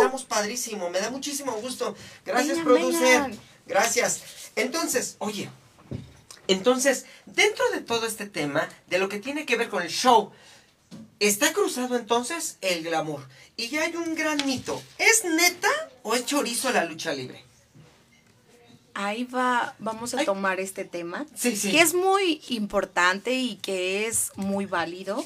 Estamos 0.00 0.24
padrísimo, 0.24 0.90
me 0.90 1.00
da 1.00 1.10
muchísimo 1.10 1.52
gusto. 1.52 1.96
Gracias, 2.24 2.58
Vengan, 2.58 2.64
producer. 2.64 3.22
vengan. 3.22 3.38
Gracias. 3.66 4.22
Entonces, 4.56 5.16
oye, 5.18 5.48
entonces, 6.48 7.06
dentro 7.26 7.68
de 7.70 7.80
todo 7.80 8.06
este 8.06 8.26
tema, 8.26 8.68
de 8.88 8.98
lo 8.98 9.08
que 9.08 9.18
tiene 9.18 9.46
que 9.46 9.56
ver 9.56 9.68
con 9.68 9.82
el 9.82 9.88
show, 9.88 10.32
está 11.20 11.52
cruzado 11.52 11.96
entonces 11.96 12.58
el 12.60 12.82
glamour. 12.82 13.26
Y 13.56 13.68
ya 13.68 13.82
hay 13.82 13.96
un 13.96 14.14
gran 14.14 14.44
mito. 14.46 14.82
¿Es 14.98 15.24
neta 15.24 15.68
o 16.06 16.14
es 16.14 16.24
chorizo 16.24 16.70
la 16.72 16.84
lucha 16.84 17.12
libre? 17.12 17.44
Ahí 18.94 19.24
va, 19.24 19.74
vamos 19.78 20.14
a 20.14 20.20
Ay. 20.20 20.24
tomar 20.24 20.58
este 20.58 20.84
tema, 20.84 21.26
Sí, 21.34 21.54
sí. 21.56 21.70
que 21.70 21.80
es 21.80 21.92
muy 21.92 22.40
importante 22.48 23.34
y 23.34 23.56
que 23.56 24.06
es 24.06 24.30
muy 24.36 24.64
válido, 24.64 25.22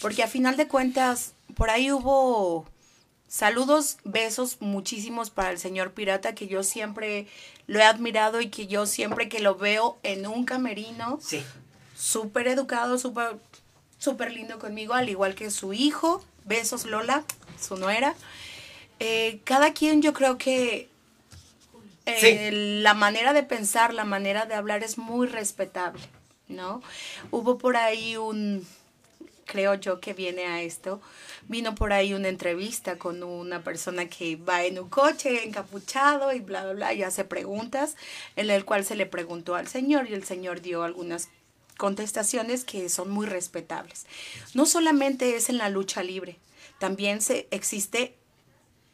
porque 0.00 0.22
a 0.22 0.28
final 0.28 0.56
de 0.56 0.68
cuentas, 0.68 1.32
por 1.54 1.68
ahí 1.68 1.92
hubo 1.92 2.66
saludos, 3.28 3.98
besos 4.04 4.56
muchísimos 4.60 5.28
para 5.28 5.50
el 5.50 5.58
señor 5.58 5.92
Pirata, 5.92 6.34
que 6.34 6.46
yo 6.46 6.62
siempre 6.62 7.26
lo 7.66 7.78
he 7.78 7.82
admirado 7.82 8.40
y 8.40 8.48
que 8.48 8.68
yo 8.68 8.86
siempre 8.86 9.28
que 9.28 9.40
lo 9.40 9.56
veo 9.56 9.98
en 10.02 10.26
un 10.26 10.44
camerino, 10.46 11.18
Sí. 11.22 11.42
súper 11.96 12.48
educado, 12.48 12.96
súper 12.98 13.36
súper 13.98 14.32
lindo 14.32 14.58
conmigo, 14.58 14.94
al 14.94 15.08
igual 15.08 15.34
que 15.34 15.50
su 15.50 15.72
hijo, 15.74 16.22
besos 16.44 16.84
Lola, 16.86 17.24
su 17.60 17.76
nuera. 17.76 18.14
Eh, 19.06 19.42
cada 19.44 19.74
quien 19.74 20.00
yo 20.00 20.14
creo 20.14 20.38
que 20.38 20.88
eh, 22.06 22.50
la 22.80 22.94
manera 22.94 23.34
de 23.34 23.42
pensar, 23.42 23.92
la 23.92 24.06
manera 24.06 24.46
de 24.46 24.54
hablar 24.54 24.82
es 24.82 24.96
muy 24.96 25.26
respetable, 25.26 26.00
¿no? 26.48 26.80
Hubo 27.30 27.58
por 27.58 27.76
ahí 27.76 28.16
un, 28.16 28.66
creo 29.44 29.74
yo 29.74 30.00
que 30.00 30.14
viene 30.14 30.46
a 30.46 30.62
esto, 30.62 31.02
vino 31.48 31.74
por 31.74 31.92
ahí 31.92 32.14
una 32.14 32.28
entrevista 32.28 32.96
con 32.96 33.22
una 33.22 33.62
persona 33.62 34.08
que 34.08 34.36
va 34.36 34.64
en 34.64 34.78
un 34.78 34.88
coche 34.88 35.44
encapuchado 35.44 36.32
y 36.32 36.40
bla, 36.40 36.64
bla, 36.64 36.72
bla, 36.72 36.94
y 36.94 37.02
hace 37.02 37.24
preguntas, 37.24 37.96
en 38.36 38.48
el 38.48 38.64
cual 38.64 38.86
se 38.86 38.96
le 38.96 39.04
preguntó 39.04 39.54
al 39.54 39.68
señor 39.68 40.08
y 40.08 40.14
el 40.14 40.24
señor 40.24 40.62
dio 40.62 40.82
algunas 40.82 41.28
contestaciones 41.76 42.64
que 42.64 42.88
son 42.88 43.10
muy 43.10 43.26
respetables. 43.26 44.06
No 44.54 44.64
solamente 44.64 45.36
es 45.36 45.50
en 45.50 45.58
la 45.58 45.68
lucha 45.68 46.02
libre, 46.02 46.38
también 46.78 47.20
se 47.20 47.48
existe 47.50 48.14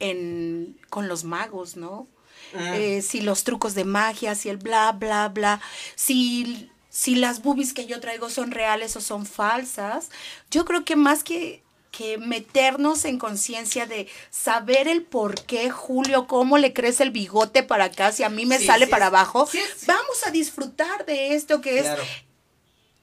en, 0.01 0.78
con 0.90 1.09
los 1.09 1.24
magos, 1.24 1.76
¿no? 1.76 2.09
Mm. 2.53 2.59
Eh, 2.74 3.03
si 3.03 3.20
los 3.20 3.44
trucos 3.44 3.74
de 3.74 3.84
magia, 3.84 4.34
si 4.34 4.48
el 4.48 4.57
bla, 4.57 4.92
bla, 4.92 5.28
bla, 5.28 5.61
si, 5.94 6.68
si 6.88 7.14
las 7.14 7.42
boobies 7.42 7.72
que 7.72 7.86
yo 7.86 8.01
traigo 8.01 8.28
son 8.30 8.51
reales 8.51 8.96
o 8.96 9.01
son 9.01 9.24
falsas. 9.26 10.09
Yo 10.51 10.64
creo 10.64 10.84
que 10.84 10.96
más 10.96 11.22
que, 11.22 11.62
que 11.92 12.18
meternos 12.18 13.05
en 13.05 13.18
conciencia 13.18 13.86
de 13.86 14.09
saber 14.30 14.88
el 14.88 15.03
por 15.03 15.42
qué, 15.42 15.70
Julio, 15.70 16.26
cómo 16.26 16.59
le 16.59 16.72
crece 16.72 17.03
el 17.05 17.11
bigote 17.11 17.62
para 17.62 17.84
acá, 17.84 18.11
si 18.11 18.22
a 18.24 18.28
mí 18.28 18.46
me 18.46 18.59
Sí, 18.59 18.66
sale 18.66 18.86
sí, 18.86 18.90
para 18.90 19.07
abajo, 19.07 19.46
sí, 19.46 19.61
vamos 19.86 20.26
a 20.26 20.30
disfrutar 20.30 21.07
de 21.07 21.34
esto 21.34 21.61
que 21.61 21.80
es. 21.80 21.86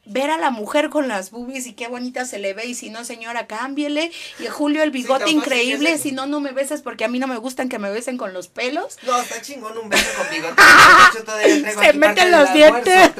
Ver 0.07 0.29
a 0.29 0.37
la 0.37 0.49
mujer 0.49 0.89
con 0.89 1.07
las 1.07 1.31
boobies 1.31 1.67
y 1.67 1.73
qué 1.73 1.87
bonita 1.87 2.25
se 2.25 2.39
le 2.39 2.53
ve 2.53 2.65
y 2.65 2.75
si 2.75 2.89
no 2.89 3.03
señora 3.03 3.47
cámbiele 3.47 4.11
y 4.39 4.47
Julio 4.47 4.83
el 4.83 4.91
bigote 4.91 5.29
increíble 5.29 5.97
si 5.97 6.11
no 6.11 6.25
no 6.25 6.39
me 6.39 6.51
beses 6.51 6.81
porque 6.81 7.05
a 7.05 7.07
mí 7.07 7.19
no 7.19 7.27
me 7.27 7.37
gustan 7.37 7.69
que 7.69 7.79
me 7.79 7.89
besen 7.91 8.17
con 8.17 8.33
los 8.33 8.47
pelos 8.47 8.97
No, 9.03 9.17
está 9.17 9.41
chingón 9.41 9.77
un 9.77 9.89
beso 9.89 10.05
con 10.17 10.29
bigote. 10.29 10.55
Todavía 11.25 11.61
traigo 11.61 11.81
Se 11.81 11.93
meten 11.93 12.31
los 12.31 12.53
dientes. 12.53 13.11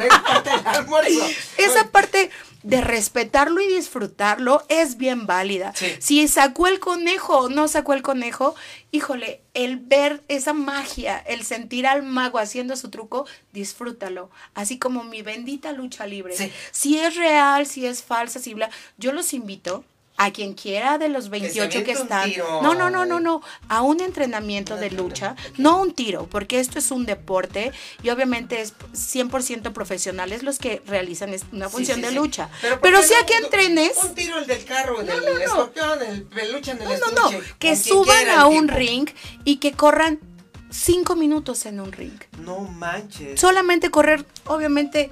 almuerzo. 0.66 1.28
esa 1.58 1.92
parte 1.92 2.30
de 2.64 2.82
respetarlo 2.82 3.62
y 3.62 3.68
disfrutarlo 3.68 4.64
es 4.68 4.98
bien 4.98 5.26
válida. 5.26 5.74
Si 6.00 6.28
sacó 6.28 6.68
el 6.68 6.80
conejo 6.80 7.40
o 7.40 7.50
no 7.50 7.68
sacó 7.68 7.94
el 7.94 8.02
conejo, 8.02 8.56
híjole, 8.92 9.42
el 9.58 9.78
ver 9.78 10.24
esa 10.28 10.54
magia, 10.54 11.18
el 11.18 11.44
sentir 11.44 11.88
al 11.88 12.04
mago 12.04 12.38
haciendo 12.38 12.76
su 12.76 12.92
truco, 12.92 13.26
disfrútalo. 13.54 14.30
Así 14.54 14.78
como 14.78 15.04
mi 15.04 15.24
bendita 15.24 15.72
lucha 15.72 16.06
libre. 16.06 16.38
Sí. 16.38 16.52
Si 16.72 17.00
es 17.00 17.16
real, 17.16 17.66
si 17.66 17.88
es 17.88 18.04
falsa, 18.04 18.40
si 18.40 18.54
bla, 18.54 18.70
yo 18.98 19.14
los 19.14 19.34
invito 19.34 19.84
a 20.20 20.32
quien 20.32 20.54
quiera 20.54 20.98
de 20.98 21.10
los 21.10 21.26
se 21.26 21.30
28 21.30 21.84
que, 21.84 21.92
un 21.96 22.02
están. 22.02 22.32
No, 22.64 22.74
no, 22.74 22.90
no, 22.90 23.06
no, 23.06 23.20
no. 23.20 23.42
A 23.70 23.82
un 23.84 24.02
entrenamiento 24.02 24.76
de 24.76 24.90
lucha, 24.90 25.36
no 25.58 25.80
un 25.82 25.94
tiro, 25.94 26.28
porque 26.28 26.60
esto 26.60 26.80
es 26.80 26.90
un 26.90 27.06
deporte 27.06 27.72
y 28.02 28.10
obviamente 28.10 28.62
es 28.62 28.74
100% 28.94 29.74
profesionales 29.74 30.42
los 30.44 30.58
que 30.58 30.82
realizan 30.88 31.36
una 31.52 31.70
función 31.70 31.98
sí, 31.98 32.02
de 32.02 32.10
sí. 32.10 32.16
lucha. 32.16 32.50
¿por 32.62 32.80
Pero, 32.82 33.02
sí 33.04 33.10
pues, 33.10 33.22
a 33.24 33.26
que 33.28 33.40
no? 33.40 33.46
entrenes. 33.46 33.98
Un 34.04 34.16
tiro 34.16 34.40
el 34.40 34.48
del 34.48 34.66
carro, 34.66 35.00
el 35.02 35.06
del 35.08 35.18
no, 35.24 35.34
no. 35.34 35.40
escorpión, 35.40 36.02
el 36.02 36.24
peluche 36.24 36.72
en 36.72 36.82
el 36.82 37.00
No, 37.00 37.12
no, 37.12 37.32
no. 37.32 37.40
Que 37.60 37.76
suban 37.76 38.30
a 38.30 38.48
un 38.48 38.66
tipo. 38.68 38.78
ring 38.78 39.10
y 39.44 39.58
que 39.58 39.74
corran 39.74 40.20
cinco 40.72 41.16
minutos 41.16 41.66
en 41.68 41.80
un 41.80 41.92
ring. 41.92 42.20
No 42.40 42.60
manches. 42.62 43.40
Solamente 43.40 43.92
correr, 43.92 44.26
obviamente, 44.46 45.12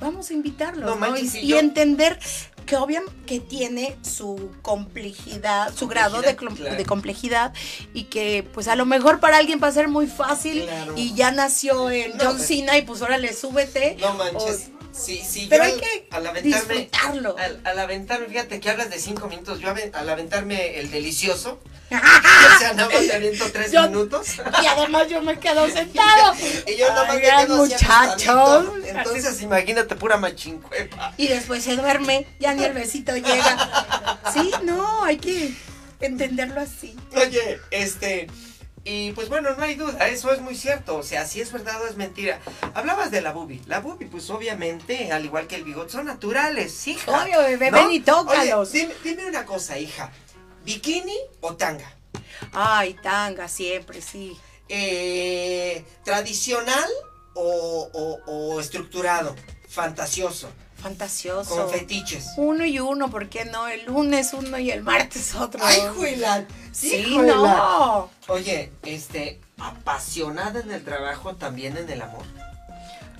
vamos 0.00 0.30
a 0.30 0.32
invitarlos, 0.32 0.84
No 0.84 0.94
¿no? 0.94 0.96
manches, 0.96 1.24
y, 1.24 1.28
si 1.28 1.38
y 1.40 1.48
yo- 1.48 1.58
entender 1.58 2.18
que 2.68 2.76
obviamente 2.76 3.12
que 3.26 3.40
tiene 3.40 3.96
su 4.02 4.50
complejidad, 4.62 5.74
su 5.74 5.88
grado 5.88 6.20
de, 6.20 6.36
Complejidad, 6.36 6.52
clom- 6.52 6.56
claro. 6.56 6.76
de 6.76 6.84
complejidad 6.86 7.52
y 7.94 8.04
que 8.04 8.46
pues 8.54 8.68
a 8.68 8.76
lo 8.76 8.84
mejor 8.86 9.20
para 9.20 9.38
alguien 9.38 9.58
va 9.62 9.68
a 9.68 9.72
ser 9.72 9.88
muy 9.88 10.06
fácil 10.06 10.64
Claro. 10.64 10.92
y 10.96 11.14
ya 11.14 11.30
nació 11.30 11.90
en 11.90 12.16
No, 12.16 12.24
John 12.24 12.36
pues- 12.36 12.46
Cena 12.46 12.76
y 12.78 12.82
pues 12.82 13.00
órale, 13.02 13.32
súbete. 13.32 13.96
No 14.00 14.14
manches. 14.14 14.70
O- 14.74 14.77
Sí, 14.92 15.22
sí, 15.26 15.46
Pero 15.48 15.64
yo 15.64 15.68
hay 15.68 15.74
al- 15.74 15.80
que 15.80 16.08
al 16.10 16.26
aventarme, 16.26 16.74
disfrutarlo. 16.74 17.36
Al, 17.38 17.60
al 17.64 17.78
aventarme, 17.78 18.26
fíjate 18.26 18.58
que 18.60 18.70
hablas 18.70 18.90
de 18.90 18.98
cinco 18.98 19.28
minutos. 19.28 19.60
Yo 19.60 19.68
al 19.92 20.08
aventarme 20.08 20.78
el 20.80 20.90
delicioso, 20.90 21.60
o 21.90 22.58
sea, 22.58 22.72
nada 22.74 22.88
más 22.90 23.02
me 23.06 23.12
aviento 23.12 23.44
tres 23.52 23.70
Yo- 23.70 23.82
minutos. 23.88 24.26
y 24.62 24.66
además 24.66 25.08
yo 25.08 25.22
me 25.22 25.38
quedo 25.38 25.68
sentado. 25.70 26.34
Y 26.66 26.76
yo 26.76 26.88
nada 26.88 27.04
más 27.04 27.14
me 27.14 27.20
quedo 27.22 27.36
así 27.36 27.72
muchacho. 27.74 28.32
acostadito. 28.32 28.86
Entonces, 28.86 29.42
imagínate, 29.42 29.94
pura 29.94 30.16
machincuepa. 30.16 31.14
Y 31.16 31.28
después 31.28 31.62
se 31.62 31.76
duerme, 31.76 32.26
ya 32.40 32.54
ni 32.54 32.64
el 32.64 32.72
besito 32.72 33.14
llega. 33.16 34.18
Sí, 34.34 34.50
no, 34.64 35.04
hay 35.04 35.18
que 35.18 35.54
entenderlo 36.00 36.60
así. 36.60 36.96
Oye, 37.14 37.60
este. 37.70 38.26
Y 38.84 39.12
pues 39.12 39.28
bueno, 39.28 39.54
no 39.54 39.62
hay 39.62 39.74
duda, 39.74 40.08
eso 40.08 40.32
es 40.32 40.40
muy 40.40 40.54
cierto. 40.54 40.96
O 40.96 41.02
sea, 41.02 41.26
si 41.26 41.40
es 41.40 41.52
verdad 41.52 41.82
o 41.82 41.86
es 41.86 41.96
mentira. 41.96 42.40
Hablabas 42.74 43.10
de 43.10 43.20
la 43.20 43.32
bubi. 43.32 43.60
La 43.66 43.80
bubi, 43.80 44.06
pues 44.06 44.30
obviamente, 44.30 45.12
al 45.12 45.24
igual 45.24 45.46
que 45.46 45.56
el 45.56 45.64
bigote, 45.64 45.92
son 45.92 46.06
naturales, 46.06 46.86
hija. 46.88 47.22
Obvio, 47.24 47.38
bebé, 47.40 47.70
ven 47.70 47.90
y 47.90 48.00
tócalos. 48.00 48.70
Oye, 48.70 48.80
dime, 48.80 48.94
dime 49.04 49.26
una 49.26 49.44
cosa, 49.44 49.78
hija. 49.78 50.10
¿Bikini 50.64 51.16
o 51.40 51.54
tanga? 51.54 51.92
Ay, 52.52 52.94
tanga, 53.02 53.48
siempre, 53.48 54.00
sí. 54.00 54.36
Eh, 54.68 55.84
¿Tradicional 56.04 56.88
o, 57.34 57.90
o- 57.92 58.20
o 58.54 58.60
estructurado? 58.60 59.34
Fantasioso. 59.68 60.48
Fantasioso. 60.82 61.50
Con 61.56 61.70
fetiches. 61.70 62.26
Uno 62.36 62.64
y 62.64 62.78
uno, 62.78 63.10
¿por 63.10 63.28
qué 63.28 63.44
no? 63.44 63.66
El 63.66 63.84
lunes 63.86 64.32
uno 64.32 64.58
y 64.58 64.70
el 64.70 64.82
martes 64.82 65.34
otro. 65.34 65.60
¡Ay, 65.62 65.80
juela! 65.96 66.46
Sí, 66.72 67.16
no. 67.18 68.10
Oye, 68.28 68.72
este, 68.82 69.40
apasionada 69.58 70.60
en 70.60 70.70
el 70.70 70.84
trabajo, 70.84 71.34
también 71.36 71.76
en 71.76 71.88
el 71.90 72.02
amor. 72.02 72.24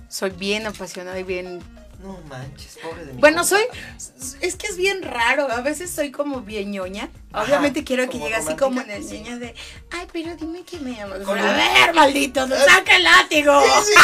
Soy 0.09 0.31
bien 0.31 0.67
apasionada 0.67 1.19
y 1.19 1.25
bien... 1.25 1.61
No 1.99 2.17
manches, 2.29 2.79
pobre 2.81 3.05
de 3.05 3.13
mi 3.13 3.21
Bueno, 3.21 3.43
soy... 3.43 3.63
Es 4.41 4.55
que 4.55 4.69
es 4.69 4.77
bien 4.77 5.03
raro. 5.03 5.51
A 5.51 5.61
veces 5.63 5.91
soy 5.91 6.13
como 6.13 6.43
bien 6.43 6.71
ñoña. 6.71 7.11
Ajá, 7.33 7.43
Obviamente 7.45 7.83
quiero 7.83 8.09
que 8.09 8.19
llegue 8.19 8.37
así 8.37 8.55
como 8.55 8.81
en 8.81 8.91
el 8.91 9.05
niño 9.11 9.39
de... 9.41 9.53
Ay, 9.91 10.07
pero 10.13 10.37
dime 10.37 10.63
que 10.63 10.79
me 10.79 11.01
amas. 11.03 11.19
Con 11.21 11.37
a 11.39 11.43
un- 11.43 11.57
ver, 11.57 11.95
maldito, 11.95 12.47
saca 12.67 12.97
el 12.97 13.03
látigo. 13.03 13.61
Sí, 13.63 13.71
sí, 13.87 13.95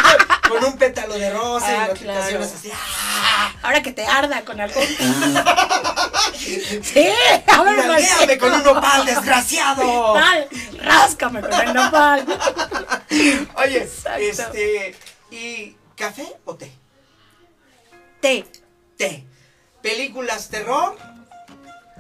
con, 0.49 0.59
con 0.59 0.65
un 0.73 0.77
pétalo 0.77 1.15
de 1.15 1.31
rosa 1.33 1.85
Ah, 1.85 1.89
y 1.95 1.99
claro. 1.99 2.41
así. 2.43 2.71
¡ah! 2.75 3.53
Ahora 3.63 3.81
que 3.81 3.93
te 3.93 4.05
arda 4.05 4.45
con 4.45 4.61
algo. 4.61 4.81
sí, 6.35 7.09
a 7.47 7.63
ver, 7.63 7.77
¡Nalguéame 7.87 8.39
con 8.39 8.53
un 8.55 8.65
nopal, 8.65 9.07
desgraciado! 9.07 10.13
Tal, 10.15 10.49
ráscame 10.83 11.41
con 11.43 11.53
el 11.61 11.73
nopal. 11.75 12.27
Oye, 13.57 13.79
Exacto. 13.79 14.21
este, 14.21 14.97
¿y 15.31 15.77
café 15.97 16.27
o 16.45 16.57
té? 16.57 16.73
Té. 18.25 18.47
Té. 18.97 19.23
¿Películas 19.83 20.49
terror? 20.49 20.97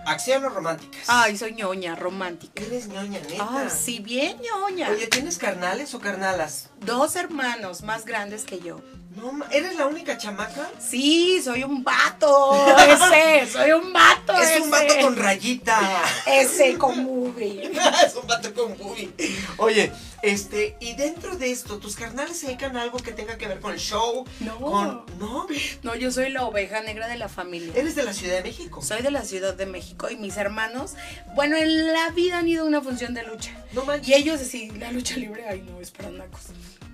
¿Acción 0.07 0.43
o 0.47 0.49
románticas? 0.49 1.05
Ay, 1.07 1.37
soy 1.37 1.53
ñoña, 1.53 1.97
romántica. 1.97 2.63
Eres 2.63 2.89
ñoña, 2.89 3.21
neta. 3.21 3.47
Ay, 3.51 3.69
sí, 3.69 3.99
bien 3.99 4.39
ñoña. 4.41 4.89
Oye, 4.89 5.07
¿tienes 5.09 5.37
carnales 5.37 5.93
o 5.93 6.01
carnalas? 6.01 6.71
Dos 6.81 7.17
hermanos 7.17 7.83
más 7.83 8.07
grandes 8.07 8.45
que 8.45 8.59
yo. 8.59 8.81
No, 9.17 9.33
¿eres 9.51 9.77
la 9.77 9.87
única 9.87 10.19
chamaca? 10.19 10.69
Sí, 10.79 11.41
soy 11.43 11.63
un 11.63 11.85
vato. 11.85 12.53
Ese, 12.79 13.47
soy 13.51 13.71
un 13.71 13.93
vato. 13.93 14.33
Es 14.33 14.61
un 14.61 14.71
vato 14.71 14.95
con 15.01 15.17
rayita. 15.17 16.03
Ese 16.27 16.77
con 16.77 17.05
movie. 17.05 17.71
es 18.07 18.15
un 18.17 18.27
vato 18.27 18.53
con 18.53 18.77
boobie. 18.77 19.13
Oye, 19.59 19.93
este, 20.23 20.77
y 20.81 20.95
dentro 20.95 21.37
de 21.37 21.53
esto, 21.53 21.79
¿tus 21.79 21.95
carnales 21.95 22.39
se 22.39 22.47
dedican 22.47 22.77
a 22.77 22.83
algo 22.83 22.99
que 22.99 23.13
tenga 23.13 23.39
que 23.39 23.47
ver 23.47 23.61
con 23.61 23.73
el 23.73 23.79
show? 23.79 24.25
No. 24.41 24.59
Con, 24.59 25.05
¿No? 25.19 25.47
No, 25.83 25.95
yo 25.95 26.11
soy 26.11 26.31
la 26.31 26.45
oveja 26.45 26.81
negra 26.81 27.07
de 27.07 27.17
la 27.17 27.29
familia. 27.29 27.73
Eres 27.77 27.95
de 27.95 28.03
la 28.03 28.13
Ciudad 28.13 28.37
de 28.37 28.43
México. 28.43 28.83
Soy 28.83 29.03
de 29.03 29.13
la 29.13 29.23
Ciudad 29.23 29.55
de 29.55 29.67
México 29.67 30.11
y 30.11 30.17
mis 30.17 30.37
hermanos, 30.37 30.95
bueno, 31.37 31.57
en 31.57 31.93
la 31.93 32.11
vida 32.11 32.39
han 32.39 32.49
ido 32.49 32.65
a 32.65 32.67
una 32.67 32.81
función 32.81 33.15
de 33.15 33.23
lucha. 33.23 33.53
No 33.73 33.85
manches. 33.85 34.09
Y 34.09 34.15
ellos 34.15 34.41
así, 34.41 34.71
la 34.71 34.91
lucha 34.91 35.17
libre, 35.17 35.45
ay 35.49 35.63
no, 35.63 35.81
es 35.81 35.93
para 35.93 36.11
nacos. 36.11 36.41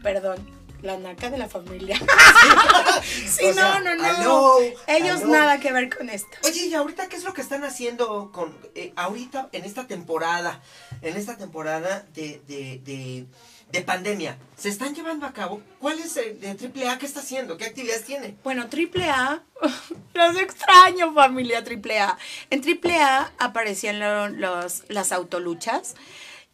Perdón, 0.02 0.38
la 0.82 0.96
naca 0.98 1.30
de 1.30 1.38
la 1.38 1.48
familia. 1.48 1.98
sí, 3.02 3.46
O 3.46 3.52
sea, 3.54 3.80
no, 3.80 3.94
no, 3.96 4.22
no. 4.22 4.58
ellos 4.86 5.22
nada 5.24 5.60
que 5.60 5.72
ver 5.72 5.94
con 5.94 6.08
esto. 6.10 6.36
Oye, 6.44 6.66
¿y 6.66 6.74
ahorita 6.74 7.08
qué 7.08 7.16
es 7.16 7.24
lo 7.24 7.32
que 7.34 7.40
están 7.42 7.64
haciendo 7.64 8.30
con 8.32 8.56
eh, 8.74 8.92
ahorita 8.96 9.48
en 9.52 9.64
esta 9.64 9.86
temporada? 9.86 10.60
En 11.02 11.16
esta 11.16 11.36
temporada 11.36 12.06
de, 12.14 12.40
de, 12.46 12.80
de, 12.84 13.26
de 13.70 13.80
pandemia. 13.82 14.36
¿Se 14.56 14.68
están 14.68 14.94
llevando 14.94 15.26
a 15.26 15.32
cabo? 15.32 15.62
¿Cuál 15.78 15.98
es 15.98 16.16
el 16.16 16.40
de 16.40 16.48
AAA? 16.50 16.98
¿Qué 16.98 17.06
está 17.06 17.20
haciendo? 17.20 17.56
¿Qué 17.56 17.64
actividades 17.66 18.04
tiene? 18.04 18.36
Bueno, 18.44 18.64
AAA, 18.70 19.42
los 20.14 20.36
extraño 20.38 21.12
familia 21.14 21.58
AAA. 21.64 22.18
En 22.50 22.62
AAA 22.62 23.32
aparecían 23.38 23.98
lo- 23.98 24.28
los, 24.28 24.82
las 24.88 25.12
autoluchas 25.12 25.94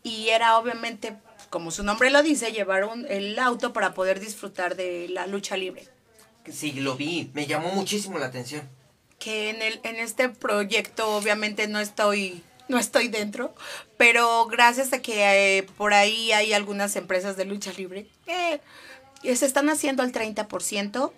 y 0.02 0.28
era 0.28 0.56
obviamente, 0.58 1.16
como 1.50 1.70
su 1.70 1.82
nombre 1.82 2.10
lo 2.10 2.22
dice, 2.22 2.52
llevar 2.52 2.84
un- 2.84 3.06
el 3.08 3.38
auto 3.38 3.72
para 3.72 3.94
poder 3.94 4.20
disfrutar 4.20 4.76
de 4.76 5.08
la 5.08 5.26
lucha 5.26 5.56
libre. 5.56 5.86
Sí, 6.50 6.72
lo 6.72 6.96
vi. 6.96 7.30
Me 7.34 7.46
llamó 7.46 7.70
muchísimo 7.72 8.18
la 8.18 8.26
atención. 8.26 8.68
que 9.18 9.48
en 9.48 9.62
el 9.62 9.80
en 9.82 9.96
este 9.96 10.28
proyecto 10.28 11.08
obviamente 11.16 11.66
no 11.68 11.80
estoy 11.80 12.42
no 12.68 12.78
estoy 12.78 13.08
dentro, 13.08 13.54
pero 13.96 14.44
gracias 14.46 14.92
a 14.92 15.00
que 15.00 15.58
eh, 15.58 15.62
por 15.78 15.94
ahí 15.94 16.32
hay 16.32 16.52
algunas 16.52 16.96
empresas 16.96 17.36
de 17.38 17.46
lucha 17.46 17.72
libre 17.72 18.06
eh, 18.26 18.60
que 19.22 19.34
se 19.36 19.46
están 19.46 19.70
haciendo 19.70 20.02
al 20.02 20.12
30%. 20.12 21.12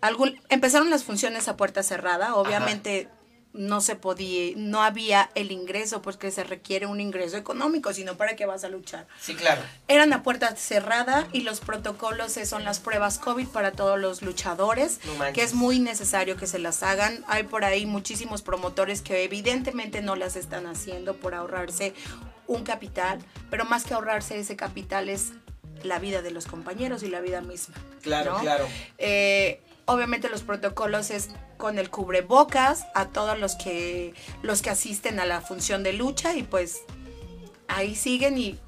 Algún, 0.00 0.40
empezaron 0.48 0.90
las 0.90 1.02
funciones 1.04 1.48
a 1.48 1.56
puerta 1.56 1.82
cerrada, 1.82 2.36
obviamente 2.36 3.08
no 3.52 3.80
se 3.80 3.96
podía, 3.96 4.52
no 4.56 4.82
había 4.82 5.30
el 5.34 5.50
ingreso, 5.50 6.02
pues 6.02 6.16
que 6.16 6.30
se 6.30 6.44
requiere 6.44 6.86
un 6.86 7.00
ingreso 7.00 7.36
económico, 7.36 7.92
sino 7.92 8.16
para 8.16 8.36
qué 8.36 8.46
vas 8.46 8.62
a 8.64 8.68
luchar. 8.68 9.06
Sí, 9.20 9.34
claro. 9.34 9.60
Eran 9.88 10.12
a 10.12 10.22
puerta 10.22 10.54
cerrada 10.56 11.26
y 11.32 11.40
los 11.40 11.60
protocolos 11.60 12.32
son 12.44 12.64
las 12.64 12.78
pruebas 12.78 13.18
COVID 13.18 13.48
para 13.48 13.72
todos 13.72 13.98
los 13.98 14.22
luchadores, 14.22 15.00
No 15.04 15.32
que 15.32 15.42
es 15.42 15.54
muy 15.54 15.80
necesario 15.80 16.36
que 16.36 16.46
se 16.46 16.58
las 16.58 16.82
hagan. 16.82 17.24
Hay 17.26 17.42
por 17.44 17.64
ahí 17.64 17.86
muchísimos 17.86 18.42
promotores 18.42 19.02
que 19.02 19.24
evidentemente 19.24 20.00
no 20.00 20.14
las 20.14 20.36
están 20.36 20.66
haciendo 20.66 21.16
por 21.16 21.34
ahorrarse 21.34 21.94
un 22.46 22.64
capital, 22.64 23.18
pero 23.50 23.64
más 23.64 23.84
que 23.84 23.94
ahorrarse 23.94 24.38
ese 24.38 24.56
capital 24.56 25.08
es 25.08 25.32
la 25.82 25.98
vida 25.98 26.22
de 26.22 26.30
los 26.30 26.46
compañeros 26.46 27.02
y 27.02 27.08
la 27.08 27.20
vida 27.20 27.40
misma. 27.40 27.74
Claro, 28.02 28.34
¿no? 28.34 28.40
claro. 28.40 28.68
Eh, 28.98 29.60
obviamente 29.86 30.28
los 30.28 30.42
protocolos 30.42 31.10
es 31.10 31.30
con 31.56 31.78
el 31.78 31.90
cubrebocas 31.90 32.86
a 32.94 33.06
todos 33.08 33.38
los 33.38 33.56
que 33.56 34.14
los 34.42 34.62
que 34.62 34.70
asisten 34.70 35.20
a 35.20 35.26
la 35.26 35.40
función 35.40 35.82
de 35.82 35.92
lucha 35.92 36.34
y 36.34 36.42
pues 36.42 36.82
ahí 37.68 37.94
siguen 37.94 38.38
y 38.38 38.58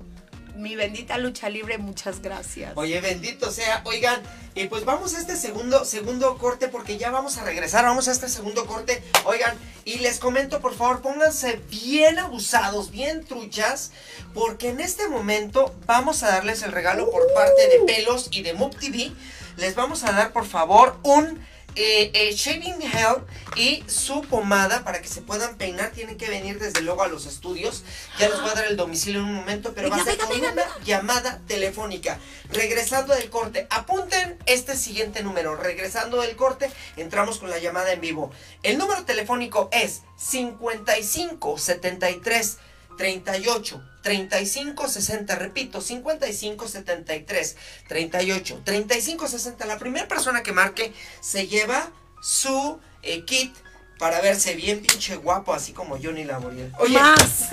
mi 0.57 0.77
bendita 0.77 1.19
lucha 1.19 1.49
libre, 1.49 1.79
muchas 1.79 2.21
gracias. 2.21 2.73
Oye, 2.77 3.01
bendito 3.01 3.51
sea. 3.51 3.83
Oigan, 3.85 4.23
y 4.55 4.67
pues 4.67 4.85
vamos 4.85 5.15
a 5.15 5.21
este 5.21 5.37
segundo, 5.37 5.85
segundo 5.85 6.37
corte 6.39 6.69
porque 6.69 6.99
ya 6.99 7.11
vamos 7.11 7.39
a 7.39 7.45
regresar. 7.45 7.85
Vamos 7.85 8.09
a 8.09 8.13
este 8.13 8.29
segundo 8.29 8.67
corte. 8.67 9.03
Oigan, 9.25 9.57
y 9.85 9.99
les 9.99 10.19
comento, 10.19 10.61
por 10.61 10.75
favor, 10.75 11.03
pónganse 11.03 11.61
bien 11.71 12.19
abusados, 12.19 12.91
bien 12.91 13.25
truchas, 13.25 13.93
porque 14.35 14.69
en 14.69 14.81
este 14.81 15.09
momento 15.09 15.75
vamos 15.87 16.23
a 16.23 16.29
darles 16.29 16.63
el 16.63 16.73
regalo 16.73 17.11
por 17.11 17.23
parte 17.35 17.69
de 17.69 17.81
Pelos 17.87 18.29
y 18.31 18.43
de 18.43 18.55
Moop 18.55 18.79
TV. 18.79 19.13
Les 19.57 19.75
vamos 19.75 20.05
a 20.05 20.13
dar, 20.13 20.33
por 20.33 20.47
favor, 20.47 20.99
un 21.03 21.41
eh, 21.75 22.11
eh, 22.15 22.33
shaving 22.35 22.81
gel 22.81 23.25
y 23.57 23.83
su 23.87 24.23
pomada 24.23 24.85
para 24.85 25.01
que 25.01 25.09
se 25.09 25.23
puedan 25.23 25.57
peinar. 25.57 25.91
Tienen 25.93 26.17
que 26.17 26.29
venir 26.29 26.59
desde 26.59 26.81
luego 26.81 27.03
a 27.03 27.09
los 27.09 27.27
estudios. 27.27 27.85
Ya 28.19 28.29
les 28.29 28.41
voy 28.41 28.51
a 28.51 28.55
dar 28.55 28.67
el 28.67 28.77
domicilio 28.77 29.21
en 29.21 29.27
un 29.27 29.35
momento, 29.35 29.73
pero 29.75 29.91
va 29.91 29.97
a 29.97 30.05
ser 30.05 30.19
con 30.19 30.37
una 30.37 30.55
llamada 30.85 31.41
telefónica. 31.47 32.19
Regresando 32.51 33.15
del 33.15 33.31
corte, 33.31 33.67
apunten 33.71 34.39
este 34.47 34.77
siguiente 34.77 35.23
número. 35.23 35.57
Regresando 35.57 36.21
del 36.21 36.37
corte, 36.37 36.71
entramos 36.97 37.39
con 37.39 37.51
la 37.51 37.59
llamada 37.59 37.93
en 37.93 38.01
vivo. 38.01 38.31
El 38.63 38.79
número 38.79 39.05
telefónico 39.05 39.69
es 39.73 40.03
55 40.17 41.59
73 41.59 42.59
38 42.97 43.92
35 44.03 44.89
60, 44.89 45.35
repito, 45.37 45.81
55 45.81 46.69
73 46.69 47.57
38 47.89 48.63
35 48.65 49.29
60. 49.29 49.67
La 49.67 49.79
primera 49.79 50.09
persona 50.09 50.43
que 50.43 50.53
marque 50.53 50.93
se 51.21 51.47
lleva 51.47 51.91
su 52.21 52.79
eh, 53.03 53.25
kit 53.25 53.55
para 53.99 54.21
verse 54.21 54.55
bien 54.57 54.81
pinche 54.81 55.15
guapo, 55.15 55.55
así 55.55 55.73
como 55.73 55.97
Johnny 55.97 56.25
Laboriel. 56.25 56.73
Oye, 56.81 56.99
Más. 56.99 57.51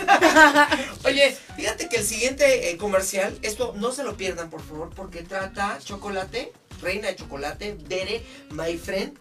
Oye, 1.06 1.38
fíjate 1.56 1.88
que 1.90 1.98
el 1.98 2.04
siguiente 2.04 2.72
eh, 2.72 2.78
comercial, 2.78 3.38
esto 3.44 3.74
no 3.78 3.92
se 3.92 4.04
lo 4.04 4.18
pierdan 4.18 4.50
por 4.50 4.64
favor, 4.64 4.90
porque 4.96 5.22
trata 5.22 5.78
chocolate, 5.84 6.52
reina 6.82 7.08
de 7.08 7.16
chocolate, 7.18 7.78
Bere, 7.88 8.26
my 8.50 8.78
friend, 8.78 9.16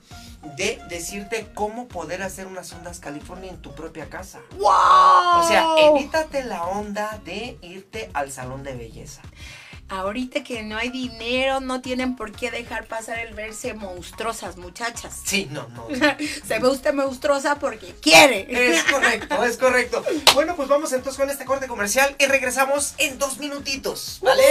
de 0.56 0.80
decirte 0.88 1.48
cómo 1.54 1.88
poder 1.88 2.22
hacer 2.22 2.46
unas 2.46 2.72
ondas 2.72 3.00
California 3.00 3.50
en 3.50 3.60
tu 3.60 3.74
propia 3.74 4.08
casa. 4.08 4.40
¡Wow! 4.58 5.42
O 5.42 5.48
sea, 5.48 5.66
evítate 5.78 6.44
la 6.44 6.64
onda 6.64 7.20
de 7.24 7.58
irte 7.62 8.10
al 8.14 8.30
salón 8.30 8.62
de 8.62 8.74
belleza. 8.74 9.22
Ahorita 9.90 10.44
que 10.44 10.62
no 10.64 10.76
hay 10.76 10.90
dinero, 10.90 11.60
no 11.60 11.80
tienen 11.80 12.14
por 12.14 12.32
qué 12.32 12.50
dejar 12.50 12.86
pasar 12.86 13.20
el 13.20 13.32
verse 13.32 13.72
monstruosas, 13.72 14.58
muchachas. 14.58 15.18
Sí, 15.24 15.48
no, 15.50 15.66
no. 15.68 15.86
Se 16.46 16.58
ve 16.58 16.68
usted 16.68 16.92
monstruosa 16.92 17.54
porque 17.54 17.94
quiere. 17.94 18.46
Es 18.50 18.82
correcto, 18.92 19.42
es 19.44 19.56
correcto. 19.56 20.04
Bueno, 20.34 20.56
pues 20.56 20.68
vamos 20.68 20.92
entonces 20.92 21.18
con 21.18 21.30
este 21.30 21.46
corte 21.46 21.68
comercial 21.68 22.14
y 22.18 22.26
regresamos 22.26 22.94
en 22.98 23.18
dos 23.18 23.38
minutitos, 23.38 24.18
¿vale? 24.20 24.42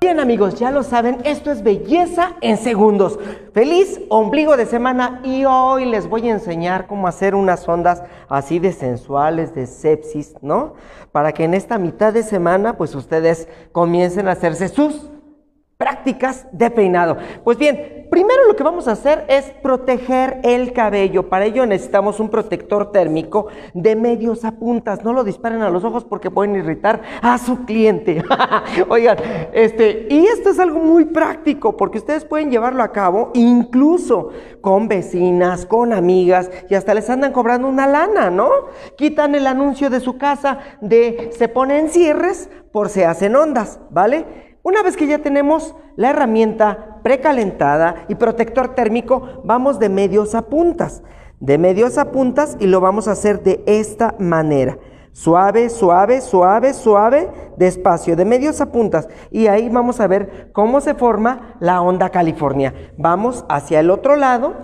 Bien 0.00 0.20
amigos, 0.20 0.54
ya 0.54 0.70
lo 0.70 0.84
saben, 0.84 1.18
esto 1.24 1.50
es 1.50 1.64
belleza 1.64 2.36
en 2.40 2.56
segundos. 2.56 3.18
Feliz 3.52 4.00
ombligo 4.10 4.56
de 4.56 4.64
semana 4.64 5.20
y 5.24 5.44
hoy 5.44 5.86
les 5.86 6.08
voy 6.08 6.28
a 6.28 6.32
enseñar 6.32 6.86
cómo 6.86 7.08
hacer 7.08 7.34
unas 7.34 7.68
ondas 7.68 8.04
así 8.28 8.60
de 8.60 8.72
sensuales, 8.72 9.56
de 9.56 9.66
sepsis, 9.66 10.36
¿no? 10.40 10.74
Para 11.10 11.32
que 11.32 11.42
en 11.42 11.52
esta 11.52 11.78
mitad 11.78 12.12
de 12.12 12.22
semana 12.22 12.76
pues 12.76 12.94
ustedes 12.94 13.48
comiencen 13.72 14.28
a 14.28 14.32
hacerse 14.32 14.68
sus 14.68 15.10
prácticas 15.76 16.46
de 16.52 16.70
peinado. 16.70 17.16
Pues 17.42 17.58
bien, 17.58 17.97
primero 18.10 18.46
lo 18.46 18.56
que 18.56 18.62
vamos 18.62 18.88
a 18.88 18.92
hacer 18.92 19.24
es 19.28 19.44
proteger 19.62 20.40
el 20.42 20.72
cabello. 20.72 21.28
Para 21.28 21.44
ello 21.46 21.66
necesitamos 21.66 22.20
un 22.20 22.28
protector 22.28 22.92
térmico 22.92 23.48
de 23.74 23.96
medios 23.96 24.44
a 24.44 24.52
puntas. 24.52 25.04
No 25.04 25.12
lo 25.12 25.24
disparen 25.24 25.62
a 25.62 25.70
los 25.70 25.84
ojos 25.84 26.04
porque 26.04 26.30
pueden 26.30 26.56
irritar 26.56 27.02
a 27.22 27.38
su 27.38 27.64
cliente. 27.64 28.22
Oigan, 28.88 29.18
este, 29.52 30.06
y 30.10 30.26
esto 30.26 30.50
es 30.50 30.58
algo 30.58 30.80
muy 30.80 31.06
práctico 31.06 31.76
porque 31.76 31.98
ustedes 31.98 32.24
pueden 32.24 32.50
llevarlo 32.50 32.82
a 32.82 32.92
cabo 32.92 33.30
incluso 33.34 34.30
con 34.60 34.88
vecinas, 34.88 35.66
con 35.66 35.92
amigas 35.92 36.50
y 36.68 36.74
hasta 36.74 36.94
les 36.94 37.08
andan 37.10 37.32
cobrando 37.32 37.68
una 37.68 37.86
lana, 37.86 38.30
¿no? 38.30 38.50
Quitan 38.96 39.34
el 39.34 39.46
anuncio 39.46 39.90
de 39.90 40.00
su 40.00 40.18
casa 40.18 40.58
de 40.80 41.30
se 41.36 41.48
ponen 41.48 41.88
cierres 41.88 42.50
por 42.72 42.88
se 42.88 43.06
hacen 43.06 43.36
ondas, 43.36 43.80
¿vale? 43.90 44.47
Una 44.62 44.82
vez 44.82 44.96
que 44.96 45.06
ya 45.06 45.18
tenemos 45.18 45.74
la 45.96 46.10
herramienta 46.10 47.00
precalentada 47.02 48.04
y 48.08 48.16
protector 48.16 48.74
térmico, 48.74 49.40
vamos 49.44 49.78
de 49.78 49.88
medios 49.88 50.34
a 50.34 50.42
puntas. 50.42 51.02
De 51.40 51.58
medios 51.58 51.98
a 51.98 52.10
puntas 52.10 52.56
y 52.58 52.66
lo 52.66 52.80
vamos 52.80 53.08
a 53.08 53.12
hacer 53.12 53.42
de 53.42 53.62
esta 53.66 54.14
manera. 54.18 54.78
Suave, 55.12 55.68
suave, 55.70 56.20
suave, 56.20 56.74
suave, 56.74 57.28
despacio, 57.56 58.14
de 58.14 58.24
medios 58.24 58.60
a 58.60 58.70
puntas. 58.70 59.08
Y 59.30 59.46
ahí 59.46 59.68
vamos 59.68 60.00
a 60.00 60.06
ver 60.06 60.50
cómo 60.52 60.80
se 60.80 60.94
forma 60.94 61.56
la 61.60 61.80
onda 61.80 62.10
California. 62.10 62.74
Vamos 62.96 63.44
hacia 63.48 63.80
el 63.80 63.90
otro 63.90 64.16
lado 64.16 64.54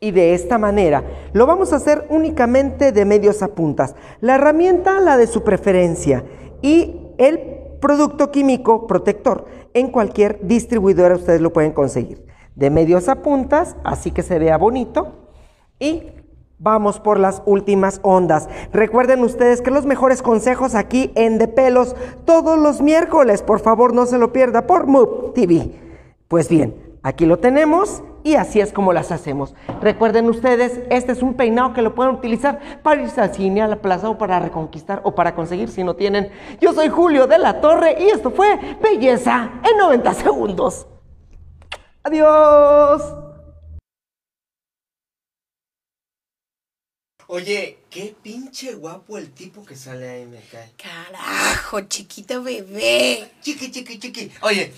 y 0.00 0.10
de 0.10 0.34
esta 0.34 0.58
manera. 0.58 1.04
Lo 1.32 1.46
vamos 1.46 1.72
a 1.72 1.76
hacer 1.76 2.06
únicamente 2.08 2.92
de 2.92 3.04
medios 3.04 3.42
a 3.42 3.48
puntas. 3.48 3.94
La 4.20 4.34
herramienta, 4.34 5.00
la 5.00 5.16
de 5.16 5.28
su 5.28 5.44
preferencia. 5.44 6.24
Y 6.60 7.14
el 7.18 7.61
producto 7.82 8.30
químico 8.30 8.86
protector. 8.86 9.44
En 9.74 9.88
cualquier 9.88 10.38
distribuidora 10.46 11.16
ustedes 11.16 11.42
lo 11.42 11.52
pueden 11.52 11.72
conseguir. 11.72 12.24
De 12.54 12.70
medios 12.70 13.10
a 13.10 13.16
puntas, 13.16 13.76
así 13.84 14.10
que 14.10 14.22
se 14.22 14.38
vea 14.38 14.56
bonito. 14.56 15.28
Y 15.78 16.04
vamos 16.58 17.00
por 17.00 17.18
las 17.18 17.42
últimas 17.44 18.00
ondas. 18.02 18.48
Recuerden 18.72 19.22
ustedes 19.22 19.60
que 19.60 19.70
los 19.70 19.84
mejores 19.84 20.22
consejos 20.22 20.74
aquí 20.74 21.10
en 21.16 21.36
De 21.38 21.48
Pelos 21.48 21.96
todos 22.24 22.58
los 22.58 22.80
miércoles. 22.80 23.42
Por 23.42 23.60
favor, 23.60 23.94
no 23.94 24.06
se 24.06 24.16
lo 24.16 24.32
pierda 24.32 24.66
por 24.66 24.86
Move 24.86 25.32
TV. 25.34 25.72
Pues 26.28 26.48
bien, 26.48 26.74
aquí 27.02 27.26
lo 27.26 27.38
tenemos 27.38 28.02
y 28.24 28.34
así 28.34 28.60
es 28.60 28.72
como 28.72 28.92
las 28.92 29.12
hacemos. 29.12 29.54
Recuerden 29.80 30.28
ustedes, 30.28 30.80
este 30.90 31.12
es 31.12 31.22
un 31.22 31.34
peinado 31.34 31.72
que 31.72 31.82
lo 31.82 31.94
pueden 31.94 32.14
utilizar 32.14 32.60
para 32.82 33.02
irse 33.02 33.20
al 33.20 33.34
cine, 33.34 33.62
a 33.62 33.68
la 33.68 33.82
plaza 33.82 34.08
o 34.08 34.18
para 34.18 34.40
reconquistar 34.40 35.00
o 35.04 35.14
para 35.14 35.34
conseguir 35.34 35.68
si 35.68 35.84
no 35.84 35.96
tienen. 35.96 36.30
Yo 36.60 36.72
soy 36.72 36.88
Julio 36.88 37.26
de 37.26 37.38
la 37.38 37.60
Torre 37.60 37.96
y 38.00 38.08
esto 38.08 38.30
fue 38.30 38.58
Belleza 38.80 39.50
en 39.68 39.78
90 39.78 40.14
segundos. 40.14 40.86
Adiós. 42.04 43.02
Oye, 47.28 47.78
qué 47.88 48.14
pinche 48.20 48.74
guapo 48.74 49.16
el 49.16 49.30
tipo 49.32 49.64
que 49.64 49.74
sale 49.74 50.06
ahí, 50.06 50.26
me 50.26 50.40
cae. 50.50 50.70
Carajo, 50.76 51.80
chiquito 51.82 52.42
bebé. 52.42 53.30
Chiqui, 53.40 53.70
chiqui, 53.70 53.98
chiqui. 53.98 54.30
Oye, 54.42 54.70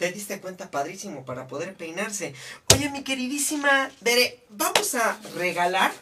te 0.00 0.10
diste 0.10 0.40
cuenta 0.40 0.70
padrísimo 0.70 1.26
para 1.26 1.46
poder 1.46 1.74
peinarse. 1.74 2.32
Oye, 2.72 2.88
mi 2.88 3.02
queridísima 3.02 3.90
Bere, 4.00 4.42
vamos 4.48 4.94
a 4.94 5.20
regalar. 5.36 5.92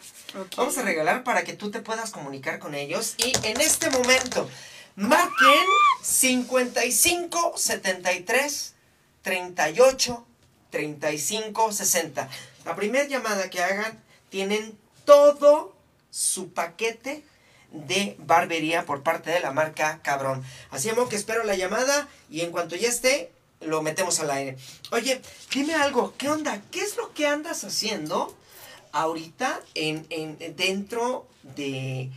Vamos 0.55 0.77
a 0.77 0.83
regalar 0.83 1.25
para 1.25 1.43
que 1.43 1.51
tú 1.51 1.69
te 1.69 1.81
puedas 1.81 2.11
comunicar 2.11 2.59
con 2.59 2.75
ellos. 2.75 3.15
Y 3.17 3.33
en 3.45 3.59
este 3.59 3.89
momento, 3.89 4.49
marquen 4.95 5.65
55 6.01 7.55
73 7.57 8.73
38 9.21 10.27
35 10.69 11.71
60. 11.73 12.29
La 12.63 12.77
primera 12.77 13.05
llamada 13.05 13.49
que 13.49 13.61
hagan, 13.61 14.01
tienen 14.29 14.77
todo 15.03 15.75
su 16.09 16.53
paquete 16.53 17.25
de 17.73 18.15
barbería 18.19 18.85
por 18.85 19.03
parte 19.03 19.29
de 19.29 19.41
la 19.41 19.51
marca 19.51 19.99
Cabrón. 20.03 20.41
Así 20.71 20.89
que 21.09 21.15
espero 21.17 21.43
la 21.43 21.55
llamada 21.55 22.07
y 22.29 22.41
en 22.41 22.51
cuanto 22.51 22.77
ya 22.77 22.87
esté, 22.87 23.33
lo 23.61 23.81
metemos 23.81 24.19
al 24.19 24.31
aire. 24.31 24.57
Oye, 24.91 25.21
dime 25.53 25.75
algo, 25.75 26.13
¿qué 26.17 26.29
onda? 26.29 26.61
¿Qué 26.71 26.81
es 26.81 26.97
lo 26.97 27.13
que 27.13 27.27
andas 27.27 27.63
haciendo 27.63 28.35
ahorita 28.91 29.59
en, 29.75 30.05
en- 30.09 30.37
dentro 30.55 31.27
de... 31.55 32.09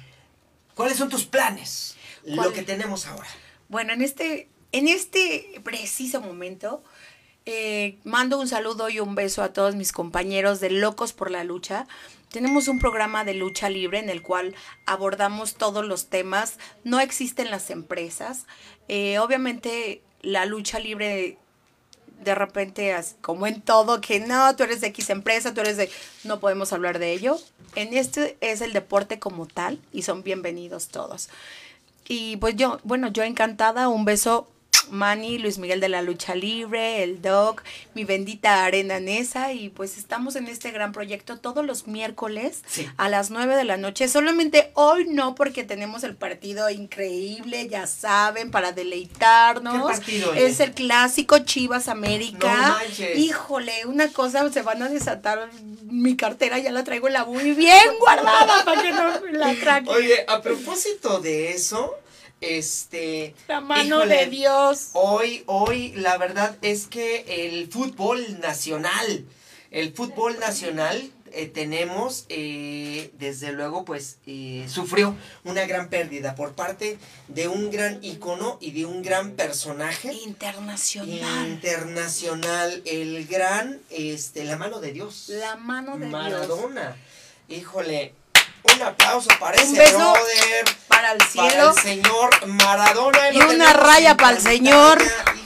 ¿Cuáles 0.74 0.96
son 0.96 1.08
tus 1.08 1.24
planes? 1.26 1.96
Lo 2.24 2.52
que 2.52 2.62
tenemos 2.62 3.06
ahora. 3.06 3.28
Bueno, 3.68 3.92
en 3.92 4.02
este, 4.02 4.48
en 4.72 4.88
este 4.88 5.60
preciso 5.64 6.20
momento 6.20 6.82
Eh, 7.44 7.98
mando 8.04 8.38
un 8.38 8.46
saludo 8.46 8.88
y 8.88 9.00
un 9.00 9.16
beso 9.16 9.42
a 9.42 9.52
todos 9.52 9.74
mis 9.74 9.90
compañeros 9.90 10.60
de 10.60 10.70
Locos 10.70 11.12
por 11.12 11.28
la 11.28 11.42
Lucha. 11.42 11.88
Tenemos 12.30 12.68
un 12.68 12.78
programa 12.78 13.24
de 13.24 13.34
lucha 13.34 13.68
libre 13.68 13.98
en 13.98 14.08
el 14.10 14.22
cual 14.22 14.54
abordamos 14.86 15.56
todos 15.56 15.84
los 15.84 16.06
temas. 16.08 16.58
No 16.84 17.00
existen 17.00 17.50
las 17.50 17.70
empresas. 17.70 18.46
Eh, 18.86 19.18
obviamente 19.18 20.02
la 20.22 20.46
lucha 20.46 20.78
libre 20.78 21.38
de 22.22 22.34
repente, 22.34 22.94
como 23.20 23.46
en 23.46 23.60
todo, 23.60 24.00
que 24.00 24.20
no, 24.20 24.54
tú 24.56 24.62
eres 24.62 24.80
de 24.80 24.88
X 24.88 25.10
empresa, 25.10 25.54
tú 25.54 25.60
eres 25.60 25.76
de... 25.76 25.90
No 26.24 26.38
podemos 26.38 26.72
hablar 26.72 26.98
de 26.98 27.12
ello. 27.12 27.38
En 27.74 27.94
este 27.94 28.36
es 28.40 28.60
el 28.60 28.72
deporte 28.72 29.18
como 29.18 29.46
tal 29.46 29.80
y 29.92 30.02
son 30.02 30.22
bienvenidos 30.22 30.88
todos. 30.88 31.28
Y 32.06 32.36
pues 32.36 32.54
yo, 32.56 32.78
bueno, 32.84 33.08
yo 33.08 33.24
encantada, 33.24 33.88
un 33.88 34.04
beso 34.04 34.48
Manny, 34.90 35.38
Luis 35.38 35.58
Miguel 35.58 35.80
de 35.80 35.88
la 35.88 36.02
Lucha 36.02 36.34
Libre, 36.34 37.02
el 37.02 37.22
Doc, 37.22 37.62
mi 37.94 38.04
bendita 38.04 38.64
Arena 38.64 39.00
Nesa 39.00 39.52
y 39.52 39.68
pues 39.68 39.96
estamos 39.98 40.36
en 40.36 40.46
este 40.46 40.70
gran 40.70 40.92
proyecto 40.92 41.38
todos 41.38 41.64
los 41.64 41.86
miércoles 41.86 42.62
a 42.96 43.08
las 43.08 43.30
9 43.30 43.56
de 43.56 43.64
la 43.64 43.76
noche. 43.76 44.08
Solamente 44.08 44.70
hoy 44.74 45.06
no 45.08 45.34
porque 45.34 45.64
tenemos 45.64 46.04
el 46.04 46.16
partido 46.16 46.68
increíble, 46.70 47.68
ya 47.68 47.86
saben, 47.86 48.50
para 48.50 48.72
deleitarnos. 48.72 50.00
es 50.36 50.60
el 50.60 50.72
clásico 50.72 51.38
Chivas 51.40 51.88
América. 51.88 52.78
Híjole, 53.16 53.86
una 53.86 54.08
cosa, 54.08 54.50
se 54.50 54.62
van 54.62 54.82
a 54.82 54.88
desatar 54.88 55.50
mi 55.84 56.16
cartera, 56.16 56.58
ya 56.58 56.72
la 56.72 56.84
traigo 56.84 57.08
la 57.08 57.24
muy 57.24 57.52
bien 57.52 57.98
guardada 58.00 58.64
para 58.64 58.82
que 58.82 58.92
no 58.92 59.20
la 59.32 59.54
traigan. 59.54 59.88
Oye, 59.94 60.24
a 60.26 60.40
propósito 60.40 61.20
de 61.20 61.52
eso, 61.52 61.94
este. 62.42 63.34
La 63.48 63.60
mano 63.60 64.06
de 64.06 64.26
Dios. 64.26 64.90
Hoy, 64.92 65.42
hoy, 65.46 65.92
la 65.92 66.18
verdad 66.18 66.56
es 66.62 66.86
que 66.86 67.24
el 67.46 67.70
fútbol 67.70 68.40
nacional, 68.40 69.24
el 69.70 69.92
fútbol 69.94 70.38
nacional, 70.38 71.10
eh, 71.34 71.46
tenemos, 71.46 72.26
eh, 72.28 73.10
desde 73.18 73.52
luego, 73.52 73.86
pues, 73.86 74.18
eh, 74.26 74.66
sufrió 74.68 75.16
una 75.44 75.64
gran 75.66 75.88
pérdida 75.88 76.34
por 76.34 76.54
parte 76.54 76.98
de 77.28 77.48
un 77.48 77.70
gran 77.70 78.04
icono 78.04 78.58
y 78.60 78.72
de 78.72 78.84
un 78.84 79.02
gran 79.02 79.32
personaje. 79.32 80.12
Internacional. 80.12 81.48
Internacional. 81.48 82.82
El 82.84 83.26
gran, 83.26 83.80
este, 83.88 84.44
la 84.44 84.58
mano 84.58 84.80
de 84.80 84.92
Dios. 84.92 85.30
La 85.30 85.56
mano 85.56 85.92
de 85.92 86.08
Dios. 86.08 86.12
Maradona. 86.12 86.96
Híjole, 87.48 88.14
un 88.64 88.82
aplauso 88.82 89.28
para 89.40 89.56
ese 89.56 89.92
brother. 89.92 90.64
Para 90.88 91.12
el 91.12 91.22
cielo. 91.22 91.48
Para 91.48 91.70
el 91.70 91.78
señor 91.78 92.46
Maradona. 92.46 93.30
Y 93.32 93.40
una 93.40 93.72
raya 93.72 94.16
para 94.16 94.36
el 94.36 94.42
señor. 94.42 95.02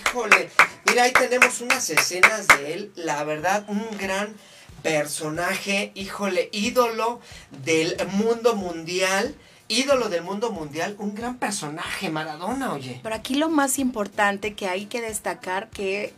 Híjole. 0.06 0.50
Mira, 0.86 1.04
ahí 1.04 1.12
tenemos 1.12 1.60
unas 1.60 1.88
escenas 1.90 2.46
de 2.48 2.74
él. 2.74 2.92
La 2.94 3.24
verdad, 3.24 3.64
un 3.68 3.86
gran 3.98 4.36
personaje. 4.82 5.92
Híjole, 5.94 6.48
ídolo 6.52 7.20
del 7.50 7.96
mundo 8.12 8.54
mundial. 8.54 9.34
Ídolo 9.68 10.08
del 10.08 10.22
mundo 10.22 10.52
mundial, 10.52 10.94
un 11.00 11.16
gran 11.16 11.38
personaje, 11.38 12.08
Maradona, 12.08 12.72
oye. 12.72 13.00
Pero 13.02 13.16
aquí 13.16 13.34
lo 13.34 13.48
más 13.48 13.80
importante 13.80 14.54
que 14.54 14.68
hay 14.68 14.86
que 14.86 15.00
destacar 15.00 15.70
que 15.70 16.14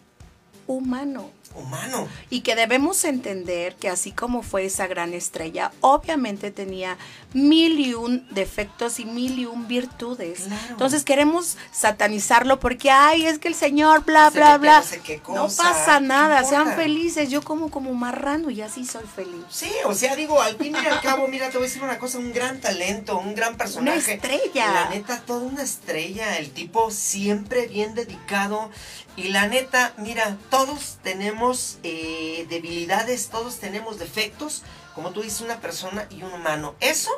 humano 0.67 1.31
humano. 1.55 2.09
Y 2.31 2.41
que 2.41 2.55
debemos 2.55 3.05
entender 3.05 3.75
que 3.77 3.89
así 3.89 4.13
como 4.13 4.43
fue 4.43 4.65
esa 4.65 4.87
gran 4.87 5.15
estrella, 5.15 5.73
obviamente 5.81 6.51
tenía 6.51 6.97
mil 7.35 7.79
y 7.79 7.95
un 7.95 8.27
defectos 8.31 9.01
y 9.01 9.05
mil 9.05 9.39
y 9.39 9.47
un 9.47 9.69
virtudes. 9.69 10.47
Entonces 10.71 11.05
queremos 11.05 11.57
satanizarlo 11.73 12.59
porque, 12.59 12.91
ay, 12.91 13.27
es 13.27 13.39
que 13.39 13.49
el 13.49 13.55
Señor, 13.55 14.05
bla, 14.05 14.31
bla, 14.31 14.59
bla. 14.59 14.83
No, 15.29 15.49
pasa 15.49 16.01
nada, 16.01 16.45
sean 16.45 16.75
felices. 16.75 17.29
Yo 17.31 17.43
como 17.43 17.71
como 17.71 17.93
marrano 17.95 18.51
y 18.51 18.63
así 18.63 18.85
soy 18.85 19.05
feliz. 19.05 19.45
Sí, 19.51 19.71
o 19.85 19.95
sea, 19.95 20.17
digo, 20.17 20.41
al 20.41 20.57
fin 20.57 20.75
y 20.75 20.87
al 20.87 21.01
cabo, 21.01 21.29
mira, 21.29 21.51
te 21.51 21.59
voy 21.59 21.67
a 21.67 21.69
decir 21.69 21.83
una 21.83 21.99
cosa, 21.99 22.19
un 22.19 22.33
gran 22.33 22.61
talento, 22.61 23.19
un 23.19 23.35
gran 23.35 23.57
personaje. 23.57 23.99
Una 23.99 24.15
estrella. 24.15 24.73
La 24.73 24.89
neta, 24.91 25.21
toda 25.21 25.43
una 25.43 25.63
estrella. 25.63 26.39
El 26.39 26.51
tipo 26.51 26.91
siempre 26.91 27.67
bien 27.67 27.95
dedicado. 27.95 28.71
Y 29.17 29.31
la 29.31 29.49
neta, 29.49 29.95
mira, 29.97 30.37
todos 30.49 30.99
tenemos 31.03 31.79
eh, 31.83 32.47
debilidades, 32.49 33.29
todos 33.31 33.57
tenemos 33.57 33.99
defectos, 33.99 34.63
como 34.99 35.13
tú 35.13 35.23
dices, 35.23 35.43
una 35.43 35.61
persona 35.61 36.09
y 36.11 36.25
un 36.25 36.33
humano. 36.33 36.75
Eso, 36.81 37.13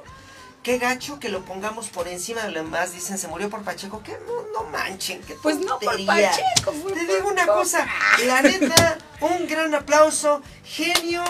qué 0.62 0.76
gacho 0.76 1.18
que 1.18 1.31
lo 1.31 1.47
pongamos 1.47 1.89
por 1.89 2.09
encima 2.09 2.43
de 2.43 2.51
lo 2.51 2.62
demás. 2.62 2.93
Dicen, 2.93 3.16
se 3.16 3.26
murió 3.26 3.49
por 3.49 3.62
Pacheco. 3.62 4.03
Que 4.03 4.18
no, 4.26 4.43
no 4.53 4.68
manchen, 4.68 5.22
que 5.22 5.33
Pues 5.37 5.57
no 5.61 5.78
por 5.78 6.05
Pacheco. 6.05 6.72
Te 6.93 7.07
digo 7.07 7.28
una 7.28 7.47
cosa, 7.47 7.89
la 8.26 8.43
neta, 8.43 8.99
un 9.22 9.47
gran 9.49 9.74
aplauso, 9.74 10.43
genio. 10.62 11.24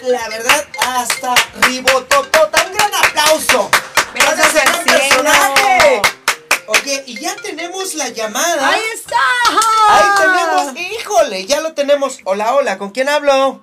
La 0.00 0.30
verdad, 0.30 0.66
hasta 0.86 1.34
ribototota, 1.60 2.64
un 2.66 2.72
gran 2.72 2.94
aplauso. 2.94 3.70
Gracias 4.14 4.66
al 4.66 4.82
personaje. 4.82 6.02
Oye, 6.68 7.04
y 7.06 7.20
ya 7.20 7.36
tenemos 7.36 7.94
la 7.96 8.08
llamada. 8.08 8.66
Ahí 8.66 8.82
está. 8.94 9.20
Ahí 9.90 10.08
tenemos, 10.22 10.80
híjole, 10.80 11.44
ya 11.44 11.60
lo 11.60 11.74
tenemos. 11.74 12.20
Hola, 12.24 12.54
hola, 12.54 12.78
¿con 12.78 12.92
quién 12.92 13.10
hablo? 13.10 13.60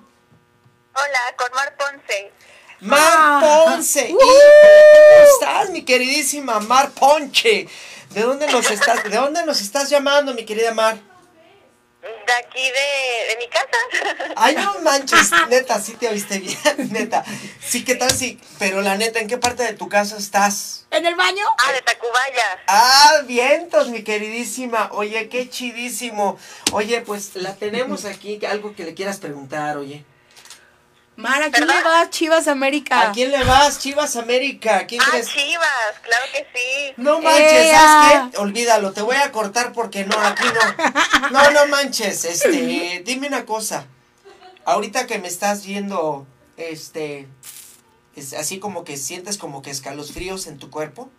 Hola, 0.94 1.36
con 1.36 1.48
Mar 1.54 1.76
Ponce. 1.76 2.32
Mar 2.80 3.00
ah. 3.00 3.40
Ponce. 3.42 4.08
¿Cómo 4.10 5.32
estás, 5.32 5.70
mi 5.70 5.84
queridísima 5.84 6.60
Mar 6.60 6.90
Ponche? 6.90 7.68
¿De 8.10 8.22
dónde 8.22 8.46
nos 8.48 8.70
estás, 8.70 9.04
de 9.04 9.16
dónde 9.16 9.44
nos 9.44 9.60
estás 9.60 9.90
llamando, 9.90 10.34
mi 10.34 10.44
querida 10.44 10.72
Mar? 10.72 10.96
De 12.00 12.32
aquí 12.32 12.62
de, 12.62 13.28
de 13.28 13.36
mi 13.38 13.48
casa. 13.48 14.32
Ay, 14.36 14.54
no 14.54 14.78
manches, 14.80 15.30
neta, 15.48 15.80
sí 15.80 15.92
te 15.94 16.08
oíste 16.08 16.38
bien, 16.38 16.58
neta. 16.92 17.24
Sí, 17.60 17.84
¿qué 17.84 17.96
tal? 17.96 18.10
Sí, 18.10 18.40
pero 18.58 18.82
la 18.82 18.96
neta, 18.96 19.18
¿en 19.18 19.28
qué 19.28 19.36
parte 19.36 19.64
de 19.64 19.72
tu 19.74 19.88
casa 19.88 20.16
estás? 20.16 20.86
¿En 20.90 21.04
el 21.04 21.16
baño? 21.16 21.44
Ah, 21.58 21.72
de 21.72 21.82
Tacubaya. 21.82 22.62
Ah, 22.66 23.12
vientos, 23.26 23.88
mi 23.88 24.04
queridísima. 24.04 24.90
Oye, 24.92 25.28
qué 25.28 25.50
chidísimo. 25.50 26.38
Oye, 26.72 27.00
pues 27.02 27.34
la 27.34 27.54
tenemos 27.56 28.04
aquí, 28.04 28.38
algo 28.46 28.74
que 28.74 28.84
le 28.84 28.94
quieras 28.94 29.18
preguntar, 29.18 29.76
oye. 29.76 30.04
Mara, 31.18 31.46
¿a 31.46 31.50
quién 31.50 31.66
le 31.66 31.82
vas? 31.82 32.10
Chivas 32.10 32.46
América. 32.46 33.08
¿A 33.08 33.12
quién 33.12 33.32
le 33.32 33.42
vas? 33.42 33.80
Chivas 33.80 34.14
América. 34.14 34.86
¿Quién 34.86 35.00
ah, 35.02 35.20
Chivas, 35.20 35.98
claro 36.00 36.24
que 36.32 36.46
sí. 36.54 36.94
No 36.96 37.20
manches, 37.20 37.72
¿sabes 37.72 38.30
qué? 38.30 38.38
Olvídalo, 38.38 38.92
te 38.92 39.02
voy 39.02 39.16
a 39.16 39.32
cortar 39.32 39.72
porque 39.72 40.04
no, 40.04 40.16
aquí 40.16 40.44
no. 40.46 41.30
No, 41.30 41.50
no 41.50 41.66
manches, 41.66 42.24
este, 42.24 43.02
dime 43.04 43.26
una 43.26 43.44
cosa. 43.46 43.88
Ahorita 44.64 45.08
que 45.08 45.18
me 45.18 45.26
estás 45.26 45.66
viendo, 45.66 46.24
este, 46.56 47.26
es 48.14 48.32
así 48.34 48.60
como 48.60 48.84
que 48.84 48.96
sientes 48.96 49.38
como 49.38 49.60
que 49.60 49.72
escalofríos 49.72 50.46
en 50.46 50.58
tu 50.58 50.70
cuerpo. 50.70 51.10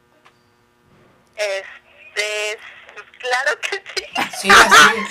Este, 1.36 2.58
claro 3.20 3.60
que 3.60 3.84
sí. 3.96 4.48
Sí, 4.48 4.50
así, 4.50 5.02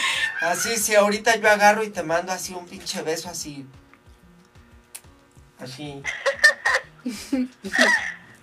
así, 0.40 0.76
sí, 0.78 0.94
ahorita 0.94 1.36
yo 1.36 1.50
agarro 1.50 1.84
y 1.84 1.90
te 1.90 2.02
mando 2.02 2.32
así 2.32 2.54
un 2.54 2.66
pinche 2.66 3.02
beso 3.02 3.28
así 3.28 3.66
Así. 5.58 6.02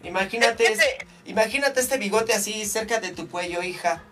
imagínate, 0.04 0.78
imagínate 1.26 1.80
este 1.80 1.98
bigote 1.98 2.34
así 2.34 2.66
cerca 2.66 3.00
de 3.00 3.12
tu 3.12 3.30
cuello, 3.30 3.64
hija. 3.64 4.04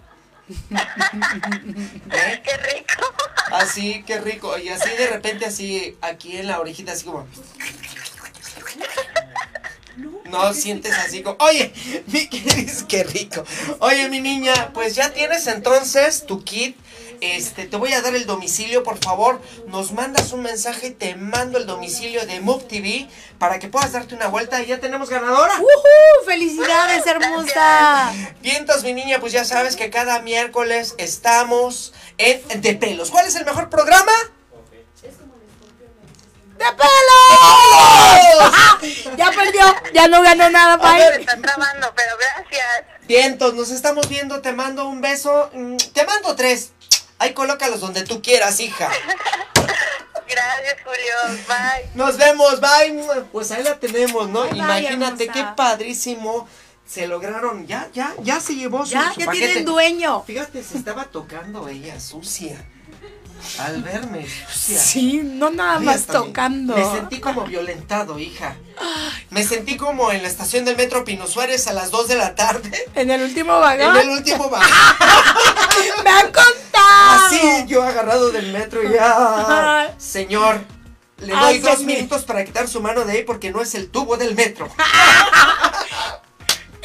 ¿Eh? 0.50 2.42
Qué 2.44 2.58
rico. 2.58 3.14
Así, 3.52 4.04
qué 4.04 4.20
rico. 4.20 4.58
Y 4.58 4.70
así 4.70 4.90
de 4.98 5.08
repente 5.08 5.46
así 5.46 5.98
aquí 6.02 6.38
en 6.38 6.48
la 6.48 6.60
orejita 6.60 6.92
así 6.92 7.06
como. 7.06 7.28
No 10.26 10.54
sientes 10.54 10.98
así 10.98 11.22
como, 11.22 11.38
oye, 11.40 11.72
mi 12.08 12.28
qué 12.28 13.04
rico. 13.04 13.46
Oye, 13.80 14.10
mi 14.10 14.20
niña, 14.20 14.72
pues 14.74 14.96
ya 14.96 15.14
tienes 15.14 15.46
entonces 15.48 16.26
tu 16.26 16.44
kit 16.44 16.76
este, 17.24 17.66
te 17.66 17.78
voy 17.78 17.94
a 17.94 18.02
dar 18.02 18.14
el 18.16 18.26
domicilio, 18.26 18.84
por 18.84 18.98
favor. 18.98 19.42
Nos 19.68 19.94
mandas 19.94 20.34
un 20.34 20.42
mensaje, 20.42 20.92
te 20.92 21.16
mando 21.16 21.58
el 21.58 21.66
domicilio 21.66 22.26
de 22.26 22.42
Move 22.42 22.66
TV 22.66 23.08
para 23.40 23.60
que 23.60 23.70
puedas 23.70 23.94
darte 23.94 24.14
una 24.14 24.28
vuelta 24.28 24.62
y 24.62 24.66
ya 24.66 24.80
tenemos 24.80 25.10
ganadora. 25.10 25.54
¡Uh! 25.60 26.26
¡Felicidades, 26.26 27.08
hermosa! 27.08 28.12
Vientos, 28.42 28.84
mi 28.84 28.94
niña, 28.94 29.20
pues 29.20 29.32
ya 29.32 29.46
sabes 29.46 29.78
que 29.78 29.90
cada 29.90 30.20
miércoles 30.20 30.96
estamos 30.98 31.94
en 32.18 32.62
De 32.62 32.76
Pelos. 32.76 33.10
¿Cuál 33.10 33.28
es 33.28 33.36
el 33.36 33.46
mejor 33.46 33.70
programa? 33.70 34.12
¡De 36.58 36.66
pelos! 36.66 37.98
ya 39.18 39.32
perdió, 39.32 39.76
ya 39.94 40.08
no 40.08 40.22
ganó 40.22 40.50
nada, 40.50 40.78
Pai. 40.78 41.02
Está 41.20 41.38
trabando, 41.38 41.92
pero 41.96 42.16
gracias. 42.18 42.86
Vientos, 43.08 43.54
nos 43.54 43.72
estamos 43.72 44.08
viendo, 44.08 44.42
te 44.42 44.54
mando 44.54 44.88
un 44.88 45.02
beso. 45.02 45.50
Mm, 45.54 45.78
te 45.78 46.06
mando 46.06 46.36
tres. 46.36 46.72
Ahí 47.24 47.34
colócalos 47.34 47.80
donde 47.80 48.04
tú 48.04 48.22
quieras, 48.22 48.60
hija. 48.60 48.92
Gracias, 50.28 50.76
Julio. 50.84 51.40
Bye. 51.48 51.90
Nos 51.96 52.18
vemos, 52.18 52.60
bye. 52.60 53.24
Pues 53.32 53.50
ahí 53.52 53.64
la 53.64 53.80
tenemos, 53.80 54.28
¿no? 54.28 54.46
Imagínate 54.46 55.30
qué 55.30 55.46
padrísimo. 55.56 56.50
Se 56.86 57.08
lograron, 57.08 57.66
ya, 57.66 57.90
ya, 57.94 58.14
ya 58.24 58.42
se 58.42 58.56
llevó 58.56 58.86
su, 58.86 58.92
ya, 58.92 59.14
ya 59.18 59.32
tienen 59.32 59.64
dueño. 59.64 60.22
Fíjate, 60.24 60.62
se 60.64 60.78
estaba 60.78 61.06
tocando 61.06 61.70
ella, 61.70 61.98
sucia. 61.98 62.62
Al 63.60 63.84
verme. 63.84 64.26
Sí, 64.50 65.22
no 65.24 65.52
nada 65.52 65.80
más 65.80 66.06
tocando. 66.06 66.76
Me, 66.76 66.84
sentí 66.84 67.20
como 67.20 67.44
violentado, 67.46 68.20
hija. 68.20 68.56
Me 69.30 69.44
sentí 69.44 69.78
como 69.78 70.12
en 70.12 70.22
la 70.22 70.28
estación 70.28 70.66
del 70.66 70.78
metro 70.78 71.04
Pino 71.04 71.28
Suárez 71.28 71.68
a 71.68 71.74
las 71.74 71.92
2 71.92 72.08
de 72.08 72.16
la 72.16 72.36
tarde. 72.36 72.72
En 72.96 73.12
el 73.12 73.22
último 73.22 73.60
vagón. 73.60 73.96
En 73.96 74.04
el 74.04 74.10
último 74.10 74.50
bar. 74.50 74.64
Me 76.04 76.10
han 76.10 76.32
contado. 76.32 77.28
Así 77.28 77.66
yo 77.68 77.84
agarrado 77.84 78.32
del 78.32 78.52
metro 78.52 78.84
y 78.84 78.94
ya. 78.94 79.94
Señor, 79.98 80.62
le 81.20 81.34
doy 81.34 81.42
Ay, 81.44 81.60
dos 81.60 81.82
minutos 81.82 82.24
para 82.24 82.44
quitar 82.44 82.68
su 82.68 82.82
mano 82.82 83.06
de 83.06 83.14
ahí 83.14 83.24
porque 83.24 83.52
no 83.52 83.62
es 83.62 83.76
el 83.76 83.90
tubo 83.90 84.18
del 84.18 84.36
metro. 84.36 84.70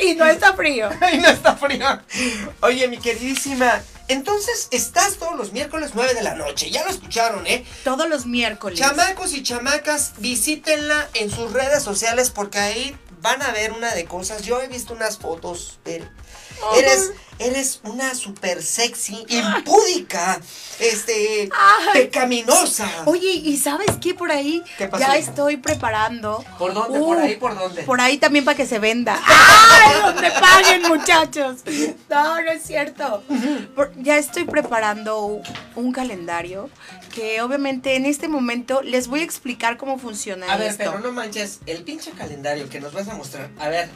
Y 0.01 0.15
no 0.15 0.25
está 0.27 0.55
frío. 0.55 0.89
Ay, 1.01 1.19
no 1.19 1.29
está 1.29 1.57
frío. 1.57 2.01
Oye, 2.61 2.89
mi 2.89 2.99
queridísima. 2.99 3.81
Entonces, 4.09 4.69
estás 4.71 5.17
todos 5.17 5.37
los 5.37 5.53
miércoles 5.53 5.91
9 5.95 6.15
de 6.15 6.23
la 6.23 6.35
noche. 6.35 6.71
Ya 6.71 6.83
lo 6.85 6.91
escucharon, 6.91 7.47
¿eh? 7.47 7.65
Todos 7.85 8.09
los 8.09 8.27
miércoles. 8.27 8.79
Chamacos 8.79 9.33
y 9.35 9.43
chamacas, 9.43 10.13
visítenla 10.19 11.09
en 11.15 11.31
sus 11.31 11.53
redes 11.53 11.83
sociales 11.83 12.31
porque 12.31 12.59
ahí 12.59 12.97
van 13.21 13.43
a 13.43 13.51
ver 13.53 13.73
una 13.73 13.95
de 13.95 14.05
cosas. 14.07 14.43
Yo 14.43 14.61
he 14.63 14.69
visto 14.69 14.95
unas 14.95 15.19
fotos. 15.19 15.79
de- 15.85 16.09
Eres, 16.77 17.13
eres 17.39 17.81
una 17.85 18.15
super 18.15 18.63
sexy, 18.63 19.25
impúdica, 19.29 20.41
este, 20.81 21.49
Ay. 21.57 21.89
pecaminosa. 22.03 22.89
Oye, 23.07 23.31
¿y 23.31 23.57
sabes 23.57 23.93
qué 24.01 24.15
por 24.15 24.31
ahí? 24.33 24.63
¿Qué 24.77 24.89
pasó? 24.89 25.05
Ya 25.05 25.17
estoy 25.17 25.57
preparando. 25.57 26.45
¿Por 26.59 26.75
dónde? 26.75 26.99
Uh, 26.99 27.07
¿Por 27.07 27.19
ahí? 27.19 27.37
¿Por 27.37 27.59
dónde? 27.59 27.83
Por 27.83 28.01
ahí 28.01 28.19
también 28.19 28.45
para 28.45 28.57
que 28.57 28.67
se 28.67 28.79
venda. 28.79 29.21
¡Ay, 29.27 30.01
donde 30.03 30.31
paguen, 30.33 30.83
muchachos! 30.89 31.59
No, 32.09 32.43
no 32.43 32.51
es 32.51 32.63
cierto. 32.63 33.23
Por- 33.75 33.93
ya 34.03 34.19
estoy 34.19 34.45
preparando 34.45 35.43
un, 35.75 35.93
calendario 35.93 36.69
que 37.15 37.41
obviamente 37.41 37.97
en 37.97 38.05
este 38.05 38.29
momento 38.29 38.83
les 38.83 39.09
voy 39.09 39.21
a 39.21 39.25
explicar 39.25 39.77
cómo 39.79 39.99
funciona 39.99 40.53
A 40.53 40.57
ver, 40.57 40.69
esto. 40.69 40.85
pero 40.85 40.99
no 41.01 41.13
manches, 41.13 41.61
el 41.67 41.83
pinche 41.83 42.11
calendario 42.13 42.69
que 42.69 42.79
nos 42.81 42.93
vas 42.93 43.09
a 43.09 43.15
mostrar. 43.15 43.49
A 43.59 43.69
ver, 43.69 43.89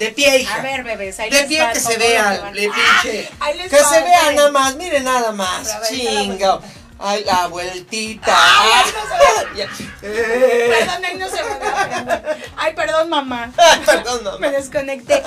de 0.00 0.10
pie, 0.12 0.38
hija. 0.38 0.56
A 0.56 0.62
ver, 0.62 0.82
bebés, 0.82 1.20
ahí 1.20 1.28
de 1.28 1.36
les 1.36 1.46
pie 1.46 1.68
que 1.74 1.78
se 1.78 1.98
vea, 1.98 2.42
¡Ah! 2.42 2.52
pinche. 2.52 3.30
Que 3.68 3.84
se 3.84 4.02
vea 4.02 4.32
nada 4.32 4.50
más, 4.50 4.74
miren 4.76 5.04
nada 5.04 5.30
más. 5.32 5.78
Ver, 5.82 5.90
Chingo. 5.90 6.62
Ay, 6.98 7.22
la 7.24 7.46
vueltita. 7.48 8.34
Ay, 8.34 8.92
no 8.94 9.54
se. 9.54 9.62
Eh. 10.02 10.74
Perdón, 10.78 11.04
ahí 11.04 11.16
no 11.18 11.28
se 11.28 11.42
ver. 11.42 12.38
Ay, 12.56 12.74
perdón, 12.74 13.08
mamá. 13.10 13.52
Ay, 13.58 13.80
perdón, 13.84 14.24
mamá. 14.24 14.38
Me 14.38 14.50
desconecté. 14.50 15.22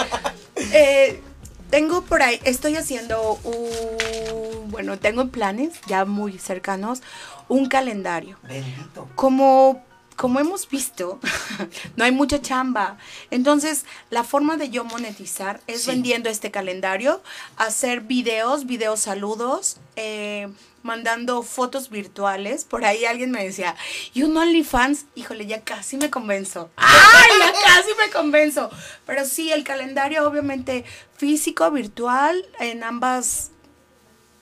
Eh, 0.56 1.22
tengo 1.70 2.02
por 2.02 2.24
ahí, 2.24 2.40
estoy 2.44 2.76
haciendo 2.76 3.40
un, 3.44 4.72
bueno, 4.72 4.98
tengo 4.98 5.22
en 5.22 5.30
planes 5.30 5.74
ya 5.88 6.06
muy 6.06 6.40
cercanos 6.40 7.02
un 7.48 7.68
calendario. 7.68 8.40
Bendito. 8.44 9.08
Como, 9.16 9.84
como 10.16 10.40
hemos 10.40 10.68
visto, 10.70 11.20
no 11.96 12.04
hay 12.04 12.12
mucha 12.12 12.42
chamba. 12.42 12.98
Entonces, 13.32 13.86
la 14.10 14.24
forma 14.24 14.58
de 14.58 14.70
yo 14.70 14.84
monetizar 14.84 15.62
es 15.68 15.84
Sí. 15.84 15.92
vendiendo 15.92 16.30
este 16.30 16.52
calendario, 16.52 17.22
hacer 17.58 18.02
videos, 18.02 18.66
videos 18.66 19.00
saludos, 19.02 19.78
eh, 19.96 20.48
mandando 20.84 21.44
fotos 21.44 21.90
virtuales. 21.90 22.66
Por 22.66 22.84
ahí 22.86 23.06
alguien 23.06 23.32
me 23.32 23.44
decía, 23.44 23.76
¿y 24.14 24.24
un 24.24 24.36
OnlyFans? 24.36 25.06
Híjole, 25.16 25.46
ya 25.46 25.62
casi 25.62 25.96
me 25.98 26.10
convenzo. 26.10 26.70
¡Ay, 26.78 27.30
ya 27.40 27.54
casi 27.54 27.90
me 27.98 28.12
convenzo! 28.12 28.70
Pero 29.06 29.26
sí, 29.26 29.52
el 29.52 29.64
calendario 29.64 30.28
obviamente 30.28 30.84
físico, 31.18 31.72
virtual, 31.72 32.46
en 32.60 32.84
ambas... 32.84 33.52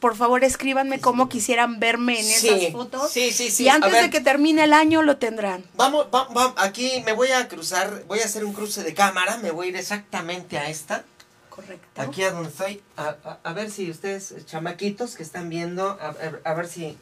Por 0.02 0.16
favor, 0.18 0.44
escríbanme 0.44 1.00
cómo 1.00 1.30
quisieran 1.30 1.80
verme 1.80 2.20
en 2.20 2.26
Sí, 2.26 2.50
esas 2.50 2.72
fotos. 2.72 3.12
sí, 3.12 3.32
sí, 3.32 3.52
sí. 3.52 3.66
Y 3.66 3.70
antes 3.70 3.92
ver. 3.92 4.02
de 4.06 4.10
que 4.10 4.20
termine 4.20 4.64
el 4.64 4.74
año 4.74 5.04
lo 5.04 5.18
tendrán. 5.18 5.64
Vamos, 5.76 6.10
vamos, 6.10 6.34
vamos, 6.34 6.54
aquí 6.58 7.04
me 7.06 7.14
voy 7.14 7.32
a 7.32 7.48
cruzar, 7.48 8.04
voy 8.08 8.20
a 8.20 8.26
hacer 8.26 8.44
un 8.44 8.52
cruce 8.54 8.82
de 8.84 8.96
cámara, 8.96 9.38
me 9.38 9.52
voy 9.52 9.68
a 9.68 9.70
ir 9.70 9.76
exactamente 9.76 10.58
a 10.58 10.68
esta, 10.70 11.04
Correcto. 11.52 12.02
aquí 12.02 12.24
a 12.24 12.32
donde 12.32 12.50
estoy, 12.50 12.82
a, 12.98 13.16
a- 13.24 13.38
a 13.44 13.54
ver 13.54 13.70
si 13.70 13.92
ustedes, 13.92 14.32
eh, 14.32 14.44
chamaquitos 14.44 15.16
que 15.16 15.22
están 15.22 15.50
viendo, 15.50 16.00
a, 16.44 16.54
ver 16.56 16.68
si, 16.68 16.98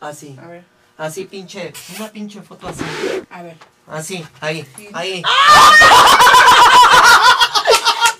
así, 0.00 0.38
A 0.40 0.46
ver, 0.46 0.64
así 0.96 1.24
pinche, 1.24 1.72
una 1.98 2.12
pinche 2.12 2.42
foto 2.42 2.68
así, 2.68 2.84
a 3.28 3.42
ver. 3.42 3.56
así, 3.88 4.24
ahí, 4.40 4.64
ahí. 4.92 5.20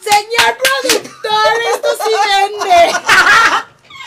Señor 0.02 0.56
productor, 0.58 1.54
esto 1.74 1.88
sí 2.04 2.10
vende. 2.28 2.92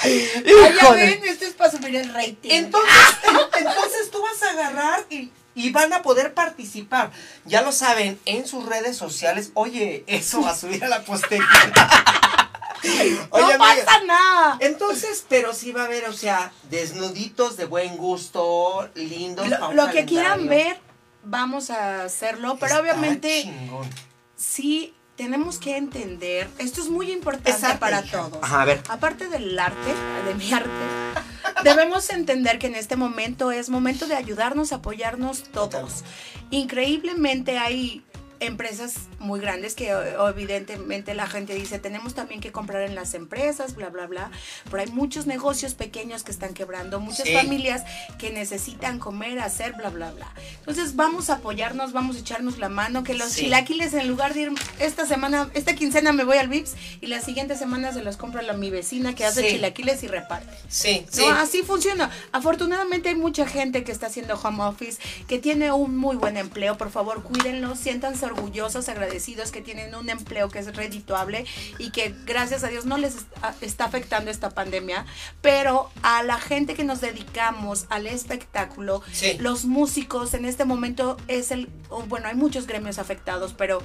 Ya 0.08 0.91
ven, 0.91 1.22
esto 1.24 1.45
es 1.45 1.53
para 1.53 1.72
subir 1.72 1.95
el 1.95 2.14
rating. 2.14 2.49
Entonces, 2.49 2.95
entonces 3.58 4.12
tú 4.12 4.22
vas 4.22 4.41
a 4.43 4.51
agarrar 4.51 5.05
y, 5.10 5.32
y 5.55 5.72
van 5.72 5.93
a 5.93 6.01
poder 6.01 6.34
participar. 6.34 7.12
Ya 7.45 7.62
lo 7.62 7.72
saben, 7.72 8.20
en 8.26 8.47
sus 8.47 8.66
redes 8.66 8.95
sociales. 8.97 9.51
Oye, 9.53 10.03
eso 10.08 10.41
va 10.41 10.51
a 10.51 10.55
subir 10.55 10.84
a 10.84 10.88
la 10.88 11.03
posteridad. 11.03 11.47
no 13.32 13.38
amiga, 13.38 13.58
pasa 13.58 14.03
nada. 14.05 14.58
Entonces, 14.60 15.26
pero 15.28 15.53
sí 15.53 15.72
va 15.72 15.84
a 15.84 15.86
haber, 15.86 16.05
o 16.05 16.14
sea, 16.14 16.51
desnuditos 16.70 17.58
de 17.58 17.66
buen 17.66 17.97
gusto, 17.97 18.89
lindos. 18.95 19.47
Lo, 19.49 19.74
lo 19.74 19.89
que 19.89 20.05
quieran 20.05 20.47
ver, 20.47 20.80
vamos 21.24 21.70
a 21.70 22.03
hacerlo. 22.03 22.58
Pero 22.60 22.68
Está 22.68 22.82
obviamente, 22.82 23.43
chingón. 23.43 23.89
sí 24.36 24.93
tenemos 25.18 25.57
que 25.57 25.76
entender. 25.76 26.47
Esto 26.59 26.80
es 26.80 26.89
muy 26.89 27.11
importante 27.11 27.76
para 27.80 28.03
todos. 28.03 28.39
Ajá, 28.41 28.61
a 28.61 28.65
ver. 28.65 28.82
Aparte 28.88 29.28
del 29.28 29.57
arte, 29.59 29.93
de 30.26 30.36
mi 30.36 30.53
arte, 30.53 30.70
debemos 31.63 32.09
entender 32.11 32.59
que 32.59 32.68
en 32.68 32.76
este 32.76 32.95
momento 32.95 33.51
es 33.51 33.70
momento 33.70 34.07
de 34.07 34.15
ayudarnos, 34.15 34.72
apoyarnos 34.72 35.43
todos. 35.43 36.03
Increíblemente 36.51 37.57
hay 37.57 38.03
empresas 38.39 38.93
muy 39.20 39.39
grandes 39.39 39.74
que 39.76 39.93
o- 39.95 40.30
evidentemente 40.30 41.13
la 41.15 41.28
gente 41.28 41.53
dice 41.55 41.80
tenemos 41.80 42.13
también 42.13 42.39
que 42.41 42.51
comprar 42.51 42.84
en 42.84 42.93
las 42.95 43.13
empresas, 43.13 43.76
bla, 43.76 43.89
bla, 43.89 44.05
bla, 44.07 44.32
pero 44.70 44.82
hay 44.84 44.88
muchos 44.91 45.26
negocios 45.26 45.74
pequeños 45.74 46.24
que 46.24 46.32
están 46.32 46.53
quebrando, 46.53 46.99
muchas 46.99 47.28
Sí. 47.28 47.34
familias 47.34 47.84
que 48.20 48.30
necesitan 48.32 48.99
comer, 48.99 49.39
hacer, 49.39 49.74
bla, 49.74 49.89
bla, 49.89 50.11
bla. 50.11 50.28
Entonces 50.59 50.95
vamos 50.95 51.30
a 51.30 51.36
apoyarnos, 51.36 51.93
vamos 51.93 52.15
a 52.18 52.20
echarnos 52.20 52.59
la 52.59 52.70
mano, 52.70 53.03
que 53.03 53.13
los 53.15 53.30
Sí. 53.32 53.45
chilaquiles 53.45 53.93
en 53.95 54.07
lugar 54.07 54.34
de 54.36 54.41
ir 54.41 54.51
esta 54.80 55.05
semana, 55.07 55.49
esta 55.53 55.74
quincena 55.74 56.11
me 56.11 56.24
voy 56.24 56.38
al 56.38 56.47
VIPS 56.47 56.76
y 57.01 57.07
la 57.07 57.20
siguiente 57.22 57.55
semana 57.57 57.91
se 57.93 58.03
los 58.03 58.18
compro 58.18 58.39
a 58.39 58.43
la, 58.43 58.53
mi 58.53 58.70
vecina 58.70 59.15
que 59.15 59.26
hace 59.26 59.41
Sí. 59.41 59.47
chilaquiles 59.55 60.03
y 60.03 60.07
reparte. 60.07 60.55
Sí, 60.70 61.05
sí. 61.09 61.24
Así 61.34 61.63
funciona. 61.63 62.11
Afortunadamente 62.32 63.09
hay 63.09 63.15
mucha 63.15 63.47
gente 63.47 63.84
que 63.84 63.91
está 63.91 64.07
haciendo 64.07 64.36
home 64.36 64.63
office, 64.63 65.01
que 65.28 65.39
tiene 65.39 65.72
un 65.72 65.97
muy 65.97 66.15
buen 66.18 66.38
empleo. 66.38 66.78
Por 66.78 66.91
favor, 66.91 67.24
cuídenlo, 67.24 67.76
siéntanse 67.76 68.26
orgullosos, 68.26 68.88
agradecidos 68.89 69.07
que 69.51 69.62
tienen 69.62 69.93
un 69.95 70.10
empleo 70.10 70.49
que 70.49 70.60
es 70.60 70.76
redituable 70.76 71.45
y 71.78 71.91
que 71.91 72.14
gracias 72.26 72.64
a 72.64 72.68
Dios 72.68 72.86
no 72.86 72.97
les 72.97 73.16
está, 73.62 73.86
afectando 73.86 74.32
esta 74.32 74.49
pandemia. 74.51 75.05
Pero 75.41 75.89
a 76.03 76.24
la 76.24 76.39
gente 76.39 76.74
que 76.74 76.84
nos 76.84 77.01
dedicamos 77.01 77.86
al 77.89 78.08
espectáculo, 78.08 79.01
Sí. 79.12 79.38
los 79.39 79.66
músicos 79.66 80.34
en 80.34 80.45
este 80.45 80.66
momento 80.66 81.18
es 81.28 81.51
el, 81.51 81.70
o 81.89 82.03
bueno, 82.03 82.28
hay 82.28 82.36
muchos 82.36 82.68
gremios 82.68 82.99
afectados, 82.99 83.53
pero 83.53 83.82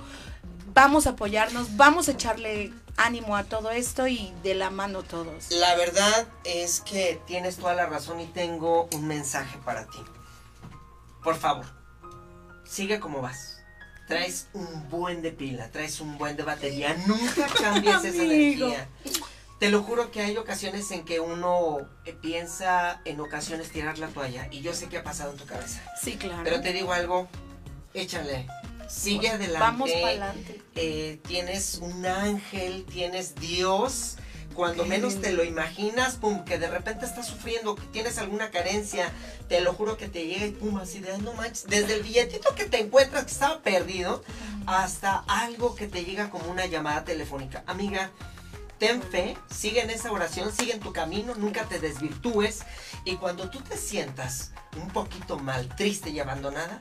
vamos 0.75 1.07
a 1.07 1.11
apoyarnos, 1.11 1.77
vamos 1.77 2.09
a 2.09 2.13
echarle 2.13 2.73
ánimo 2.97 3.37
a 3.37 3.45
todo 3.45 3.71
esto 3.71 4.07
y 4.07 4.33
de 4.43 4.55
la 4.55 4.71
mano 4.71 5.03
todos. 5.03 5.51
La 5.51 5.75
verdad 5.77 6.27
es 6.45 6.81
que 6.81 7.21
tienes 7.27 7.57
toda 7.57 7.75
la 7.75 7.87
razón 7.87 8.21
y 8.21 8.27
tengo 8.27 8.89
un 8.93 9.07
mensaje 9.07 9.59
para 9.65 9.87
ti. 9.87 9.99
Por 11.23 11.37
favor, 11.37 11.65
sigue 12.65 13.01
como 13.01 13.21
vas. 13.23 13.52
Traes 14.09 14.49
un 14.53 14.89
buen 14.91 15.23
de 15.23 15.33
pila, 15.33 15.69
traes 15.71 16.01
un 16.01 16.19
buen 16.19 16.37
de 16.37 16.43
batería. 16.43 16.95
Nunca 17.07 17.47
cambies 17.61 18.05
esa 18.05 18.23
energía. 18.23 18.89
Te 19.59 19.71
lo 19.71 19.83
juro 19.85 20.11
que 20.11 20.21
hay 20.21 20.37
ocasiones 20.37 20.91
en 20.91 21.05
que 21.05 21.21
uno 21.21 21.79
eh, 22.05 22.13
piensa 22.21 23.01
en 23.05 23.21
ocasiones 23.21 23.71
tirar 23.71 23.99
la 23.99 24.09
toalla. 24.09 24.49
Y 24.51 24.61
yo 24.61 24.75
sé 24.75 24.89
que 24.89 24.99
ha 24.99 25.05
pasado 25.05 25.31
en 25.31 25.37
tu 25.37 25.47
cabeza. 25.47 25.81
Sí, 26.03 26.17
claro. 26.17 26.43
Pero 26.43 26.61
te 26.61 26.73
digo 26.73 26.93
algo, 26.93 27.29
échale. 27.95 28.49
Sigue 28.89 29.29
adelante. 29.31 29.59
Vamos 29.61 29.91
para 29.91 30.07
adelante. 30.09 30.61
eh, 30.75 31.21
tienes 31.27 31.77
un 31.77 32.05
ángel, 32.05 32.85
tienes 32.87 33.37
Dios. 33.37 34.17
Cuando 34.55 34.85
menos 34.85 35.21
te 35.21 35.33
lo 35.33 35.45
imaginas, 35.45 36.17
pum, 36.17 36.45
que 36.45 36.59
de 36.59 36.69
repente 36.69 37.05
estás 37.05 37.27
sufriendo, 37.27 37.75
que 37.75 37.87
tienes 37.87 38.19
alguna 38.19 38.51
carencia, 38.51 39.11
te 39.49 39.61
lo 39.61 39.73
juro 39.75 39.97
que 39.97 40.09
te 40.09 40.27
llega 40.27 40.47
y 40.47 40.53
pum, 40.53 40.77
así 40.79 41.01
de, 41.01 41.13
"Ay, 41.13 41.21
no 41.23 41.33
manches, 41.35 41.67
desde 41.67 41.95
el 41.95 42.03
billetito 42.03 42.55
que 42.55 42.65
te 42.65 42.81
encuentras 42.81 43.25
que 43.25 43.33
estaba 43.33 43.61
perdido, 43.61 44.23
hasta 44.67 45.25
algo 45.27 45.75
que 45.75 45.89
te 45.89 46.05
llega 46.05 46.31
como 46.31 46.51
una 46.51 46.67
llamada 46.67 47.05
telefónica. 47.05 47.65
Amiga, 47.67 48.11
ten 48.79 49.03
fe, 49.03 49.37
sigue 49.51 49.81
en 49.81 49.91
esa 49.91 50.11
oración, 50.11 50.53
sigue 50.53 50.73
en 50.73 50.81
tu 50.81 50.93
camino, 50.93 51.35
nunca 51.35 51.65
te 51.69 51.79
desvirtúes. 51.79 52.61
Y 53.05 53.17
cuando 53.17 53.51
tú 53.51 53.61
te 53.61 53.77
sientas 53.77 54.53
un 54.81 54.89
poquito 54.89 55.39
mal, 55.39 55.69
triste 55.77 56.11
y 56.11 56.21
abandonada, 56.21 56.81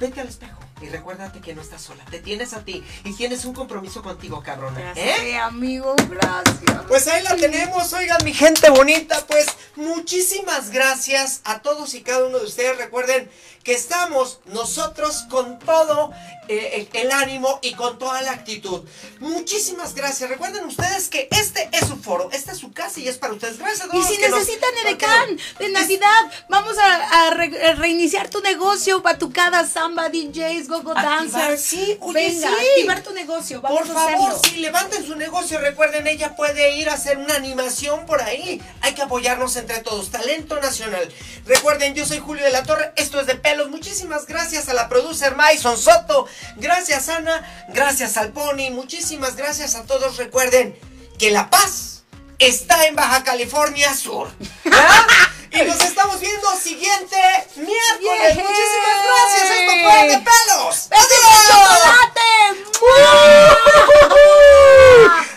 vete 0.00 0.20
al 0.20 0.28
espejo. 0.28 0.58
Y 0.82 0.88
recuérdate 0.88 1.40
que 1.40 1.54
no 1.54 1.62
estás 1.62 1.80
sola, 1.82 2.04
te 2.10 2.18
tienes 2.18 2.52
a 2.52 2.62
ti 2.64 2.84
y 3.04 3.14
tienes 3.14 3.44
un 3.44 3.54
compromiso 3.54 4.02
contigo, 4.02 4.42
cabrona. 4.42 4.92
Ya 4.92 5.00
¿Eh? 5.16 5.36
amigo, 5.38 5.94
gracias. 6.10 6.82
Pues 6.88 7.06
ahí 7.06 7.22
la 7.22 7.36
tenemos, 7.36 7.90
oigan 7.92 8.22
mi 8.24 8.34
gente 8.34 8.68
bonita, 8.70 9.24
pues 9.26 9.46
muchísimas 9.76 10.70
gracias 10.70 11.40
a 11.44 11.60
todos 11.62 11.94
y 11.94 12.02
cada 12.02 12.26
uno 12.26 12.38
de 12.40 12.44
ustedes. 12.46 12.76
Recuerden 12.76 13.30
que 13.62 13.72
estamos 13.72 14.40
nosotros 14.46 15.24
con 15.30 15.58
todo 15.60 16.10
eh, 16.48 16.88
el, 16.92 17.00
el 17.00 17.12
ánimo 17.12 17.58
y 17.62 17.72
con 17.74 17.98
toda 17.98 18.20
la 18.20 18.32
actitud. 18.32 18.82
Muchísimas 19.20 19.94
gracias. 19.94 20.28
Recuerden 20.28 20.64
ustedes 20.66 21.08
que 21.08 21.28
este 21.30 21.70
es 21.72 21.86
su 21.88 21.96
foro, 21.96 22.28
esta 22.32 22.52
es 22.52 22.58
su 22.58 22.72
casa 22.72 23.00
y 23.00 23.08
es 23.08 23.16
para 23.16 23.32
ustedes. 23.32 23.58
Gracias 23.58 23.86
a 23.86 23.90
todos 23.90 24.04
Y 24.04 24.14
si 24.14 24.20
que 24.20 24.28
nos- 24.28 24.40
necesitan 24.40 24.68
porque 24.74 24.88
edecán 24.90 25.36
nos- 25.36 25.58
de 25.58 25.68
Navidad, 25.70 26.32
vamos 26.50 26.76
a, 26.78 27.26
a 27.28 27.30
re- 27.30 27.68
a 27.68 27.74
reiniciar 27.76 28.28
tu 28.28 28.40
negocio, 28.40 29.00
batucada, 29.00 29.66
samba, 29.84 30.08
DJs, 30.08 30.68
gogo 30.68 30.94
dancers. 30.94 31.60
sí, 31.60 31.98
oye, 32.00 32.30
Venga, 32.30 32.48
sí. 32.48 32.54
activar 32.70 33.02
tu 33.02 33.12
negocio, 33.12 33.60
vamos 33.60 33.80
Por 33.82 33.90
a 33.90 33.94
favor, 33.94 34.30
hacerlo. 34.32 34.40
sí, 34.42 34.56
levanten 34.56 35.06
su 35.06 35.14
negocio. 35.14 35.58
Recuerden, 35.60 36.06
ella 36.06 36.34
puede 36.36 36.76
ir 36.76 36.88
a 36.88 36.94
hacer 36.94 37.18
una 37.18 37.34
animación 37.34 38.06
por 38.06 38.22
ahí. 38.22 38.62
Hay 38.80 38.94
que 38.94 39.02
apoyarnos 39.02 39.56
entre 39.56 39.80
todos. 39.80 40.10
Talento 40.10 40.58
nacional. 40.60 41.06
Recuerden, 41.44 41.94
yo 41.94 42.06
soy 42.06 42.18
Julio 42.18 42.44
de 42.44 42.50
la 42.50 42.62
Torre. 42.62 42.92
Esto 42.96 43.20
es 43.20 43.26
de 43.26 43.34
pelos. 43.34 43.68
Muchísimas 43.68 44.26
gracias 44.26 44.68
a 44.70 44.74
la 44.74 44.88
producer 44.88 45.36
Maison 45.36 45.76
Soto. 45.76 46.26
Gracias, 46.56 47.08
Ana. 47.10 47.46
Gracias 47.74 48.16
al 48.16 48.32
Pony. 48.32 48.70
Muchísimas 48.70 49.36
gracias 49.36 49.74
a 49.74 49.84
todos. 49.84 50.16
Recuerden 50.16 50.74
que 51.18 51.30
la 51.30 51.50
paz 51.50 52.04
está 52.38 52.86
en 52.86 52.96
Baja 52.96 53.22
California 53.22 53.94
Sur. 53.94 54.30
¿Ah? 54.72 55.06
Y 55.54 55.62
nos 55.62 55.80
estamos 55.82 56.18
viendo 56.20 56.56
siguiente 56.56 57.16
miércoles. 57.54 58.36
Muchísimas 58.36 58.98
gracias. 59.04 59.50
Esto 59.50 59.72
fue 59.82 59.98
pelos. 60.24 60.88
¡Adiós! 60.90 61.46
chocolate! 61.48 62.30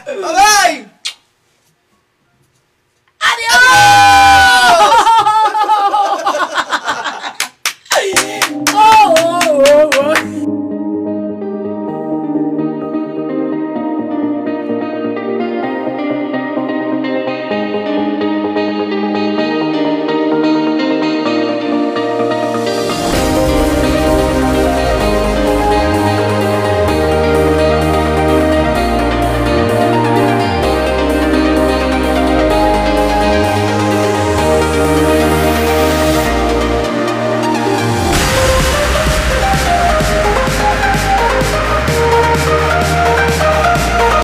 ¡Bye 0.08 0.90
¡Adiós! 3.20 4.47